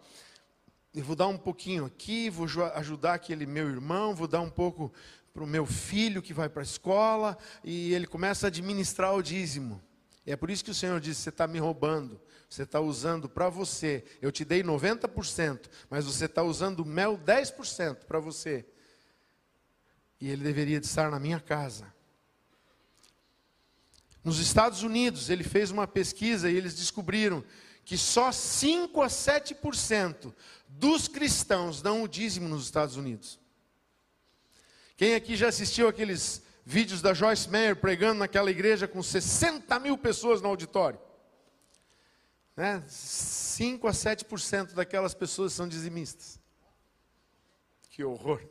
eu 0.94 1.04
vou 1.04 1.16
dar 1.16 1.28
um 1.28 1.38
pouquinho 1.38 1.86
aqui, 1.86 2.30
vou 2.30 2.48
ajudar 2.76 3.14
aquele 3.14 3.46
meu 3.46 3.70
irmão, 3.70 4.16
vou 4.16 4.28
dar 4.28 4.42
um 4.42 4.50
pouco 4.50 4.92
para 5.34 5.44
o 5.44 5.48
meu 5.48 5.66
filho 5.66 6.22
que 6.22 6.34
vai 6.34 6.50
para 6.50 6.62
a 6.62 6.64
escola, 6.64 7.38
e 7.64 7.94
ele 7.94 8.08
começa 8.08 8.48
a 8.48 8.50
administrar 8.50 9.14
o 9.16 9.22
dízimo. 9.22 9.82
E 10.26 10.32
é 10.32 10.36
por 10.36 10.50
isso 10.50 10.66
que 10.66 10.72
o 10.72 10.76
Senhor 10.76 11.00
diz: 11.00 11.18
você 11.18 11.30
está 11.30 11.48
me 11.48 11.60
roubando, 11.60 12.20
você 12.50 12.64
está 12.64 12.80
usando 12.80 13.30
para 13.30 13.48
você. 13.48 14.04
Eu 14.22 14.32
te 14.32 14.44
dei 14.44 14.64
90%, 14.64 15.70
mas 15.90 16.06
você 16.06 16.26
está 16.26 16.42
usando 16.42 16.84
mel 16.84 17.18
10% 17.18 18.06
para 18.06 18.20
você. 18.20 18.66
E 20.20 20.30
ele 20.30 20.44
deveria 20.44 20.78
estar 20.78 21.10
na 21.10 21.20
minha 21.20 21.40
casa. 21.40 22.01
Nos 24.24 24.40
Estados 24.40 24.84
Unidos, 24.84 25.30
ele 25.30 25.44
fez 25.44 25.72
uma 25.72 25.88
pesquisa 25.88 26.50
e 26.50 26.56
eles 26.56 26.76
descobriram 26.76 27.44
que 27.84 27.98
só 27.98 28.32
5 28.32 29.02
a 29.02 29.08
7% 29.08 30.34
dos 30.68 31.08
cristãos 31.08 31.82
dão 31.82 32.04
o 32.04 32.08
dízimo 32.08 32.48
nos 32.48 32.66
Estados 32.66 32.96
Unidos. 32.96 33.40
Quem 34.96 35.16
aqui 35.16 35.36
já 35.36 35.48
assistiu 35.48 35.88
aqueles 35.88 36.44
vídeos 36.64 37.02
da 37.02 37.14
Joyce 37.14 37.50
Meyer 37.50 37.76
pregando 37.76 38.20
naquela 38.20 38.52
igreja 38.52 38.88
com 38.88 39.02
60 39.02 39.80
mil 39.80 39.98
pessoas 39.98 40.42
no 40.42 40.50
auditório? 40.50 41.00
Né? 42.56 42.84
5 42.88 43.88
a 43.88 43.92
7% 43.92 44.74
daquelas 44.74 45.16
pessoas 45.16 45.54
são 45.54 45.68
dizimistas. 45.68 46.40
Que 47.90 48.04
horror. 48.04 48.42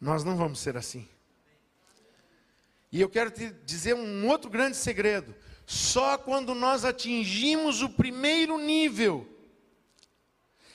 Nós 0.00 0.24
não 0.24 0.36
vamos 0.36 0.60
ser 0.60 0.76
assim. 0.76 1.06
E 2.90 3.00
eu 3.00 3.08
quero 3.08 3.30
te 3.30 3.50
dizer 3.64 3.94
um 3.94 4.26
outro 4.28 4.50
grande 4.50 4.76
segredo. 4.76 5.34
Só 5.66 6.18
quando 6.18 6.54
nós 6.54 6.84
atingimos 6.84 7.82
o 7.82 7.90
primeiro 7.90 8.58
nível, 8.58 9.28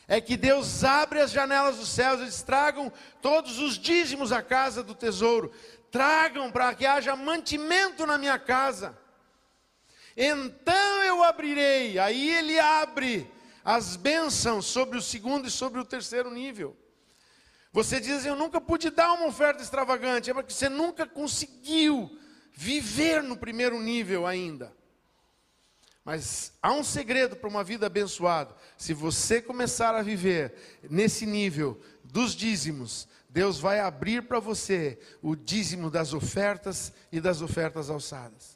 é 0.08 0.22
que 0.22 0.38
Deus 0.38 0.84
abre 0.84 1.20
as 1.20 1.32
janelas 1.32 1.78
dos 1.78 1.90
céus, 1.90 2.22
eles 2.22 2.42
tragam 2.44 2.94
todos 3.22 3.60
os 3.60 3.78
dízimos 3.78 4.32
à 4.32 4.42
casa 4.42 4.84
do 4.84 4.94
tesouro, 4.94 5.52
tragam 5.92 6.52
para 6.52 6.74
que 6.76 6.86
haja 6.86 7.16
mantimento 7.16 8.06
na 8.06 8.18
minha 8.18 8.38
casa. 8.38 8.98
Então 10.16 11.04
eu 11.04 11.24
abrirei, 11.24 12.00
aí 12.00 12.30
ele 12.30 12.58
abre 12.58 13.30
as 13.66 13.96
bênçãos 13.96 14.66
sobre 14.66 14.98
o 14.98 15.02
segundo 15.02 15.48
e 15.48 15.52
sobre 15.52 15.82
o 15.82 15.86
terceiro 15.86 16.32
nível. 16.32 16.78
Você 17.76 18.00
diz, 18.00 18.26
eu 18.26 18.38
nunca 18.38 18.62
pude 18.62 18.90
dar 18.90 19.12
uma 19.12 19.28
oferta 19.28 19.62
extravagante, 19.62 20.32
é 20.32 20.34
porque 20.34 20.54
você 20.54 20.70
nunca 20.70 21.06
conseguiu 21.06 22.10
viver 22.54 23.22
no 23.22 23.36
primeiro 23.36 23.82
nível 23.82 24.26
ainda. 24.26 24.74
Mas 26.02 26.54
há 26.62 26.72
um 26.72 26.86
segredo 26.86 27.36
para 27.36 27.50
uma 27.50 27.66
vida 27.66 27.88
abençoada. 27.88 28.56
Se 28.78 28.94
você 28.94 29.42
começar 29.42 29.94
a 29.94 30.02
viver 30.02 30.54
nesse 30.90 31.26
nível 31.26 31.78
dos 32.02 32.34
dízimos, 32.34 33.10
Deus 33.28 33.60
vai 33.60 33.82
abrir 33.82 34.22
para 34.22 34.40
você 34.40 34.98
o 35.22 35.36
dízimo 35.36 35.92
das 35.92 36.14
ofertas 36.14 36.94
e 37.12 37.20
das 37.20 37.42
ofertas 37.42 37.90
alçadas. 37.90 38.55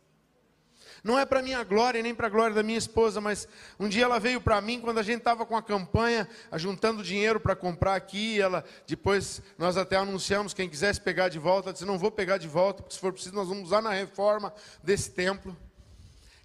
Não 1.04 1.18
é 1.18 1.26
para 1.26 1.42
minha 1.42 1.64
glória 1.64 2.02
nem 2.02 2.14
para 2.14 2.28
a 2.28 2.30
glória 2.30 2.56
da 2.56 2.64
minha 2.64 2.78
esposa, 2.78 3.22
mas 3.22 3.48
um 3.80 3.88
dia 3.88 4.04
ela 4.04 4.20
veio 4.20 4.42
para 4.42 4.60
mim 4.62 4.80
quando 4.80 5.00
a 5.00 5.04
gente 5.04 5.20
estava 5.20 5.46
com 5.46 5.56
a 5.56 5.62
campanha, 5.62 6.28
juntando 6.56 7.04
dinheiro 7.04 7.40
para 7.40 7.56
comprar 7.56 7.96
aqui. 7.96 8.40
ela, 8.40 8.64
depois 8.88 9.42
nós 9.58 9.78
até 9.78 9.96
anunciamos 9.96 10.54
quem 10.54 10.70
quisesse 10.70 11.00
pegar 11.00 11.30
de 11.30 11.40
volta, 11.40 11.70
ela 11.70 11.74
disse: 11.74 11.86
Não 11.86 11.98
vou 11.98 12.12
pegar 12.12 12.38
de 12.38 12.48
volta, 12.48 12.84
porque 12.84 12.96
se 12.96 13.00
for 13.00 13.14
preciso 13.14 13.36
nós 13.36 13.48
vamos 13.48 13.66
usar 13.66 13.82
na 13.82 13.92
reforma 13.92 14.54
desse 14.84 15.12
templo. 15.12 15.56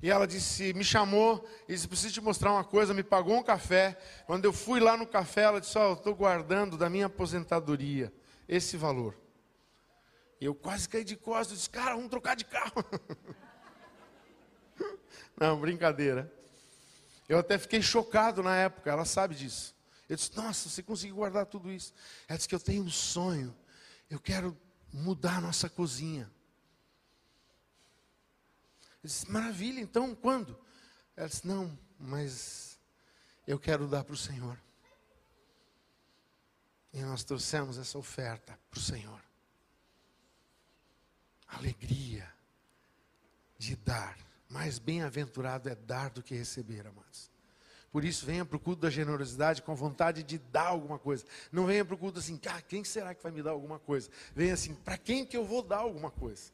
E 0.05 0.11
ela 0.11 0.27
disse, 0.27 0.75
me 0.75 0.85
chamou 0.85 1.49
e 1.67 1.73
disse: 1.73 1.89
Preciso 1.89 2.13
te 2.13 2.21
mostrar 2.21 2.53
uma 2.53 2.63
coisa. 2.63 2.93
Me 2.93 3.03
pagou 3.03 3.39
um 3.39 3.43
café. 3.43 3.97
Quando 4.27 4.45
eu 4.45 4.53
fui 4.53 4.79
lá 4.79 4.99
no 4.99 5.07
café, 5.07 5.45
ela 5.45 5.61
disse: 5.61 5.79
oh, 5.79 5.95
estou 5.95 6.15
guardando 6.15 6.77
da 6.77 6.91
minha 6.91 7.07
aposentadoria 7.07 8.13
esse 8.47 8.77
valor. 8.77 9.17
E 10.39 10.45
eu 10.45 10.55
quase 10.55 10.87
caí 10.87 11.05
de 11.05 11.17
costas. 11.17 11.57
Disse: 11.57 11.71
Cara, 11.71 11.95
vamos 11.95 12.11
trocar 12.11 12.37
de 12.37 12.45
carro. 12.45 12.85
Não, 15.37 15.61
brincadeira. 15.61 16.33
Eu 17.29 17.39
até 17.39 17.59
fiquei 17.59 17.81
chocado 17.81 18.43
na 18.43 18.55
época, 18.55 18.91
ela 18.91 19.05
sabe 19.05 19.35
disso. 19.35 19.75
Eu 20.09 20.17
disse: 20.17 20.37
Nossa, 20.37 20.69
você 20.69 20.83
conseguiu 20.83 21.17
guardar 21.17 21.47
tudo 21.47 21.71
isso? 21.71 21.95
Ela 22.29 22.37
disse 22.37 22.49
que 22.49 22.55
eu 22.55 22.61
tenho 22.61 22.85
um 22.85 22.91
sonho, 22.91 23.57
eu 24.11 24.21
quero 24.21 24.57
mudar 24.93 25.39
a 25.39 25.41
nossa 25.41 25.69
cozinha. 25.69 26.31
Eu 29.03 29.09
disse: 29.09 29.31
Maravilha, 29.31 29.81
então 29.81 30.15
quando? 30.15 30.59
Ela 31.17 31.29
disse: 31.29 31.47
Não, 31.47 31.77
mas 31.99 32.79
eu 33.47 33.59
quero 33.59 33.89
dar 33.89 34.05
para 34.05 34.15
o 34.15 34.19
Senhor. 34.19 34.59
E 36.93 37.03
nós 37.03 37.25
trouxemos 37.25 37.77
essa 37.77 37.99
oferta 37.99 38.59
para 38.71 38.79
o 38.79 38.83
Senhor. 38.83 39.21
Alegria 41.49 42.33
de 43.59 43.75
dar. 43.77 44.17
Mais 44.49 44.79
bem-aventurado 44.79 45.69
é 45.69 45.75
dar 45.75 46.11
do 46.11 46.23
que 46.23 46.35
receber, 46.35 46.87
amados. 46.87 47.31
Por 47.91 48.05
isso, 48.05 48.27
venha 48.27 48.45
para 48.45 48.57
o 48.57 48.61
culto 48.61 48.83
da 48.83 48.91
generosidade 48.91 49.63
com 49.63 49.75
vontade 49.75 50.23
de 50.25 50.37
dar 50.39 50.67
alguma 50.67 50.99
coisa. 50.99 51.25
Não 51.53 51.65
venha 51.65 51.85
para 51.85 51.95
o 51.95 51.99
culto 51.99 52.19
assim, 52.19 52.41
ah, 52.47 52.61
quem 52.61 52.83
será 52.83 53.15
que 53.15 53.23
vai 53.23 53.31
me 53.31 53.43
dar 53.43 53.53
alguma 53.53 53.79
coisa? 53.79 54.11
Venha 54.35 54.55
assim, 54.55 54.75
para 54.75 54.99
quem 54.99 55.25
que 55.25 55.37
eu 55.37 55.45
vou 55.45 55.63
dar 55.63 55.79
alguma 55.79 56.11
coisa? 56.11 56.51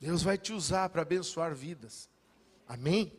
Deus 0.00 0.22
vai 0.22 0.36
te 0.36 0.52
usar 0.52 0.88
para 0.88 1.02
abençoar 1.02 1.54
vidas. 1.54 2.08
Amém? 2.66 3.12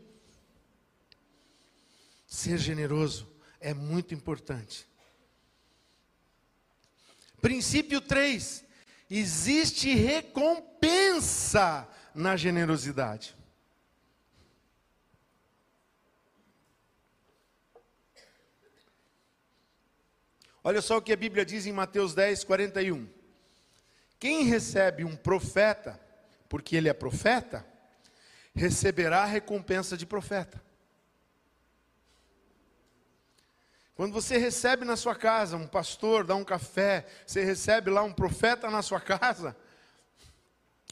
Ser 2.28 2.58
generoso 2.58 3.28
é 3.60 3.74
muito 3.74 4.14
importante. 4.14 4.86
Princípio 7.42 8.02
3: 8.02 8.66
existe 9.10 9.94
recompensa 9.94 11.88
na 12.14 12.36
generosidade. 12.36 13.39
Olha 20.70 20.84
só 20.84 20.98
o 20.98 21.02
que 21.02 21.12
a 21.12 21.18
Bíblia 21.18 21.44
diz 21.44 21.66
em 21.66 21.72
Mateus 21.72 22.14
10, 22.14 22.44
41. 22.44 23.10
Quem 24.20 24.44
recebe 24.44 25.04
um 25.04 25.16
profeta, 25.16 26.00
porque 26.48 26.76
ele 26.76 26.88
é 26.88 26.94
profeta, 26.94 27.66
receberá 28.54 29.24
a 29.24 29.26
recompensa 29.26 29.98
de 29.98 30.06
profeta. 30.06 30.62
Quando 33.96 34.14
você 34.14 34.38
recebe 34.38 34.86
na 34.86 34.96
sua 34.96 35.16
casa 35.16 35.58
um 35.58 35.66
pastor, 35.66 36.24
dá 36.24 36.36
um 36.36 36.46
café, 36.46 37.04
você 37.26 37.44
recebe 37.44 37.90
lá 37.90 38.04
um 38.04 38.14
profeta 38.14 38.70
na 38.70 38.84
sua 38.84 39.02
casa, 39.02 39.58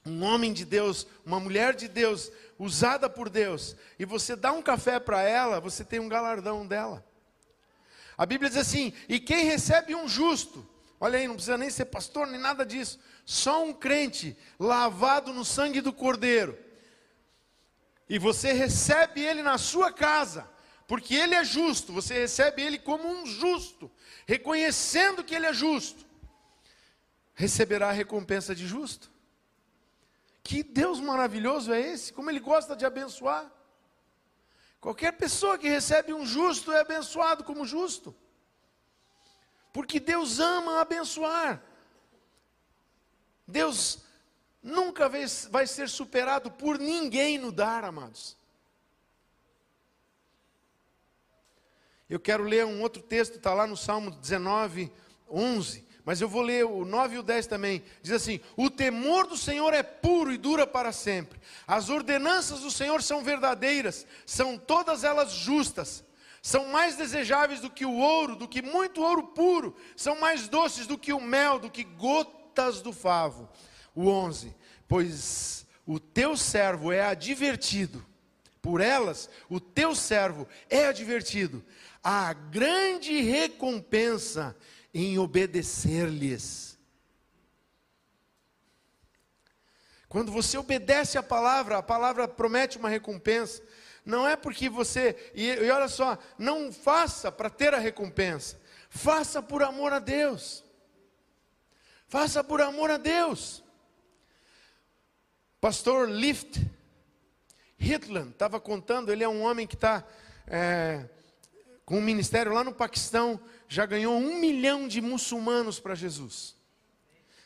um 0.03 0.23
homem 0.23 0.53
de 0.53 0.65
Deus, 0.65 1.05
uma 1.23 1.39
mulher 1.39 1.75
de 1.75 1.87
Deus, 1.87 2.31
usada 2.57 3.07
por 3.07 3.29
Deus, 3.29 3.75
e 3.99 4.05
você 4.05 4.35
dá 4.35 4.51
um 4.51 4.63
café 4.63 4.99
para 4.99 5.21
ela, 5.21 5.59
você 5.59 5.85
tem 5.85 5.99
um 5.99 6.09
galardão 6.09 6.65
dela. 6.65 7.05
A 8.17 8.25
Bíblia 8.25 8.49
diz 8.49 8.57
assim: 8.57 8.93
e 9.07 9.19
quem 9.19 9.45
recebe 9.45 9.93
um 9.93 10.07
justo, 10.07 10.67
olha 10.99 11.19
aí, 11.19 11.27
não 11.27 11.35
precisa 11.35 11.57
nem 11.57 11.69
ser 11.69 11.85
pastor 11.85 12.27
nem 12.27 12.39
nada 12.39 12.65
disso, 12.65 12.99
só 13.25 13.63
um 13.63 13.73
crente 13.73 14.35
lavado 14.59 15.31
no 15.31 15.45
sangue 15.45 15.81
do 15.81 15.93
Cordeiro, 15.93 16.57
e 18.09 18.17
você 18.17 18.53
recebe 18.53 19.21
ele 19.21 19.43
na 19.43 19.57
sua 19.57 19.91
casa, 19.91 20.49
porque 20.87 21.13
ele 21.13 21.35
é 21.35 21.43
justo, 21.43 21.93
você 21.93 22.13
recebe 22.13 22.61
ele 22.61 22.79
como 22.79 23.07
um 23.07 23.25
justo, 23.25 23.91
reconhecendo 24.25 25.23
que 25.23 25.35
ele 25.35 25.45
é 25.45 25.53
justo, 25.53 26.05
receberá 27.35 27.89
a 27.89 27.93
recompensa 27.93 28.55
de 28.55 28.65
justo. 28.65 29.11
Que 30.47 30.63
Deus 30.63 31.01
maravilhoso 31.01 31.73
é 31.73 31.81
esse? 31.81 32.13
Como 32.13 32.29
Ele 32.29 32.39
gosta 32.39 32.73
de 32.73 32.85
abençoar. 32.85 33.51
Qualquer 34.79 35.13
pessoa 35.13 35.57
que 35.57 35.67
recebe 35.67 36.13
um 36.13 36.25
justo 36.25 36.71
é 36.71 36.81
abençoado 36.81 37.43
como 37.43 37.65
justo. 37.65 38.15
Porque 39.73 39.99
Deus 39.99 40.39
ama 40.39 40.81
abençoar. 40.81 41.63
Deus 43.47 43.99
nunca 44.61 45.09
vai 45.49 45.65
ser 45.65 45.89
superado 45.89 46.51
por 46.51 46.77
ninguém 46.77 47.37
no 47.37 47.51
dar, 47.51 47.83
amados. 47.83 48.37
Eu 52.09 52.19
quero 52.19 52.43
ler 52.43 52.65
um 52.65 52.81
outro 52.81 53.01
texto, 53.01 53.35
está 53.35 53.53
lá 53.53 53.67
no 53.67 53.75
Salmo 53.75 54.11
19, 54.11 54.91
11. 55.29 55.86
Mas 56.07 56.21
eu 56.21 56.29
vou 56.29 56.41
ler 56.41 56.65
o 56.65 56.85
9 56.85 57.15
e 57.15 57.19
o 57.19 57.21
10 57.21 57.47
também. 57.47 57.83
Diz 58.01 58.13
assim: 58.13 58.39
O 58.55 58.69
temor 58.69 59.27
do 59.27 59.35
Senhor 59.35 59.73
é 59.73 59.83
puro 59.83 60.31
e 60.31 60.37
dura 60.37 60.65
para 60.65 60.93
sempre. 60.93 61.37
As 61.67 61.89
ordenanças 61.89 62.61
do 62.61 62.71
Senhor 62.71 63.03
são 63.03 63.25
verdadeiras, 63.25 64.07
são 64.25 64.57
todas 64.57 65.03
elas 65.03 65.33
justas. 65.33 66.05
São 66.41 66.67
mais 66.67 66.95
desejáveis 66.95 67.59
do 67.59 67.69
que 67.69 67.85
o 67.85 67.97
ouro, 67.97 68.37
do 68.37 68.47
que 68.47 68.61
muito 68.61 69.03
ouro 69.03 69.21
puro. 69.21 69.75
São 69.97 70.17
mais 70.17 70.47
doces 70.47 70.87
do 70.87 70.97
que 70.97 71.11
o 71.11 71.19
mel, 71.19 71.59
do 71.59 71.69
que 71.69 71.83
gotas 71.83 72.81
do 72.81 72.93
favo. 72.93 73.49
O 73.93 74.07
11: 74.07 74.55
Pois 74.87 75.67
o 75.85 75.99
teu 75.99 76.37
servo 76.37 76.89
é 76.89 77.01
advertido 77.01 78.01
por 78.61 78.79
elas, 78.79 79.29
o 79.49 79.59
teu 79.59 79.93
servo 79.93 80.47
é 80.69 80.85
advertido. 80.85 81.61
Há 82.01 82.31
grande 82.31 83.19
recompensa 83.19 84.55
em 84.93 85.17
obedecer-lhes. 85.17 86.77
Quando 90.09 90.31
você 90.31 90.57
obedece 90.57 91.17
a 91.17 91.23
palavra, 91.23 91.77
a 91.77 91.83
palavra 91.83 92.27
promete 92.27 92.77
uma 92.77 92.89
recompensa. 92.89 93.61
Não 94.05 94.27
é 94.27 94.35
porque 94.35 94.69
você. 94.69 95.31
E, 95.35 95.47
e 95.47 95.69
olha 95.69 95.89
só, 95.89 96.17
não 96.37 96.71
faça 96.71 97.31
para 97.31 97.49
ter 97.49 97.73
a 97.73 97.79
recompensa. 97.79 98.59
Faça 98.89 99.41
por 99.41 99.61
amor 99.61 99.91
a 99.91 99.99
Deus. 99.99 100.63
Faça 102.07 102.41
por 102.43 102.61
amor 102.61 102.89
a 102.89 102.97
Deus. 102.97 103.63
Pastor 105.59 106.09
Lift 106.09 106.61
Hitler 107.77 108.27
estava 108.27 108.59
contando, 108.59 109.11
ele 109.11 109.23
é 109.23 109.29
um 109.29 109.43
homem 109.43 109.67
que 109.67 109.75
está 109.75 110.03
é, 110.47 111.05
com 111.85 111.97
um 111.97 112.01
ministério 112.01 112.53
lá 112.53 112.63
no 112.63 112.73
Paquistão, 112.73 113.39
já 113.67 113.85
ganhou 113.85 114.17
um 114.17 114.39
milhão 114.39 114.87
de 114.87 115.01
muçulmanos 115.01 115.79
para 115.79 115.95
Jesus. 115.95 116.55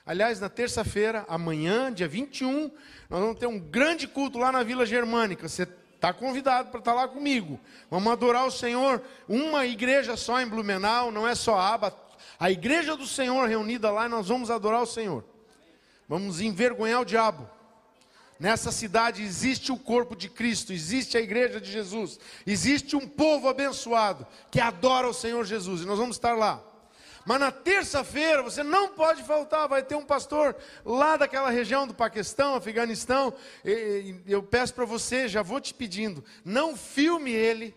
Aliás, 0.06 0.40
na 0.40 0.50
terça-feira, 0.50 1.26
amanhã, 1.28 1.92
dia 1.92 2.08
21, 2.08 2.72
nós 3.10 3.20
vamos 3.20 3.40
ter 3.40 3.48
um 3.48 3.60
grande 3.60 4.08
culto 4.08 4.38
lá 4.38 4.52
na 4.52 4.64
Vila 4.64 4.86
Germânica. 4.86 5.48
Você 5.48 5.68
Está 6.02 6.12
convidado 6.12 6.72
para 6.72 6.80
estar 6.80 6.94
tá 6.94 6.98
lá 7.02 7.08
comigo. 7.08 7.60
Vamos 7.88 8.12
adorar 8.12 8.48
o 8.48 8.52
Senhor. 8.52 9.04
Uma 9.30 9.68
igreja 9.68 10.18
só 10.18 10.42
em 10.42 10.48
Blumenau, 10.48 11.12
não 11.12 11.28
é 11.28 11.36
só 11.36 11.60
a 11.60 11.76
aba. 11.76 11.96
A 12.40 12.50
igreja 12.50 12.98
do 12.98 13.06
Senhor 13.06 13.48
reunida 13.48 13.92
lá, 13.92 14.10
nós 14.10 14.28
vamos 14.28 14.50
adorar 14.50 14.82
o 14.82 14.88
Senhor. 14.88 15.24
Vamos 16.10 16.42
envergonhar 16.42 17.02
o 17.02 17.06
diabo. 17.06 17.48
Nessa 18.42 18.72
cidade 18.72 19.22
existe 19.22 19.72
o 19.72 19.78
corpo 19.78 20.16
de 20.16 20.28
Cristo, 20.28 20.74
existe 20.74 21.16
a 21.16 21.22
igreja 21.22 21.62
de 21.62 21.72
Jesus, 21.72 22.20
existe 22.44 22.96
um 22.96 23.08
povo 23.08 23.48
abençoado 23.48 24.26
que 24.50 24.60
adora 24.60 25.08
o 25.08 25.14
Senhor 25.14 25.46
Jesus, 25.46 25.82
e 25.82 25.86
nós 25.86 26.00
vamos 26.00 26.16
estar 26.16 26.34
lá. 26.36 26.60
Mas 27.24 27.40
na 27.40 27.52
terça-feira 27.52 28.42
você 28.42 28.64
não 28.64 28.90
pode 28.90 29.22
faltar, 29.22 29.68
vai 29.68 29.84
ter 29.84 29.94
um 29.94 30.04
pastor 30.04 30.56
lá 30.84 31.18
daquela 31.18 31.52
região 31.52 31.86
do 31.86 31.94
Paquistão, 31.94 32.56
Afeganistão. 32.56 33.32
Eu 34.26 34.42
peço 34.42 34.74
para 34.74 34.86
você, 34.86 35.28
já 35.28 35.44
vou 35.44 35.62
te 35.62 35.72
pedindo, 35.72 36.26
não 36.44 36.76
filme 36.76 37.30
ele, 37.30 37.76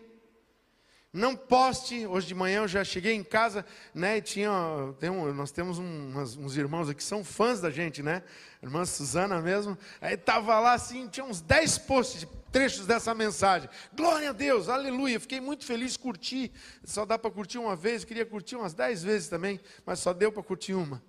não 1.15 1.35
poste. 1.35 2.05
Hoje 2.05 2.27
de 2.27 2.35
manhã 2.35 2.59
eu 2.59 2.67
já 2.67 2.83
cheguei 2.83 3.13
em 3.13 3.23
casa, 3.23 3.65
né? 3.93 4.17
E 4.17 4.21
tinha, 4.21 4.51
tem 4.99 5.09
um, 5.09 5.33
nós 5.33 5.49
temos 5.49 5.79
um, 5.79 6.19
uns, 6.19 6.35
uns, 6.35 6.57
irmãos 6.57 6.89
aqui 6.89 6.97
que 6.97 7.03
são 7.03 7.23
fãs 7.23 7.61
da 7.61 7.69
gente, 7.69 8.03
né? 8.03 8.21
Irmã 8.61 8.83
Suzana 8.85 9.41
mesmo. 9.41 9.77
Aí 10.01 10.15
estava 10.15 10.59
lá 10.59 10.73
assim, 10.73 11.07
tinha 11.07 11.25
uns 11.25 11.39
10 11.39 11.77
posts 11.79 12.19
de 12.19 12.27
trechos 12.51 12.85
dessa 12.85 13.13
mensagem. 13.15 13.69
Glória 13.95 14.29
a 14.29 14.33
Deus, 14.33 14.67
aleluia. 14.67 15.19
Fiquei 15.19 15.39
muito 15.39 15.65
feliz, 15.65 15.95
curti. 15.95 16.51
Só 16.83 17.05
dá 17.05 17.17
para 17.17 17.31
curtir 17.31 17.57
uma 17.57 17.75
vez, 17.75 18.03
queria 18.03 18.25
curtir 18.25 18.57
umas 18.57 18.73
10 18.73 19.03
vezes 19.03 19.29
também, 19.29 19.59
mas 19.85 19.99
só 19.99 20.13
deu 20.13 20.31
para 20.31 20.43
curtir 20.43 20.73
uma. 20.73 21.01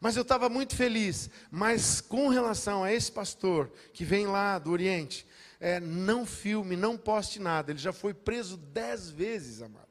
Mas 0.00 0.16
eu 0.16 0.22
estava 0.22 0.48
muito 0.48 0.74
feliz. 0.74 1.28
Mas 1.50 2.00
com 2.00 2.28
relação 2.28 2.82
a 2.82 2.92
esse 2.92 3.12
pastor 3.12 3.70
que 3.92 4.04
vem 4.06 4.26
lá 4.26 4.58
do 4.58 4.70
Oriente, 4.70 5.26
é, 5.60 5.78
não 5.78 6.24
filme, 6.24 6.74
não 6.74 6.96
poste 6.96 7.38
nada. 7.38 7.70
Ele 7.70 7.78
já 7.78 7.92
foi 7.92 8.14
preso 8.14 8.56
dez 8.56 9.10
vezes, 9.10 9.60
amado. 9.60 9.86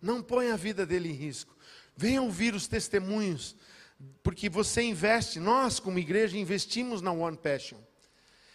Não 0.00 0.22
põe 0.22 0.50
a 0.50 0.56
vida 0.56 0.86
dele 0.86 1.10
em 1.10 1.14
risco. 1.14 1.54
Venha 1.96 2.22
ouvir 2.22 2.54
os 2.54 2.66
testemunhos, 2.66 3.54
porque 4.22 4.48
você 4.48 4.82
investe, 4.82 5.38
nós 5.38 5.78
como 5.78 5.98
igreja 5.98 6.36
investimos 6.38 7.00
na 7.00 7.12
One 7.12 7.36
Passion. 7.36 7.78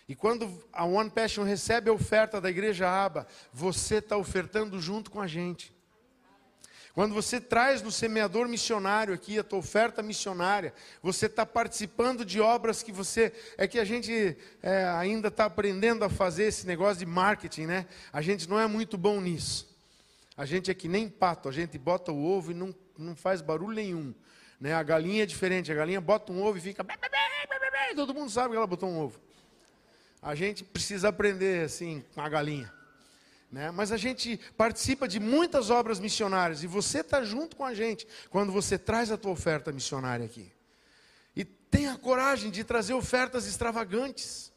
E 0.08 0.16
quando 0.16 0.62
a 0.74 0.84
One 0.86 1.12
Passion 1.12 1.44
recebe 1.44 1.90
a 1.90 1.94
oferta 1.94 2.42
da 2.42 2.50
igreja 2.50 2.90
Aba, 2.90 3.28
você 3.54 3.96
está 3.96 4.18
ofertando 4.18 4.82
junto 4.82 5.12
com 5.12 5.22
a 5.22 5.28
gente. 5.28 5.72
Quando 7.00 7.14
você 7.14 7.40
traz 7.40 7.82
no 7.82 7.94
semeador 7.94 8.46
missionário 8.50 9.14
aqui 9.14 9.40
a 9.40 9.44
tua 9.46 9.60
oferta 9.60 10.04
missionária, 10.04 10.74
você 11.02 11.28
está 11.28 11.46
participando 11.46 12.26
de 12.26 12.42
obras 12.42 12.84
que 12.84 12.92
você. 12.92 13.32
É 13.58 13.70
que 13.70 13.80
a 13.80 13.86
gente 13.86 14.36
é, 14.62 14.84
ainda 14.84 15.30
está 15.30 15.46
aprendendo 15.46 16.04
a 16.04 16.10
fazer 16.10 16.44
esse 16.44 16.68
negócio 16.68 16.98
de 16.98 17.06
marketing, 17.06 17.68
né? 17.68 17.86
A 18.12 18.22
gente 18.22 18.50
não 18.50 18.60
é 18.60 18.68
muito 18.68 18.98
bom 18.98 19.22
nisso. 19.22 19.74
A 20.36 20.44
gente 20.44 20.70
é 20.70 20.74
que 20.74 20.90
nem 20.90 21.08
pato, 21.08 21.48
a 21.48 21.54
gente 21.54 21.78
bota 21.78 22.12
o 22.12 22.22
ovo 22.22 22.52
e 22.52 22.54
não, 22.54 22.76
não 22.98 23.16
faz 23.16 23.42
barulho 23.42 23.76
nenhum. 23.76 24.14
Né? 24.60 24.74
A 24.74 24.84
galinha 24.84 25.24
é 25.24 25.26
diferente, 25.26 25.72
a 25.72 25.76
galinha 25.76 26.02
bota 26.02 26.34
um 26.34 26.44
ovo 26.44 26.58
e 26.58 26.62
fica. 26.62 26.86
Todo 27.96 28.14
mundo 28.14 28.30
sabe 28.30 28.50
que 28.50 28.58
ela 28.58 28.68
botou 28.68 28.90
um 28.90 29.00
ovo. 29.00 29.22
A 30.22 30.36
gente 30.36 30.66
precisa 30.66 31.08
aprender 31.08 31.64
assim 31.64 32.04
com 32.14 32.20
a 32.20 32.28
galinha. 32.28 32.70
Né? 33.52 33.72
Mas 33.72 33.92
a 33.92 33.98
gente 33.98 34.40
participa 34.56 35.08
de 35.08 35.20
muitas 35.20 35.70
obras 35.70 36.00
missionárias 36.00 36.64
e 36.64 36.68
você 36.68 37.00
está 37.00 37.24
junto 37.24 37.56
com 37.56 37.66
a 37.66 37.74
gente 37.74 38.08
quando 38.30 38.52
você 38.52 38.78
traz 38.78 39.12
a 39.12 39.18
tua 39.18 39.32
oferta 39.32 39.72
missionária 39.72 40.26
aqui. 40.26 40.52
E 41.36 41.44
tenha 41.44 41.98
coragem 41.98 42.52
de 42.52 42.64
trazer 42.64 42.94
ofertas 42.94 43.48
extravagantes 43.48 44.52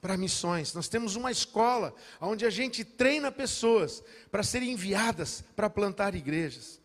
para 0.00 0.16
missões. 0.16 0.72
Nós 0.72 0.86
temos 0.86 1.16
uma 1.16 1.32
escola 1.32 1.92
onde 2.20 2.46
a 2.46 2.50
gente 2.50 2.84
treina 2.84 3.32
pessoas 3.32 4.02
para 4.30 4.44
serem 4.44 4.72
enviadas 4.72 5.42
para 5.56 5.68
plantar 5.68 6.14
igrejas. 6.14 6.80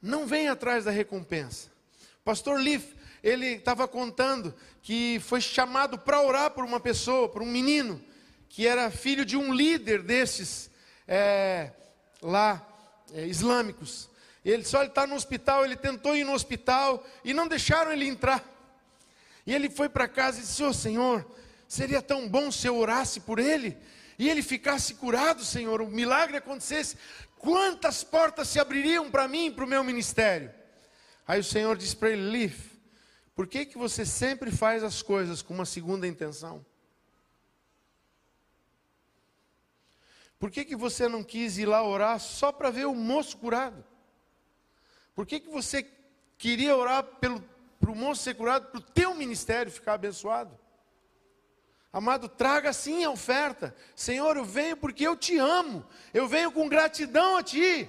Não 0.00 0.26
venha 0.26 0.52
atrás 0.52 0.84
da 0.84 0.90
recompensa. 0.90 1.70
Pastor 2.22 2.60
Leaf 2.60 2.97
ele 3.28 3.46
estava 3.46 3.86
contando 3.86 4.54
que 4.82 5.20
foi 5.20 5.40
chamado 5.40 5.98
para 5.98 6.20
orar 6.20 6.50
por 6.50 6.64
uma 6.64 6.80
pessoa, 6.80 7.28
por 7.28 7.42
um 7.42 7.46
menino, 7.46 8.02
que 8.48 8.66
era 8.66 8.90
filho 8.90 9.24
de 9.24 9.36
um 9.36 9.52
líder 9.52 10.02
desses 10.02 10.70
é, 11.06 11.70
lá, 12.22 12.66
é, 13.12 13.26
islâmicos. 13.26 14.08
Ele 14.44 14.64
só 14.64 14.82
está 14.82 15.06
no 15.06 15.14
hospital, 15.14 15.64
ele 15.64 15.76
tentou 15.76 16.16
ir 16.16 16.24
no 16.24 16.32
hospital 16.32 17.04
e 17.22 17.34
não 17.34 17.46
deixaram 17.46 17.92
ele 17.92 18.06
entrar. 18.06 18.42
E 19.46 19.54
ele 19.54 19.68
foi 19.68 19.88
para 19.88 20.08
casa 20.08 20.38
e 20.38 20.42
disse: 20.42 20.62
oh, 20.62 20.72
Senhor, 20.72 21.26
seria 21.66 22.00
tão 22.00 22.28
bom 22.28 22.50
se 22.50 22.66
eu 22.66 22.76
orasse 22.76 23.20
por 23.20 23.38
ele 23.38 23.76
e 24.18 24.28
ele 24.28 24.42
ficasse 24.42 24.94
curado, 24.94 25.44
Senhor, 25.44 25.80
o 25.80 25.86
milagre 25.86 26.38
acontecesse. 26.38 26.96
Quantas 27.38 28.02
portas 28.02 28.48
se 28.48 28.58
abririam 28.58 29.10
para 29.10 29.28
mim, 29.28 29.52
para 29.52 29.64
o 29.64 29.68
meu 29.68 29.84
ministério? 29.84 30.50
Aí 31.26 31.38
o 31.38 31.44
Senhor 31.44 31.76
disse 31.76 31.94
para 31.94 32.10
ele: 32.10 32.30
Liv, 32.30 32.54
por 33.38 33.46
que, 33.46 33.64
que 33.64 33.78
você 33.78 34.04
sempre 34.04 34.50
faz 34.50 34.82
as 34.82 35.00
coisas 35.00 35.42
com 35.42 35.54
uma 35.54 35.64
segunda 35.64 36.08
intenção? 36.08 36.66
Por 40.40 40.50
que, 40.50 40.64
que 40.64 40.74
você 40.74 41.06
não 41.06 41.22
quis 41.22 41.56
ir 41.56 41.66
lá 41.66 41.80
orar 41.84 42.18
só 42.18 42.50
para 42.50 42.68
ver 42.72 42.88
o 42.88 42.96
moço 42.96 43.38
curado? 43.38 43.84
Por 45.14 45.24
que, 45.24 45.38
que 45.38 45.48
você 45.48 45.88
queria 46.36 46.76
orar 46.76 47.04
para 47.04 47.92
o 47.92 47.94
moço 47.94 48.24
ser 48.24 48.34
curado, 48.34 48.72
para 48.72 48.80
o 48.80 48.82
teu 48.82 49.14
ministério 49.14 49.70
ficar 49.70 49.94
abençoado? 49.94 50.58
Amado, 51.92 52.28
traga 52.28 52.72
sim 52.72 53.04
a 53.04 53.10
oferta. 53.12 53.72
Senhor, 53.94 54.36
eu 54.36 54.44
venho 54.44 54.76
porque 54.76 55.06
eu 55.06 55.16
te 55.16 55.38
amo. 55.38 55.86
Eu 56.12 56.26
venho 56.26 56.50
com 56.50 56.68
gratidão 56.68 57.36
a 57.36 57.42
ti. 57.44 57.88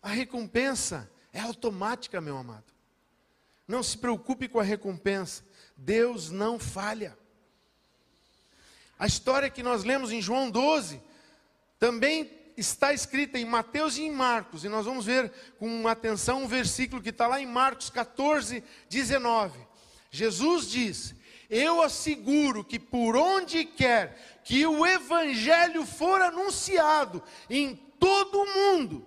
A 0.00 0.08
recompensa 0.08 1.12
é 1.34 1.40
automática, 1.40 2.18
meu 2.18 2.38
amado. 2.38 2.79
Não 3.70 3.84
se 3.84 3.96
preocupe 3.96 4.48
com 4.48 4.58
a 4.58 4.64
recompensa. 4.64 5.44
Deus 5.76 6.28
não 6.28 6.58
falha. 6.58 7.16
A 8.98 9.06
história 9.06 9.48
que 9.48 9.62
nós 9.62 9.84
lemos 9.84 10.10
em 10.10 10.20
João 10.20 10.50
12 10.50 11.00
também 11.78 12.28
está 12.56 12.92
escrita 12.92 13.38
em 13.38 13.44
Mateus 13.44 13.96
e 13.96 14.02
em 14.02 14.10
Marcos, 14.10 14.64
e 14.64 14.68
nós 14.68 14.86
vamos 14.86 15.06
ver 15.06 15.32
com 15.56 15.86
atenção 15.86 16.42
um 16.42 16.48
versículo 16.48 17.00
que 17.00 17.10
está 17.10 17.28
lá 17.28 17.40
em 17.40 17.46
Marcos 17.46 17.90
14, 17.90 18.64
19. 18.88 19.60
Jesus 20.10 20.68
diz: 20.68 21.14
Eu 21.48 21.80
asseguro 21.80 22.64
que 22.64 22.80
por 22.80 23.14
onde 23.14 23.64
quer 23.64 24.40
que 24.42 24.66
o 24.66 24.84
Evangelho 24.84 25.86
for 25.86 26.20
anunciado 26.20 27.22
em 27.48 27.76
todo 28.00 28.36
o 28.36 28.52
mundo, 28.52 29.06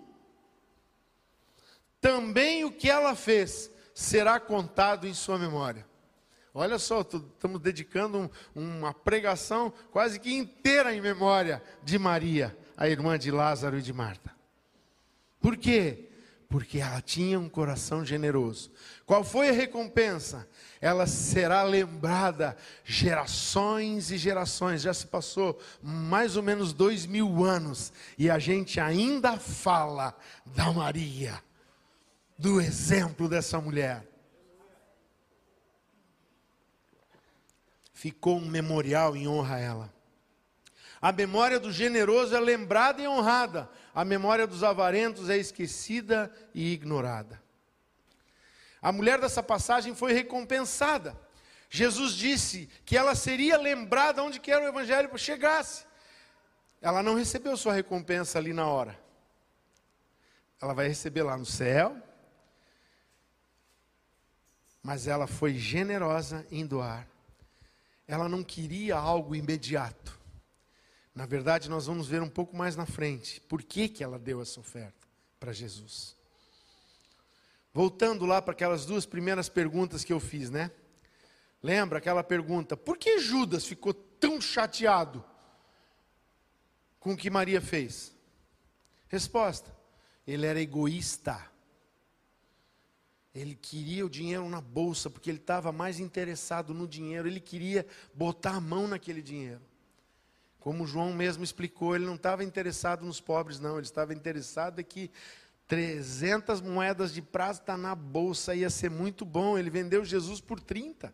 também 2.00 2.64
o 2.64 2.72
que 2.72 2.90
ela 2.90 3.14
fez 3.14 3.73
será 3.94 4.40
contado 4.40 5.08
em 5.08 5.14
sua 5.14 5.38
memória. 5.38 5.86
Olha 6.54 6.78
só, 6.78 7.02
estamos 7.02 7.60
dedicando 7.60 8.30
um, 8.56 8.80
uma 8.80 8.94
pregação 8.94 9.74
quase 9.92 10.20
que 10.20 10.34
inteira 10.34 10.94
em 10.94 11.02
memória 11.02 11.64
de 11.84 11.98
Maria, 11.98 12.56
a 12.78 12.88
irmã 12.88 13.18
de 13.18 13.32
Lázaro 13.32 13.78
e 13.78 13.82
de 13.82 13.92
Marta. 13.92 14.32
Por 15.42 15.58
quê? 15.58 16.10
Porque 16.48 16.78
ela 16.78 17.02
tinha 17.02 17.40
um 17.40 17.50
coração 17.50 18.06
generoso. 18.06 18.72
Qual 19.04 19.24
foi 19.24 19.50
a 19.50 19.54
recompensa? 19.54 20.48
Ela 20.80 21.08
será 21.08 21.64
lembrada 21.64 22.56
gerações 22.86 24.12
e 24.12 24.18
gerações. 24.18 24.84
Já 24.84 24.94
se 24.94 25.08
passou 25.08 25.60
mais 25.82 26.38
ou 26.38 26.44
menos 26.44 26.72
dois 26.72 27.08
mil 27.08 27.44
anos 27.44 27.92
e 28.16 28.30
a 28.30 28.38
gente 28.38 28.80
ainda 28.80 29.40
fala 29.40 30.16
da 30.46 30.72
Maria 30.72 31.42
do 32.44 32.60
exemplo 32.60 33.30
dessa 33.30 33.62
mulher. 33.62 34.06
ficou 37.94 38.36
um 38.36 38.46
memorial 38.46 39.16
em 39.16 39.30
honra 39.30 39.56
a 39.56 39.60
ela. 39.60 39.94
A 41.02 41.10
memória 41.14 41.58
do 41.58 41.72
generoso 41.72 42.36
é 42.36 42.40
lembrada 42.42 43.02
e 43.02 43.08
honrada, 43.08 43.70
a 43.96 44.04
memória 44.04 44.46
dos 44.46 44.62
avarentos 44.62 45.30
é 45.30 45.38
esquecida 45.38 46.30
e 46.54 46.74
ignorada. 46.74 47.42
A 48.82 48.92
mulher 48.92 49.22
dessa 49.22 49.42
passagem 49.42 49.96
foi 49.96 50.12
recompensada. 50.12 51.18
Jesus 51.70 52.14
disse 52.14 52.70
que 52.84 52.98
ela 52.98 53.16
seria 53.16 53.58
lembrada 53.58 54.22
onde 54.22 54.38
quer 54.38 54.62
o 54.62 54.68
evangelho 54.68 55.18
chegasse. 55.18 55.86
Ela 56.82 57.02
não 57.02 57.16
recebeu 57.16 57.56
sua 57.56 57.72
recompensa 57.72 58.38
ali 58.38 58.52
na 58.52 58.68
hora. 58.68 59.00
Ela 60.62 60.74
vai 60.74 60.90
receber 60.90 61.24
lá 61.24 61.38
no 61.38 61.46
céu. 61.46 62.03
Mas 64.84 65.08
ela 65.08 65.26
foi 65.26 65.56
generosa 65.56 66.46
em 66.52 66.66
doar. 66.68 67.08
Ela 68.06 68.28
não 68.28 68.44
queria 68.44 68.98
algo 68.98 69.34
imediato. 69.34 70.20
Na 71.16 71.26
verdade, 71.26 71.70
nós 71.70 71.86
vamos 71.86 72.08
ver 72.08 72.22
um 72.22 72.30
pouco 72.30 72.56
mais 72.56 72.76
na 72.76 72.86
frente 72.86 73.40
por 73.42 73.64
que, 73.64 73.88
que 73.88 74.04
ela 74.04 74.20
deu 74.20 74.42
essa 74.42 74.60
oferta 74.60 75.08
para 75.40 75.54
Jesus. 75.54 76.18
Voltando 77.74 78.26
lá 78.26 78.42
para 78.42 78.52
aquelas 78.52 78.86
duas 78.86 79.06
primeiras 79.06 79.48
perguntas 79.48 80.04
que 80.04 80.12
eu 80.12 80.20
fiz, 80.20 80.50
né? 80.50 80.70
Lembra 81.62 82.00
aquela 82.00 82.24
pergunta: 82.24 82.76
por 82.76 82.98
que 82.98 83.20
Judas 83.20 83.66
ficou 83.66 83.94
tão 83.94 84.42
chateado 84.42 85.24
com 87.00 87.14
o 87.14 87.18
que 87.18 87.30
Maria 87.30 87.62
fez? 87.62 88.14
Resposta: 89.08 89.76
ele 90.28 90.46
era 90.46 90.62
egoísta. 90.62 91.53
Ele 93.34 93.56
queria 93.56 94.06
o 94.06 94.10
dinheiro 94.10 94.48
na 94.48 94.62
bolsa, 94.62 95.10
porque 95.10 95.30
ele 95.30 95.40
estava 95.40 95.72
mais 95.72 96.00
interessado 96.00 96.74
no 96.74 96.88
dinheiro, 96.88 97.28
ele 97.28 97.40
queria 97.40 97.86
botar 98.14 98.56
a 98.56 98.62
mão 98.62 98.88
naquele 98.88 99.22
dinheiro. 99.22 99.62
Como 100.60 100.86
João 100.86 101.14
mesmo 101.14 101.44
explicou, 101.44 101.96
ele 101.96 102.06
não 102.06 102.16
estava 102.16 102.44
interessado 102.44 103.04
nos 103.04 103.20
pobres, 103.20 103.60
não, 103.60 103.78
ele 103.78 103.86
estava 103.86 104.14
interessado 104.14 104.80
em 104.80 104.84
que 104.84 105.12
300 105.68 106.62
moedas 106.62 107.14
de 107.14 107.22
prata 107.22 107.76
na 107.76 107.96
bolsa 107.96 108.54
ia 108.56 108.70
ser 108.70 108.90
muito 108.90 109.26
bom. 109.26 109.58
Ele 109.58 109.70
vendeu 109.70 110.06
Jesus 110.06 110.40
por 110.40 110.60
30. 110.60 111.14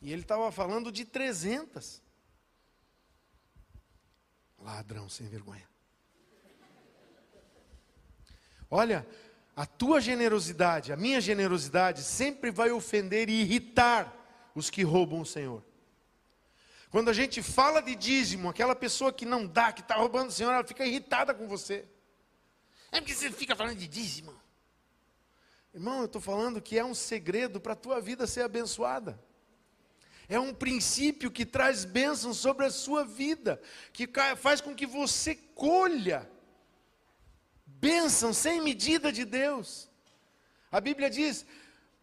E 0.00 0.12
ele 0.12 0.22
estava 0.22 0.50
falando 0.50 0.90
de 0.90 1.04
300. 1.04 2.02
Ladrão 4.58 5.08
sem 5.08 5.28
vergonha. 5.28 5.71
Olha, 8.74 9.06
a 9.54 9.66
tua 9.66 10.00
generosidade, 10.00 10.94
a 10.94 10.96
minha 10.96 11.20
generosidade 11.20 12.02
sempre 12.02 12.50
vai 12.50 12.70
ofender 12.70 13.28
e 13.28 13.42
irritar 13.42 14.10
os 14.54 14.70
que 14.70 14.82
roubam 14.82 15.20
o 15.20 15.26
Senhor. 15.26 15.62
Quando 16.90 17.10
a 17.10 17.12
gente 17.12 17.42
fala 17.42 17.82
de 17.82 17.94
dízimo, 17.94 18.48
aquela 18.48 18.74
pessoa 18.74 19.12
que 19.12 19.26
não 19.26 19.46
dá, 19.46 19.74
que 19.74 19.82
está 19.82 19.96
roubando 19.96 20.30
o 20.30 20.32
Senhor, 20.32 20.54
ela 20.54 20.64
fica 20.64 20.86
irritada 20.86 21.34
com 21.34 21.46
você. 21.46 21.84
É 22.90 22.98
porque 22.98 23.12
você 23.12 23.30
fica 23.30 23.54
falando 23.54 23.76
de 23.76 23.86
dízimo. 23.86 24.34
Irmão, 25.74 25.98
eu 25.98 26.06
estou 26.06 26.22
falando 26.22 26.58
que 26.58 26.78
é 26.78 26.84
um 26.84 26.94
segredo 26.94 27.60
para 27.60 27.74
a 27.74 27.76
tua 27.76 28.00
vida 28.00 28.26
ser 28.26 28.40
abençoada. 28.40 29.22
É 30.30 30.40
um 30.40 30.54
princípio 30.54 31.30
que 31.30 31.44
traz 31.44 31.84
bênção 31.84 32.32
sobre 32.32 32.64
a 32.64 32.70
sua 32.70 33.04
vida, 33.04 33.60
que 33.92 34.08
faz 34.38 34.62
com 34.62 34.74
que 34.74 34.86
você 34.86 35.34
colha 35.34 36.31
bênção 37.82 38.32
sem 38.32 38.60
medida 38.60 39.10
de 39.10 39.24
Deus. 39.24 39.90
A 40.70 40.80
Bíblia 40.80 41.10
diz: 41.10 41.44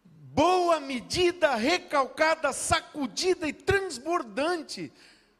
boa 0.04 0.78
medida, 0.78 1.54
recalcada, 1.54 2.52
sacudida 2.52 3.48
e 3.48 3.52
transbordante, 3.54 4.92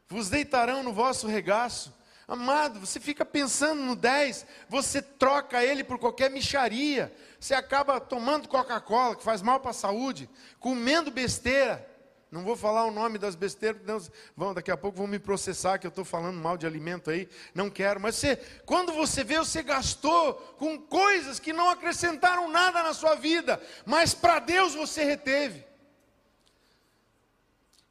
vos 0.09 0.29
deitarão 0.29 0.81
no 0.81 0.91
vosso 0.91 1.27
regaço. 1.27 1.93
Amado, 2.27 2.79
você 2.79 2.99
fica 2.99 3.23
pensando 3.23 3.81
no 3.81 3.95
10, 3.95 4.47
você 4.67 5.01
troca 5.01 5.63
ele 5.63 5.83
por 5.83 5.99
qualquer 5.99 6.31
micharia, 6.31 7.13
você 7.39 7.53
acaba 7.53 7.99
tomando 7.99 8.47
Coca-Cola, 8.47 9.15
que 9.17 9.23
faz 9.23 9.41
mal 9.41 9.59
para 9.59 9.71
a 9.71 9.73
saúde, 9.73 10.29
comendo 10.59 11.11
besteira, 11.11 11.85
não 12.31 12.43
vou 12.45 12.55
falar 12.55 12.85
o 12.85 12.91
nome 12.91 13.17
das 13.17 13.35
besteiras, 13.35 13.81
porque 13.81 14.17
vão, 14.37 14.53
daqui 14.53 14.71
a 14.71 14.77
pouco 14.77 14.97
vão 14.97 15.05
me 15.05 15.19
processar 15.19 15.77
que 15.77 15.85
eu 15.85 15.89
estou 15.89 16.05
falando 16.05 16.39
mal 16.39 16.55
de 16.55 16.65
alimento 16.65 17.09
aí. 17.09 17.27
Não 17.53 17.69
quero. 17.69 17.99
Mas 17.99 18.15
você, 18.15 18.37
quando 18.65 18.93
você 18.93 19.21
vê, 19.21 19.37
você 19.37 19.61
gastou 19.61 20.35
com 20.57 20.79
coisas 20.79 21.39
que 21.39 21.51
não 21.51 21.69
acrescentaram 21.69 22.49
nada 22.49 22.81
na 22.83 22.93
sua 22.93 23.15
vida, 23.15 23.61
mas 23.85 24.13
para 24.13 24.39
Deus 24.39 24.73
você 24.73 25.03
reteve. 25.03 25.65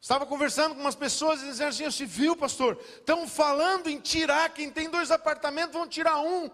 Estava 0.01 0.25
conversando 0.25 0.73
com 0.73 0.81
umas 0.81 0.95
pessoas 0.95 1.43
e 1.43 1.45
dizendo 1.45 1.69
assim: 1.69 1.85
Você 1.85 2.05
viu, 2.07 2.35
pastor? 2.35 2.79
Estão 2.97 3.27
falando 3.27 3.87
em 3.87 3.99
tirar. 3.99 4.49
Quem 4.49 4.71
tem 4.71 4.89
dois 4.89 5.11
apartamentos 5.11 5.73
vão 5.73 5.87
tirar 5.87 6.19
um. 6.19 6.49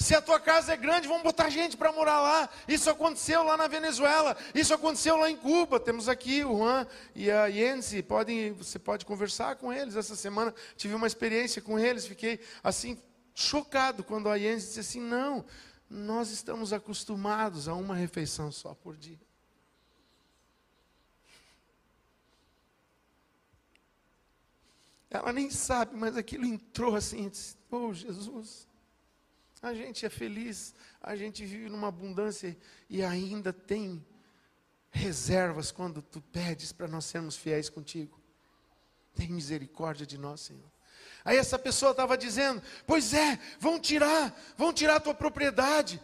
Se 0.00 0.14
a 0.14 0.22
tua 0.22 0.38
casa 0.38 0.72
é 0.72 0.76
grande, 0.76 1.08
vamos 1.08 1.24
botar 1.24 1.50
gente 1.50 1.76
para 1.76 1.90
morar 1.90 2.20
lá. 2.20 2.48
Isso 2.68 2.88
aconteceu 2.88 3.42
lá 3.42 3.56
na 3.56 3.66
Venezuela, 3.66 4.36
isso 4.54 4.72
aconteceu 4.72 5.16
lá 5.16 5.28
em 5.28 5.36
Cuba. 5.36 5.80
Temos 5.80 6.08
aqui 6.08 6.44
o 6.44 6.58
Juan 6.58 6.86
e 7.16 7.28
a 7.28 7.46
Yensi, 7.46 8.00
podem, 8.00 8.52
você 8.52 8.78
pode 8.78 9.04
conversar 9.04 9.56
com 9.56 9.72
eles. 9.72 9.96
Essa 9.96 10.14
semana 10.14 10.54
tive 10.76 10.94
uma 10.94 11.08
experiência 11.08 11.60
com 11.60 11.76
eles, 11.76 12.06
fiquei 12.06 12.38
assim 12.62 12.96
chocado 13.34 14.04
quando 14.04 14.28
a 14.28 14.36
Yensi 14.36 14.68
disse 14.68 14.80
assim: 14.80 15.00
"Não, 15.00 15.44
nós 15.90 16.30
estamos 16.30 16.72
acostumados 16.72 17.66
a 17.66 17.74
uma 17.74 17.96
refeição 17.96 18.52
só 18.52 18.74
por 18.74 18.96
dia". 18.96 19.18
Ela 25.10 25.32
nem 25.32 25.50
sabe, 25.50 25.96
mas 25.96 26.16
aquilo 26.16 26.44
entrou 26.44 26.94
assim, 26.94 27.28
disse, 27.28 27.56
oh 27.68 27.92
Jesus, 27.92 28.67
a 29.62 29.74
gente 29.74 30.06
é 30.06 30.08
feliz, 30.08 30.74
a 31.00 31.16
gente 31.16 31.44
vive 31.44 31.68
numa 31.68 31.88
abundância 31.88 32.56
e 32.88 33.02
ainda 33.02 33.52
tem 33.52 34.04
reservas 34.90 35.70
quando 35.70 36.00
tu 36.00 36.20
pedes 36.20 36.72
para 36.72 36.88
nós 36.88 37.04
sermos 37.04 37.36
fiéis 37.36 37.68
contigo. 37.68 38.18
Tem 39.14 39.28
misericórdia 39.28 40.06
de 40.06 40.16
nós, 40.16 40.40
Senhor. 40.42 40.70
Aí 41.24 41.36
essa 41.36 41.58
pessoa 41.58 41.90
estava 41.90 42.16
dizendo: 42.16 42.62
Pois 42.86 43.12
é, 43.12 43.38
vão 43.58 43.78
tirar, 43.78 44.34
vão 44.56 44.72
tirar 44.72 44.96
a 44.96 45.00
tua 45.00 45.14
propriedade. 45.14 46.00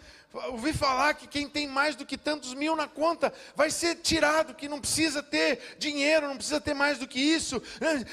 Ouvi 0.48 0.72
falar 0.72 1.14
que 1.14 1.28
quem 1.28 1.48
tem 1.48 1.68
mais 1.68 1.94
do 1.94 2.04
que 2.04 2.18
tantos 2.18 2.54
mil 2.54 2.74
na 2.74 2.88
conta 2.88 3.32
vai 3.54 3.70
ser 3.70 3.94
tirado, 3.96 4.54
que 4.54 4.68
não 4.68 4.80
precisa 4.80 5.22
ter 5.22 5.76
dinheiro, 5.78 6.26
não 6.26 6.36
precisa 6.36 6.60
ter 6.60 6.74
mais 6.74 6.98
do 6.98 7.06
que 7.06 7.20
isso. 7.20 7.62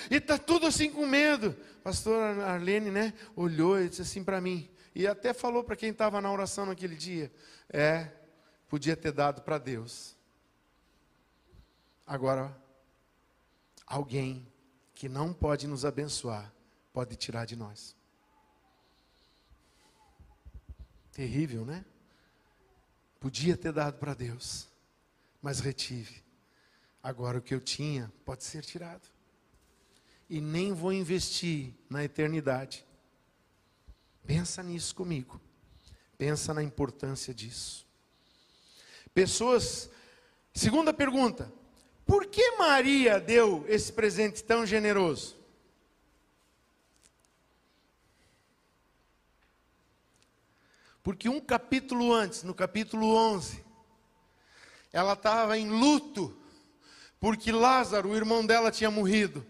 E 0.09 0.17
está 0.17 0.37
tudo 0.37 0.67
assim 0.67 0.91
com 0.91 1.05
medo. 1.05 1.57
Pastor 1.83 2.39
Arlene, 2.41 2.91
né, 2.91 3.11
olhou 3.35 3.81
e 3.81 3.89
disse 3.89 4.03
assim 4.03 4.23
para 4.23 4.39
mim: 4.39 4.69
e 4.93 5.07
até 5.07 5.33
falou 5.33 5.63
para 5.63 5.75
quem 5.75 5.89
estava 5.89 6.19
na 6.19 6.31
oração 6.31 6.65
naquele 6.65 6.95
dia: 6.95 7.31
é, 7.69 8.11
podia 8.67 8.95
ter 8.95 9.11
dado 9.11 9.41
para 9.41 9.57
Deus. 9.57 10.15
Agora, 12.05 12.55
alguém 13.87 14.47
que 14.93 15.07
não 15.07 15.33
pode 15.33 15.67
nos 15.67 15.85
abençoar, 15.85 16.53
pode 16.91 17.15
tirar 17.15 17.45
de 17.45 17.55
nós. 17.55 17.95
Terrível, 21.11 21.65
né? 21.65 21.85
Podia 23.19 23.55
ter 23.55 23.71
dado 23.71 23.97
para 23.97 24.13
Deus, 24.13 24.67
mas 25.41 25.59
retive. 25.59 26.23
Agora 27.03 27.37
o 27.37 27.41
que 27.41 27.53
eu 27.53 27.61
tinha 27.61 28.11
pode 28.25 28.43
ser 28.43 28.63
tirado. 28.63 29.07
E 30.29 30.39
nem 30.39 30.73
vou 30.73 30.91
investir 30.91 31.73
na 31.89 32.03
eternidade 32.03 32.85
Pensa 34.26 34.61
nisso 34.63 34.95
comigo. 34.95 35.39
Pensa 36.17 36.53
na 36.53 36.63
importância 36.63 37.34
disso. 37.34 37.86
Pessoas. 39.13 39.89
Segunda 40.53 40.93
pergunta: 40.93 41.51
por 42.05 42.26
que 42.26 42.57
Maria 42.57 43.19
deu 43.19 43.65
esse 43.67 43.91
presente 43.91 44.43
tão 44.43 44.65
generoso? 44.65 45.41
Porque 51.03 51.28
um 51.28 51.41
capítulo 51.41 52.13
antes, 52.13 52.43
no 52.43 52.53
capítulo 52.53 53.15
11, 53.15 53.63
ela 54.93 55.13
estava 55.13 55.57
em 55.57 55.67
luto, 55.69 56.38
porque 57.19 57.51
Lázaro, 57.51 58.09
o 58.09 58.15
irmão 58.15 58.45
dela, 58.45 58.72
tinha 58.72 58.91
morrido. 58.91 59.45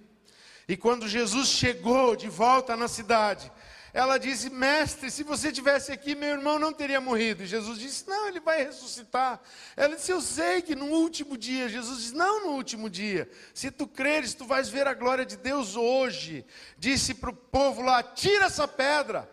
E 0.67 0.77
quando 0.77 1.09
Jesus 1.09 1.49
chegou 1.49 2.15
de 2.15 2.29
volta 2.29 2.77
na 2.77 2.87
cidade, 2.87 3.51
ela 3.93 4.17
disse: 4.17 4.49
Mestre, 4.49 5.11
se 5.11 5.21
você 5.23 5.51
tivesse 5.51 5.91
aqui, 5.91 6.15
meu 6.15 6.29
irmão 6.29 6.57
não 6.57 6.71
teria 6.71 7.01
morrido. 7.01 7.43
E 7.43 7.47
Jesus 7.47 7.77
disse: 7.77 8.07
Não, 8.07 8.27
ele 8.27 8.39
vai 8.39 8.63
ressuscitar. 8.63 9.41
Ela 9.75 9.95
disse: 9.95 10.11
Eu 10.11 10.21
sei 10.21 10.61
que 10.61 10.75
no 10.75 10.85
último 10.85 11.37
dia. 11.37 11.67
Jesus 11.67 11.99
disse: 11.99 12.15
Não, 12.15 12.45
no 12.45 12.51
último 12.53 12.89
dia. 12.89 13.29
Se 13.53 13.69
tu 13.69 13.85
creres, 13.85 14.33
tu 14.33 14.45
vais 14.45 14.69
ver 14.69 14.87
a 14.87 14.93
glória 14.93 15.25
de 15.25 15.35
Deus 15.35 15.75
hoje. 15.75 16.45
Disse 16.77 17.13
para 17.13 17.31
o 17.31 17.35
povo 17.35 17.81
lá: 17.81 18.01
Tira 18.01 18.45
essa 18.45 18.67
pedra. 18.67 19.29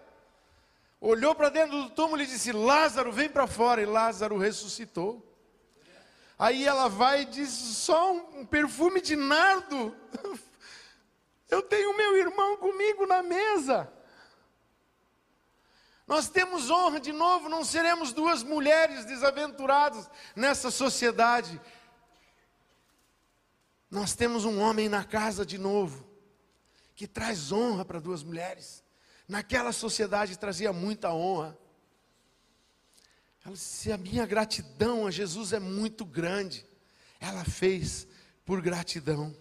Olhou 1.00 1.32
para 1.36 1.48
dentro 1.48 1.84
do 1.84 1.90
túmulo 1.90 2.20
e 2.22 2.26
disse: 2.26 2.50
Lázaro, 2.50 3.12
vem 3.12 3.28
para 3.28 3.46
fora. 3.46 3.80
E 3.80 3.86
Lázaro 3.86 4.36
ressuscitou. 4.38 5.24
Aí 6.36 6.66
ela 6.66 6.88
vai 6.88 7.22
e 7.22 7.26
diz: 7.26 7.50
só 7.50 8.12
um 8.12 8.44
perfume 8.44 9.00
de 9.00 9.14
nardo. 9.14 9.96
Eu 11.48 11.62
tenho 11.62 11.96
meu 11.96 12.16
irmão 12.16 12.56
comigo 12.56 13.06
na 13.06 13.22
mesa. 13.22 13.90
Nós 16.08 16.26
temos 16.26 16.70
honra 16.70 16.98
de 16.98 17.12
novo, 17.12 17.50
não 17.50 17.62
seremos 17.62 18.14
duas 18.14 18.42
mulheres 18.42 19.04
desaventuradas 19.04 20.10
nessa 20.34 20.70
sociedade. 20.70 21.60
Nós 23.90 24.14
temos 24.14 24.46
um 24.46 24.58
homem 24.58 24.88
na 24.88 25.04
casa 25.04 25.44
de 25.44 25.58
novo, 25.58 26.08
que 26.96 27.06
traz 27.06 27.52
honra 27.52 27.84
para 27.84 28.00
duas 28.00 28.22
mulheres. 28.22 28.82
Naquela 29.28 29.70
sociedade 29.70 30.38
trazia 30.38 30.72
muita 30.72 31.12
honra. 31.12 31.56
Ela 33.44 33.54
disse: 33.54 33.92
a 33.92 33.98
minha 33.98 34.24
gratidão 34.24 35.06
a 35.06 35.10
Jesus 35.10 35.52
é 35.52 35.60
muito 35.60 36.06
grande. 36.06 36.66
Ela 37.20 37.44
fez 37.44 38.08
por 38.46 38.62
gratidão. 38.62 39.36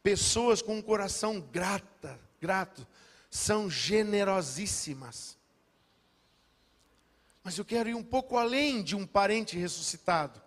Pessoas 0.00 0.62
com 0.62 0.76
um 0.76 0.82
coração 0.82 1.40
grata, 1.40 2.20
grato, 2.40 2.86
são 3.28 3.68
generosíssimas. 3.68 5.41
Mas 7.42 7.58
eu 7.58 7.64
quero 7.64 7.88
ir 7.88 7.94
um 7.94 8.02
pouco 8.02 8.36
além 8.36 8.82
de 8.82 8.94
um 8.94 9.06
parente 9.06 9.56
ressuscitado. 9.56 10.40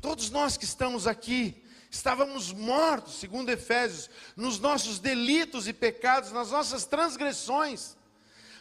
Todos 0.00 0.30
nós 0.30 0.56
que 0.56 0.64
estamos 0.64 1.06
aqui, 1.06 1.64
estávamos 1.90 2.52
mortos, 2.52 3.18
segundo 3.18 3.50
Efésios, 3.50 4.08
nos 4.36 4.58
nossos 4.58 4.98
delitos 4.98 5.68
e 5.68 5.72
pecados, 5.72 6.32
nas 6.32 6.50
nossas 6.50 6.84
transgressões 6.84 7.96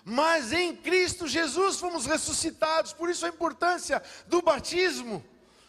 mas 0.04 0.52
em 0.52 0.76
Cristo 0.76 1.28
Jesus 1.28 1.80
fomos 1.80 2.06
ressuscitados. 2.06 2.94
Por 2.94 3.10
isso 3.10 3.26
a 3.26 3.30
importância 3.30 4.02
do 4.28 4.42
batismo. 4.42 5.24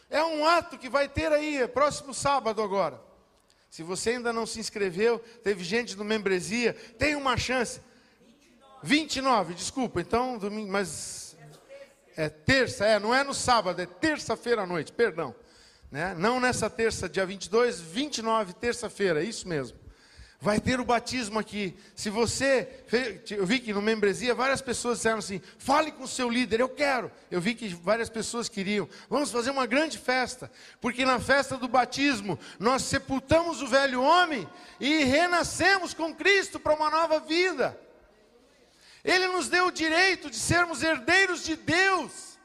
É 0.08 0.22
um 0.24 0.46
ato 0.46 0.78
que 0.78 0.88
vai 0.88 1.08
ter 1.08 1.30
aí, 1.30 1.66
próximo 1.68 2.12
sábado 2.14 2.62
agora. 2.62 3.00
Se 3.68 3.82
você 3.82 4.10
ainda 4.10 4.32
não 4.32 4.46
se 4.46 4.58
inscreveu, 4.58 5.20
teve 5.44 5.62
gente 5.62 5.96
no 5.96 6.04
membresia, 6.04 6.74
tem 6.98 7.14
uma 7.14 7.36
chance. 7.36 7.80
29, 8.82 9.52
29 9.52 9.54
desculpa, 9.54 10.00
então, 10.00 10.38
domingo, 10.38 10.72
mas 10.72 11.29
é 12.24 12.28
terça, 12.28 12.86
é, 12.86 12.98
não 12.98 13.14
é 13.14 13.24
no 13.24 13.34
sábado, 13.34 13.80
é 13.80 13.86
terça-feira 13.86 14.62
à 14.62 14.66
noite, 14.66 14.92
perdão. 14.92 15.34
Né? 15.90 16.14
Não 16.16 16.38
nessa 16.38 16.68
terça, 16.68 17.08
dia 17.08 17.26
22, 17.26 17.80
29, 17.80 18.52
terça-feira, 18.54 19.22
isso 19.22 19.48
mesmo 19.48 19.80
vai 20.40 20.58
ter 20.58 20.80
o 20.80 20.84
batismo 20.84 21.38
aqui. 21.38 21.76
Se 21.94 22.08
você, 22.08 22.66
eu 23.30 23.44
vi 23.44 23.60
que 23.60 23.72
no 23.72 23.82
membresia 23.82 24.34
várias 24.34 24.62
pessoas 24.62 24.98
disseram 24.98 25.18
assim: 25.18 25.40
fale 25.58 25.92
com 25.92 26.04
o 26.04 26.08
seu 26.08 26.30
líder, 26.30 26.60
eu 26.60 26.68
quero. 26.68 27.12
Eu 27.30 27.40
vi 27.40 27.54
que 27.54 27.68
várias 27.68 28.08
pessoas 28.08 28.48
queriam. 28.48 28.88
Vamos 29.08 29.30
fazer 29.30 29.50
uma 29.50 29.66
grande 29.66 29.98
festa, 29.98 30.50
porque 30.80 31.04
na 31.04 31.20
festa 31.20 31.56
do 31.56 31.68
batismo 31.68 32.38
nós 32.58 32.82
sepultamos 32.82 33.60
o 33.60 33.66
velho 33.66 34.02
homem 34.02 34.48
e 34.80 35.04
renascemos 35.04 35.92
com 35.92 36.14
Cristo 36.14 36.58
para 36.58 36.74
uma 36.74 36.90
nova 36.90 37.20
vida. 37.20 37.78
Ele 39.04 39.28
nos 39.28 39.48
deu 39.48 39.66
o 39.66 39.72
direito 39.72 40.30
de 40.30 40.36
sermos 40.36 40.82
herdeiros 40.82 41.44
de 41.44 41.56
Deus. 41.56 42.38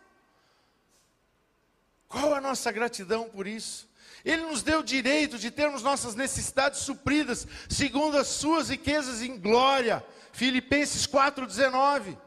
Qual 2.07 2.33
a 2.33 2.39
nossa 2.39 2.71
gratidão 2.71 3.29
por 3.29 3.45
isso? 3.45 3.89
Ele 4.23 4.43
nos 4.43 4.63
deu 4.63 4.79
o 4.79 4.83
direito 4.83 5.37
de 5.37 5.51
termos 5.51 5.83
nossas 5.83 6.15
necessidades 6.15 6.79
supridas, 6.79 7.47
segundo 7.69 8.17
as 8.17 8.27
suas 8.27 8.69
riquezas 8.69 9.21
em 9.21 9.37
glória. 9.37 10.03
Filipenses 10.31 11.05
4,19. 11.05 12.17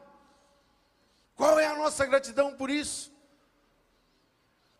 Qual 1.35 1.59
é 1.59 1.65
a 1.65 1.75
nossa 1.75 2.05
gratidão 2.05 2.55
por 2.55 2.69
isso? 2.69 3.11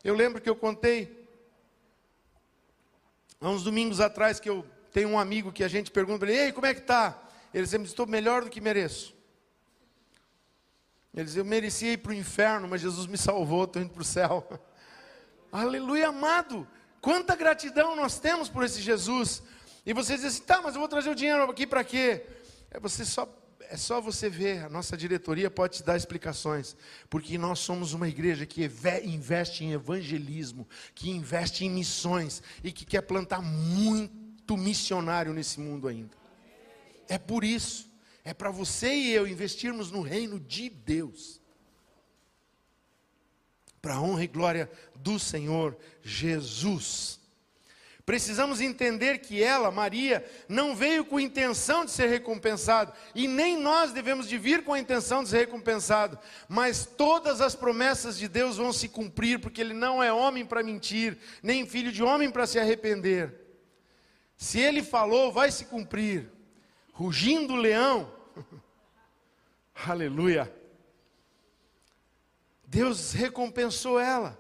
Eu 0.04 0.16
lembro 0.16 0.42
que 0.42 0.50
eu 0.50 0.56
contei, 0.56 1.28
há 3.42 3.50
uns 3.50 3.64
domingos 3.64 4.00
atrás, 4.00 4.40
que 4.40 4.50
eu 4.50 4.66
tenho 4.92 5.10
um 5.10 5.20
amigo 5.20 5.52
que 5.52 5.64
a 5.64 5.68
gente 5.68 5.92
pergunta 5.92 6.20
para 6.20 6.32
ele: 6.32 6.42
Ei, 6.42 6.52
como 6.52 6.68
é 6.68 6.74
que 6.74 6.82
está? 6.82 7.22
Ele 7.54 7.68
sempre 7.68 7.84
diz: 7.84 7.92
Estou 7.92 8.08
melhor 8.08 8.44
do 8.44 8.50
que 8.50 8.62
mereço. 8.62 9.19
Ele 11.14 11.26
diz: 11.26 11.36
Eu 11.36 11.46
merecia 11.46 11.94
ir 11.94 11.98
para 11.98 12.12
o 12.12 12.16
inferno, 12.16 12.68
mas 12.68 12.82
Jesus 12.82 13.08
me 13.08 13.18
salvou, 13.18 13.64
estou 13.64 13.82
indo 13.82 13.92
para 13.92 14.02
o 14.02 14.06
céu. 14.06 14.48
Aleluia, 15.52 16.10
amado. 16.10 16.68
Quanta 17.02 17.36
gratidão 17.36 17.96
nós 17.96 18.20
temos 18.20 18.50
por 18.50 18.64
esse 18.64 18.82
Jesus. 18.82 19.42
E 19.86 19.94
você 19.94 20.16
diz 20.16 20.26
assim, 20.26 20.44
tá, 20.44 20.62
mas 20.62 20.76
eu 20.76 20.80
vou 20.80 20.88
trazer 20.88 21.10
o 21.10 21.16
dinheiro 21.16 21.44
aqui 21.50 21.66
para 21.66 21.84
quê? 21.84 22.24
É, 22.70 22.80
você 22.80 23.06
só, 23.06 23.28
é 23.62 23.78
só 23.78 24.00
você 24.02 24.30
ver, 24.30 24.66
a 24.66 24.70
nossa 24.70 24.96
diretoria 24.96 25.50
pode 25.50 25.78
te 25.78 25.84
dar 25.84 25.96
explicações. 25.96 26.76
Porque 27.10 27.38
nós 27.38 27.60
somos 27.60 27.94
uma 27.94 28.08
igreja 28.08 28.46
que 28.46 28.70
investe 29.06 29.64
em 29.64 29.72
evangelismo, 29.72 30.68
que 30.94 31.10
investe 31.10 31.66
em 31.66 31.70
missões 31.70 32.44
e 32.64 32.72
que 32.72 32.86
quer 32.86 33.02
plantar 33.02 33.42
muito 33.42 34.56
missionário 34.58 35.34
nesse 35.34 35.60
mundo 35.60 35.88
ainda. 35.88 36.16
É 37.08 37.18
por 37.18 37.44
isso, 37.44 37.89
é 38.30 38.34
para 38.34 38.52
você 38.52 38.94
e 38.94 39.12
eu 39.12 39.28
investirmos 39.28 39.90
no 39.90 40.02
reino 40.02 40.40
de 40.40 40.70
Deus 40.70 41.42
para 43.82 43.96
a 43.96 44.02
honra 44.02 44.24
e 44.24 44.28
glória 44.28 44.70
do 44.94 45.18
Senhor 45.18 45.76
Jesus. 46.04 47.20
Precisamos 48.06 48.62
entender 48.62 49.20
que 49.20 49.42
ela, 49.42 49.72
Maria, 49.72 50.24
não 50.48 50.76
veio 50.76 51.06
com 51.06 51.20
intenção 51.20 51.86
de 51.86 51.92
ser 51.92 52.08
recompensado, 52.08 52.94
e 53.16 53.28
nem 53.28 53.58
nós 53.58 53.92
devemos 53.92 54.28
de 54.28 54.38
vir 54.38 54.64
com 54.64 54.74
a 54.74 54.80
intenção 54.80 55.24
de 55.24 55.30
ser 55.30 55.40
recompensado, 55.40 56.20
mas 56.48 56.86
todas 56.86 57.42
as 57.42 57.56
promessas 57.56 58.16
de 58.16 58.28
Deus 58.28 58.58
vão 58.58 58.72
se 58.72 58.90
cumprir, 58.90 59.40
porque 59.40 59.62
ele 59.62 59.74
não 59.74 60.04
é 60.04 60.14
homem 60.14 60.46
para 60.46 60.62
mentir, 60.62 61.18
nem 61.42 61.66
filho 61.66 61.92
de 61.92 62.04
homem 62.04 62.30
para 62.30 62.46
se 62.46 62.60
arrepender. 62.60 63.34
Se 64.38 64.60
ele 64.60 64.84
falou, 64.84 65.32
vai 65.32 65.52
se 65.52 65.66
cumprir. 65.66 66.32
Rugindo 66.92 67.54
o 67.54 67.58
leão, 67.58 68.19
aleluia. 69.88 70.54
Deus 72.66 73.14
recompensou 73.14 74.00
ela, 74.00 74.38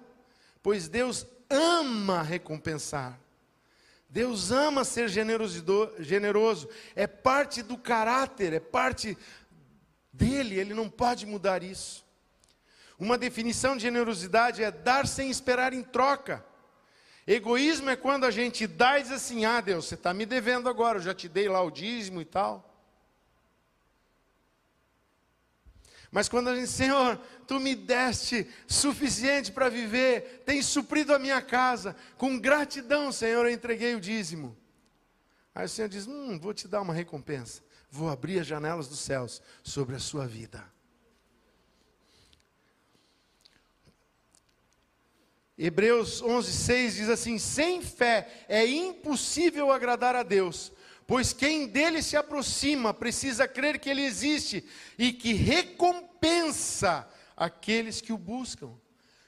pois 0.62 0.88
Deus 0.88 1.26
ama 1.50 2.22
recompensar. 2.22 3.20
Deus 4.10 4.52
ama 4.52 4.84
ser 4.84 5.08
generoso, 5.08 6.68
é 6.96 7.06
parte 7.06 7.62
do 7.62 7.78
caráter, 7.78 8.54
é 8.54 8.60
parte 8.60 9.18
dele, 10.12 10.60
ele 10.60 10.74
não 10.74 10.90
pode 10.90 11.26
mudar 11.26 11.64
isso. 11.64 12.06
Uma 12.98 13.18
definição 13.18 13.78
de 13.78 13.84
generosidade 13.84 14.64
é 14.64 14.72
dar 14.72 15.08
sem 15.08 15.30
esperar 15.30 15.74
em 15.74 15.84
troca. 15.84 16.46
Egoísmo 17.26 17.90
é 17.90 17.96
quando 17.96 18.26
a 18.26 18.32
gente 18.32 18.68
dá 18.68 19.00
e 19.00 19.04
diz 19.04 19.12
assim: 19.12 19.46
ah, 19.46 19.62
Deus, 19.62 19.86
você 19.86 19.96
está 19.96 20.14
me 20.14 20.26
devendo 20.26 20.68
agora, 20.68 20.98
eu 20.98 21.04
já 21.04 21.14
te 21.14 21.30
dei 21.30 21.48
lá 21.48 21.62
o 21.62 21.72
dízimo 21.72 22.20
e 22.20 22.26
tal. 22.26 22.68
Mas 26.12 26.28
quando 26.28 26.49
a 26.49 26.55
gente, 26.55 26.70
Senhor, 26.70 27.18
tu 27.47 27.60
me 27.60 27.76
deste 27.76 28.47
suficiente 28.68 29.51
para 29.51 29.70
viver, 29.70 30.43
tens 30.45 30.66
suprido 30.66 31.14
a 31.14 31.20
minha 31.20 31.41
casa, 31.41 31.95
com 32.18 32.39
gratidão, 32.39 33.12
Senhor, 33.12 33.45
eu 33.45 33.51
entreguei 33.51 33.93
o 33.93 34.01
dízimo. 34.01 34.57
Aí 35.53 35.66
o 35.66 35.70
Senhor 35.70 35.88
diz: 35.88 36.07
Hum, 36.07 36.39
vou 36.39 36.53
te 36.53 36.68
dar 36.68 36.82
uma 36.82 36.93
recompensa, 36.93 37.62
vou 37.91 38.10
abrir 38.10 38.39
as 38.39 38.47
janelas 38.47 38.88
dos 38.88 38.99
céus 38.99 39.41
sobre 39.64 39.95
a 39.95 39.99
sua 39.99 40.26
vida. 40.26 40.64
Hebreus 45.60 46.24
11:6 46.24 46.91
diz 46.91 47.10
assim: 47.10 47.38
sem 47.38 47.82
fé 47.82 48.45
é 48.47 48.66
impossível 48.66 49.70
agradar 49.72 50.16
a 50.16 50.24
Deus, 50.24 50.72
Pois 51.10 51.34
quem 51.34 51.66
dele 51.66 52.03
se 52.03 52.16
aproxima 52.16 52.93
precisa 52.93 53.47
crer 53.47 53.80
que 53.80 53.89
ele 53.89 54.03
existe 54.03 54.64
e 54.95 55.12
que 55.12 55.34
recompensa 55.34 57.10
aqueles 57.36 57.99
que 57.99 58.14
o 58.14 58.18
buscam. 58.18 58.70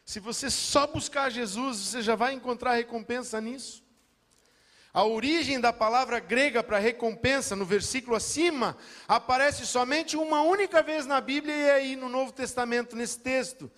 Se 0.05 0.19
você 0.19 0.51
só 0.51 0.85
buscar 0.85 1.31
Jesus, 1.31 1.77
você 1.79 2.03
já 2.03 2.15
vai 2.15 2.33
encontrar 2.33 2.75
recompensa 2.75 3.41
nisso. 3.41 3.83
A 4.93 5.03
origem 5.03 5.59
da 5.59 5.73
palavra 5.73 6.19
grega 6.19 6.61
para 6.61 6.77
recompensa, 6.77 7.55
no 7.55 7.65
versículo 7.65 8.15
acima, 8.15 8.77
aparece 9.07 9.65
somente 9.65 10.15
uma 10.15 10.43
única 10.43 10.83
vez 10.83 11.07
na 11.07 11.19
Bíblia 11.19 11.55
e 11.55 11.71
aí 11.71 11.95
no 11.95 12.09
Novo 12.09 12.31
Testamento, 12.31 12.95
nesse 12.95 13.17
texto 13.17 13.71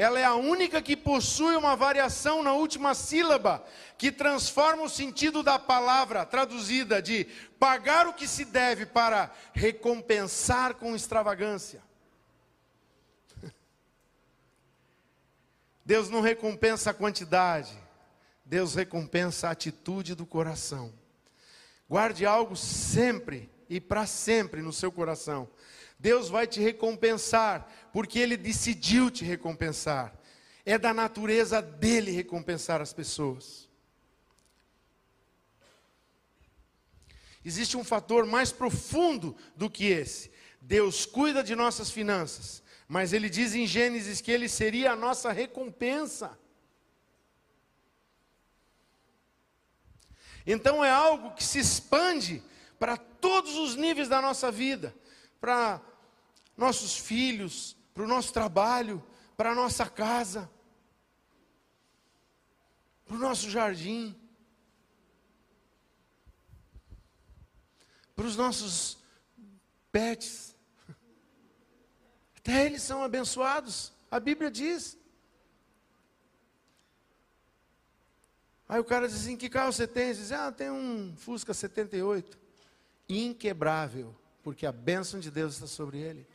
ela 0.00 0.18
é 0.18 0.24
a 0.24 0.34
única 0.34 0.80
que 0.80 0.96
possui 0.96 1.54
uma 1.56 1.76
variação 1.76 2.42
na 2.42 2.54
última 2.54 2.94
sílaba, 2.94 3.62
que 3.98 4.10
transforma 4.10 4.84
o 4.84 4.88
sentido 4.88 5.42
da 5.42 5.58
palavra, 5.58 6.24
traduzida 6.24 7.02
de 7.02 7.26
pagar 7.58 8.06
o 8.06 8.14
que 8.14 8.26
se 8.26 8.46
deve 8.46 8.86
para 8.86 9.30
recompensar 9.52 10.72
com 10.76 10.96
extravagância. 10.96 11.82
Deus 15.84 16.08
não 16.08 16.22
recompensa 16.22 16.92
a 16.92 16.94
quantidade, 16.94 17.76
Deus 18.42 18.74
recompensa 18.74 19.48
a 19.48 19.50
atitude 19.50 20.14
do 20.14 20.24
coração. 20.24 20.90
Guarde 21.86 22.24
algo 22.24 22.56
sempre 22.56 23.50
e 23.68 23.78
para 23.78 24.06
sempre 24.06 24.62
no 24.62 24.72
seu 24.72 24.90
coração. 24.90 25.46
Deus 26.00 26.30
vai 26.30 26.46
te 26.46 26.60
recompensar, 26.60 27.68
porque 27.92 28.18
Ele 28.18 28.36
decidiu 28.36 29.10
te 29.10 29.24
recompensar. 29.24 30.14
É 30.64 30.78
da 30.78 30.92
natureza 30.92 31.60
dele 31.60 32.10
recompensar 32.10 32.80
as 32.80 32.92
pessoas. 32.92 33.68
Existe 37.44 37.76
um 37.76 37.84
fator 37.84 38.26
mais 38.26 38.52
profundo 38.52 39.34
do 39.56 39.70
que 39.70 39.86
esse. 39.86 40.30
Deus 40.60 41.06
cuida 41.06 41.42
de 41.42 41.56
nossas 41.56 41.90
finanças, 41.90 42.62
mas 42.86 43.12
ele 43.12 43.30
diz 43.30 43.54
em 43.54 43.66
Gênesis 43.66 44.20
que 44.20 44.30
ele 44.30 44.48
seria 44.48 44.92
a 44.92 44.96
nossa 44.96 45.32
recompensa. 45.32 46.38
Então 50.46 50.84
é 50.84 50.90
algo 50.90 51.34
que 51.34 51.42
se 51.42 51.58
expande 51.58 52.42
para 52.78 52.96
todos 52.96 53.56
os 53.56 53.74
níveis 53.74 54.08
da 54.08 54.20
nossa 54.20 54.50
vida, 54.50 54.94
para 55.40 55.80
nossos 56.56 56.96
filhos, 56.96 57.76
para 57.94 58.04
o 58.04 58.08
nosso 58.08 58.32
trabalho, 58.32 59.04
para 59.36 59.52
a 59.52 59.54
nossa 59.54 59.88
casa, 59.88 60.50
para 63.06 63.16
o 63.16 63.20
nosso 63.20 63.50
jardim. 63.50 64.16
para 68.20 68.26
os 68.26 68.36
nossos 68.36 68.98
pets. 69.90 70.54
Até 72.36 72.66
eles 72.66 72.82
são 72.82 73.02
abençoados. 73.02 73.94
A 74.10 74.20
Bíblia 74.20 74.50
diz. 74.50 74.98
Aí 78.68 78.78
o 78.78 78.84
cara 78.84 79.08
diz 79.08 79.16
assim: 79.16 79.38
que 79.38 79.48
carro 79.48 79.72
você 79.72 79.86
tem? 79.86 80.12
Você 80.12 80.20
diz: 80.20 80.32
ah, 80.32 80.52
tem 80.52 80.70
um 80.70 81.16
Fusca 81.16 81.54
78. 81.54 82.38
Inquebrável, 83.08 84.14
porque 84.42 84.66
a 84.66 84.72
bênção 84.72 85.18
de 85.18 85.30
Deus 85.30 85.54
está 85.54 85.66
sobre 85.66 85.96
ele. 85.96 86.26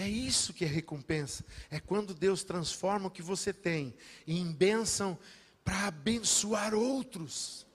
É 0.00 0.08
isso 0.08 0.54
que 0.54 0.64
é 0.64 0.66
recompensa. 0.66 1.44
É 1.70 1.78
quando 1.78 2.14
Deus 2.14 2.42
transforma 2.42 3.08
o 3.08 3.10
que 3.10 3.20
você 3.20 3.52
tem 3.52 3.94
em 4.26 4.50
bênção 4.50 5.18
para 5.62 5.88
abençoar 5.88 6.74
outros. 6.74 7.66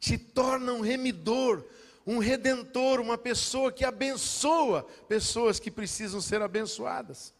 Te 0.00 0.18
torna 0.18 0.72
um 0.72 0.80
remidor, 0.80 1.64
um 2.04 2.18
redentor, 2.18 2.98
uma 2.98 3.16
pessoa 3.16 3.70
que 3.70 3.84
abençoa 3.84 4.82
pessoas 5.08 5.60
que 5.60 5.70
precisam 5.70 6.20
ser 6.20 6.42
abençoadas. 6.42 7.32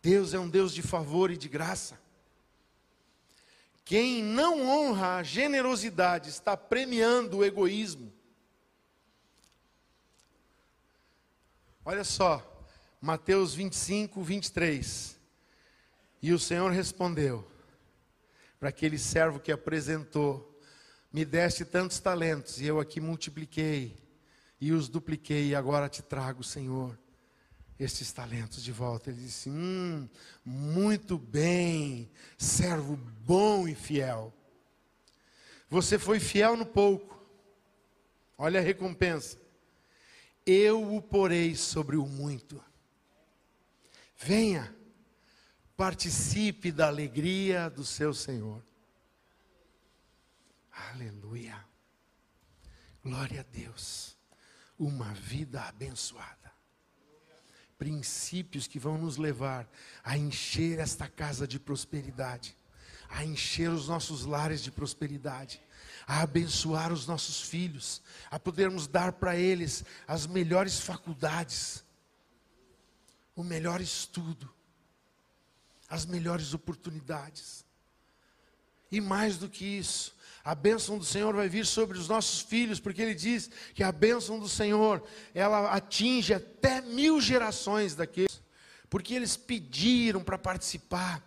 Deus 0.00 0.34
é 0.34 0.38
um 0.38 0.48
Deus 0.48 0.72
de 0.72 0.82
favor 0.82 1.32
e 1.32 1.36
de 1.36 1.48
graça. 1.48 2.00
Quem 3.84 4.22
não 4.22 4.64
honra 4.68 5.16
a 5.16 5.22
generosidade 5.24 6.28
está 6.28 6.56
premiando 6.56 7.38
o 7.38 7.44
egoísmo. 7.44 8.16
Olha 11.90 12.04
só, 12.04 12.66
Mateus 13.00 13.54
25, 13.54 14.22
23. 14.22 15.18
E 16.20 16.34
o 16.34 16.38
Senhor 16.38 16.70
respondeu 16.70 17.50
para 18.60 18.68
aquele 18.68 18.98
servo 18.98 19.40
que 19.40 19.50
apresentou: 19.50 20.60
Me 21.10 21.24
deste 21.24 21.64
tantos 21.64 21.98
talentos, 21.98 22.60
e 22.60 22.66
eu 22.66 22.78
aqui 22.78 23.00
multipliquei, 23.00 23.96
e 24.60 24.70
os 24.70 24.86
dupliquei, 24.86 25.48
e 25.48 25.54
agora 25.54 25.88
te 25.88 26.02
trago, 26.02 26.44
Senhor, 26.44 26.98
estes 27.80 28.12
talentos 28.12 28.62
de 28.62 28.70
volta. 28.70 29.08
Ele 29.08 29.22
disse: 29.22 29.48
Hum, 29.48 30.06
muito 30.44 31.16
bem, 31.16 32.10
servo 32.36 32.96
bom 33.24 33.66
e 33.66 33.74
fiel. 33.74 34.30
Você 35.70 35.98
foi 35.98 36.20
fiel 36.20 36.54
no 36.54 36.66
pouco, 36.66 37.18
olha 38.36 38.60
a 38.60 38.62
recompensa. 38.62 39.47
Eu 40.50 40.94
o 40.94 41.02
porei 41.02 41.54
sobre 41.54 41.98
o 41.98 42.06
muito. 42.06 42.64
Venha, 44.16 44.74
participe 45.76 46.72
da 46.72 46.86
alegria 46.86 47.68
do 47.68 47.84
seu 47.84 48.14
Senhor. 48.14 48.64
Aleluia. 50.72 51.62
Glória 53.04 53.40
a 53.40 53.42
Deus. 53.42 54.16
Uma 54.78 55.12
vida 55.12 55.60
abençoada. 55.64 56.50
Princípios 57.76 58.66
que 58.66 58.78
vão 58.78 58.96
nos 58.96 59.18
levar 59.18 59.70
a 60.02 60.16
encher 60.16 60.78
esta 60.78 61.06
casa 61.06 61.46
de 61.46 61.60
prosperidade, 61.60 62.56
a 63.10 63.22
encher 63.22 63.68
os 63.68 63.86
nossos 63.86 64.24
lares 64.24 64.62
de 64.62 64.70
prosperidade, 64.70 65.60
a 66.08 66.22
abençoar 66.22 66.90
os 66.90 67.06
nossos 67.06 67.42
filhos, 67.42 68.00
a 68.30 68.40
podermos 68.40 68.86
dar 68.86 69.12
para 69.12 69.36
eles 69.36 69.84
as 70.06 70.26
melhores 70.26 70.80
faculdades 70.80 71.84
o 73.36 73.44
melhor 73.44 73.80
estudo, 73.80 74.52
as 75.88 76.04
melhores 76.04 76.54
oportunidades. 76.54 77.64
E 78.90 79.00
mais 79.00 79.38
do 79.38 79.48
que 79.48 79.64
isso, 79.64 80.12
a 80.42 80.56
bênção 80.56 80.98
do 80.98 81.04
Senhor 81.04 81.32
vai 81.32 81.48
vir 81.48 81.64
sobre 81.64 81.96
os 81.96 82.08
nossos 82.08 82.40
filhos, 82.40 82.80
porque 82.80 83.00
Ele 83.00 83.14
diz 83.14 83.48
que 83.74 83.84
a 83.84 83.92
bênção 83.92 84.40
do 84.40 84.48
Senhor, 84.48 85.06
ela 85.32 85.72
atinge 85.72 86.34
até 86.34 86.80
mil 86.80 87.20
gerações 87.20 87.94
daqueles, 87.94 88.42
porque 88.90 89.14
eles 89.14 89.36
pediram 89.36 90.24
para 90.24 90.36
participar, 90.36 91.22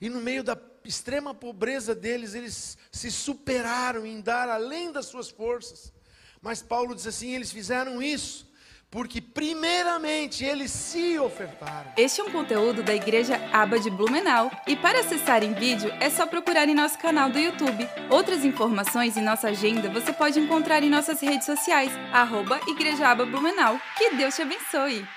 e 0.00 0.08
no 0.08 0.20
meio 0.20 0.44
da 0.44 0.54
extrema 0.88 1.34
pobreza 1.34 1.94
deles, 1.94 2.34
eles 2.34 2.78
se 2.90 3.10
superaram 3.10 4.06
em 4.06 4.20
dar 4.20 4.48
além 4.48 4.92
das 4.92 5.06
suas 5.06 5.30
forças. 5.30 5.92
Mas 6.40 6.62
Paulo 6.62 6.94
diz 6.94 7.06
assim: 7.06 7.34
eles 7.34 7.52
fizeram 7.52 8.02
isso 8.02 8.46
porque 8.90 9.20
primeiramente 9.20 10.44
eles 10.44 10.70
se 10.70 11.18
ofertaram. 11.18 11.92
Este 11.96 12.20
é 12.20 12.24
um 12.24 12.30
conteúdo 12.30 12.82
da 12.82 12.94
Igreja 12.94 13.36
Aba 13.52 13.78
de 13.78 13.90
Blumenau 13.90 14.50
e 14.66 14.76
para 14.76 15.00
acessar 15.00 15.42
em 15.42 15.52
vídeo 15.52 15.92
é 16.00 16.08
só 16.08 16.26
procurar 16.26 16.68
em 16.68 16.74
nosso 16.74 16.98
canal 16.98 17.28
do 17.28 17.38
YouTube. 17.38 17.88
Outras 18.10 18.44
informações 18.44 19.16
e 19.16 19.20
nossa 19.20 19.48
agenda 19.48 19.90
você 19.90 20.12
pode 20.12 20.38
encontrar 20.38 20.82
em 20.82 20.90
nossas 20.90 21.20
redes 21.20 21.46
sociais, 21.46 21.90
arroba 22.12 22.60
Igreja 22.68 23.08
Aba 23.08 23.26
Blumenau. 23.26 23.78
Que 23.98 24.14
Deus 24.14 24.34
te 24.34 24.42
abençoe! 24.42 25.15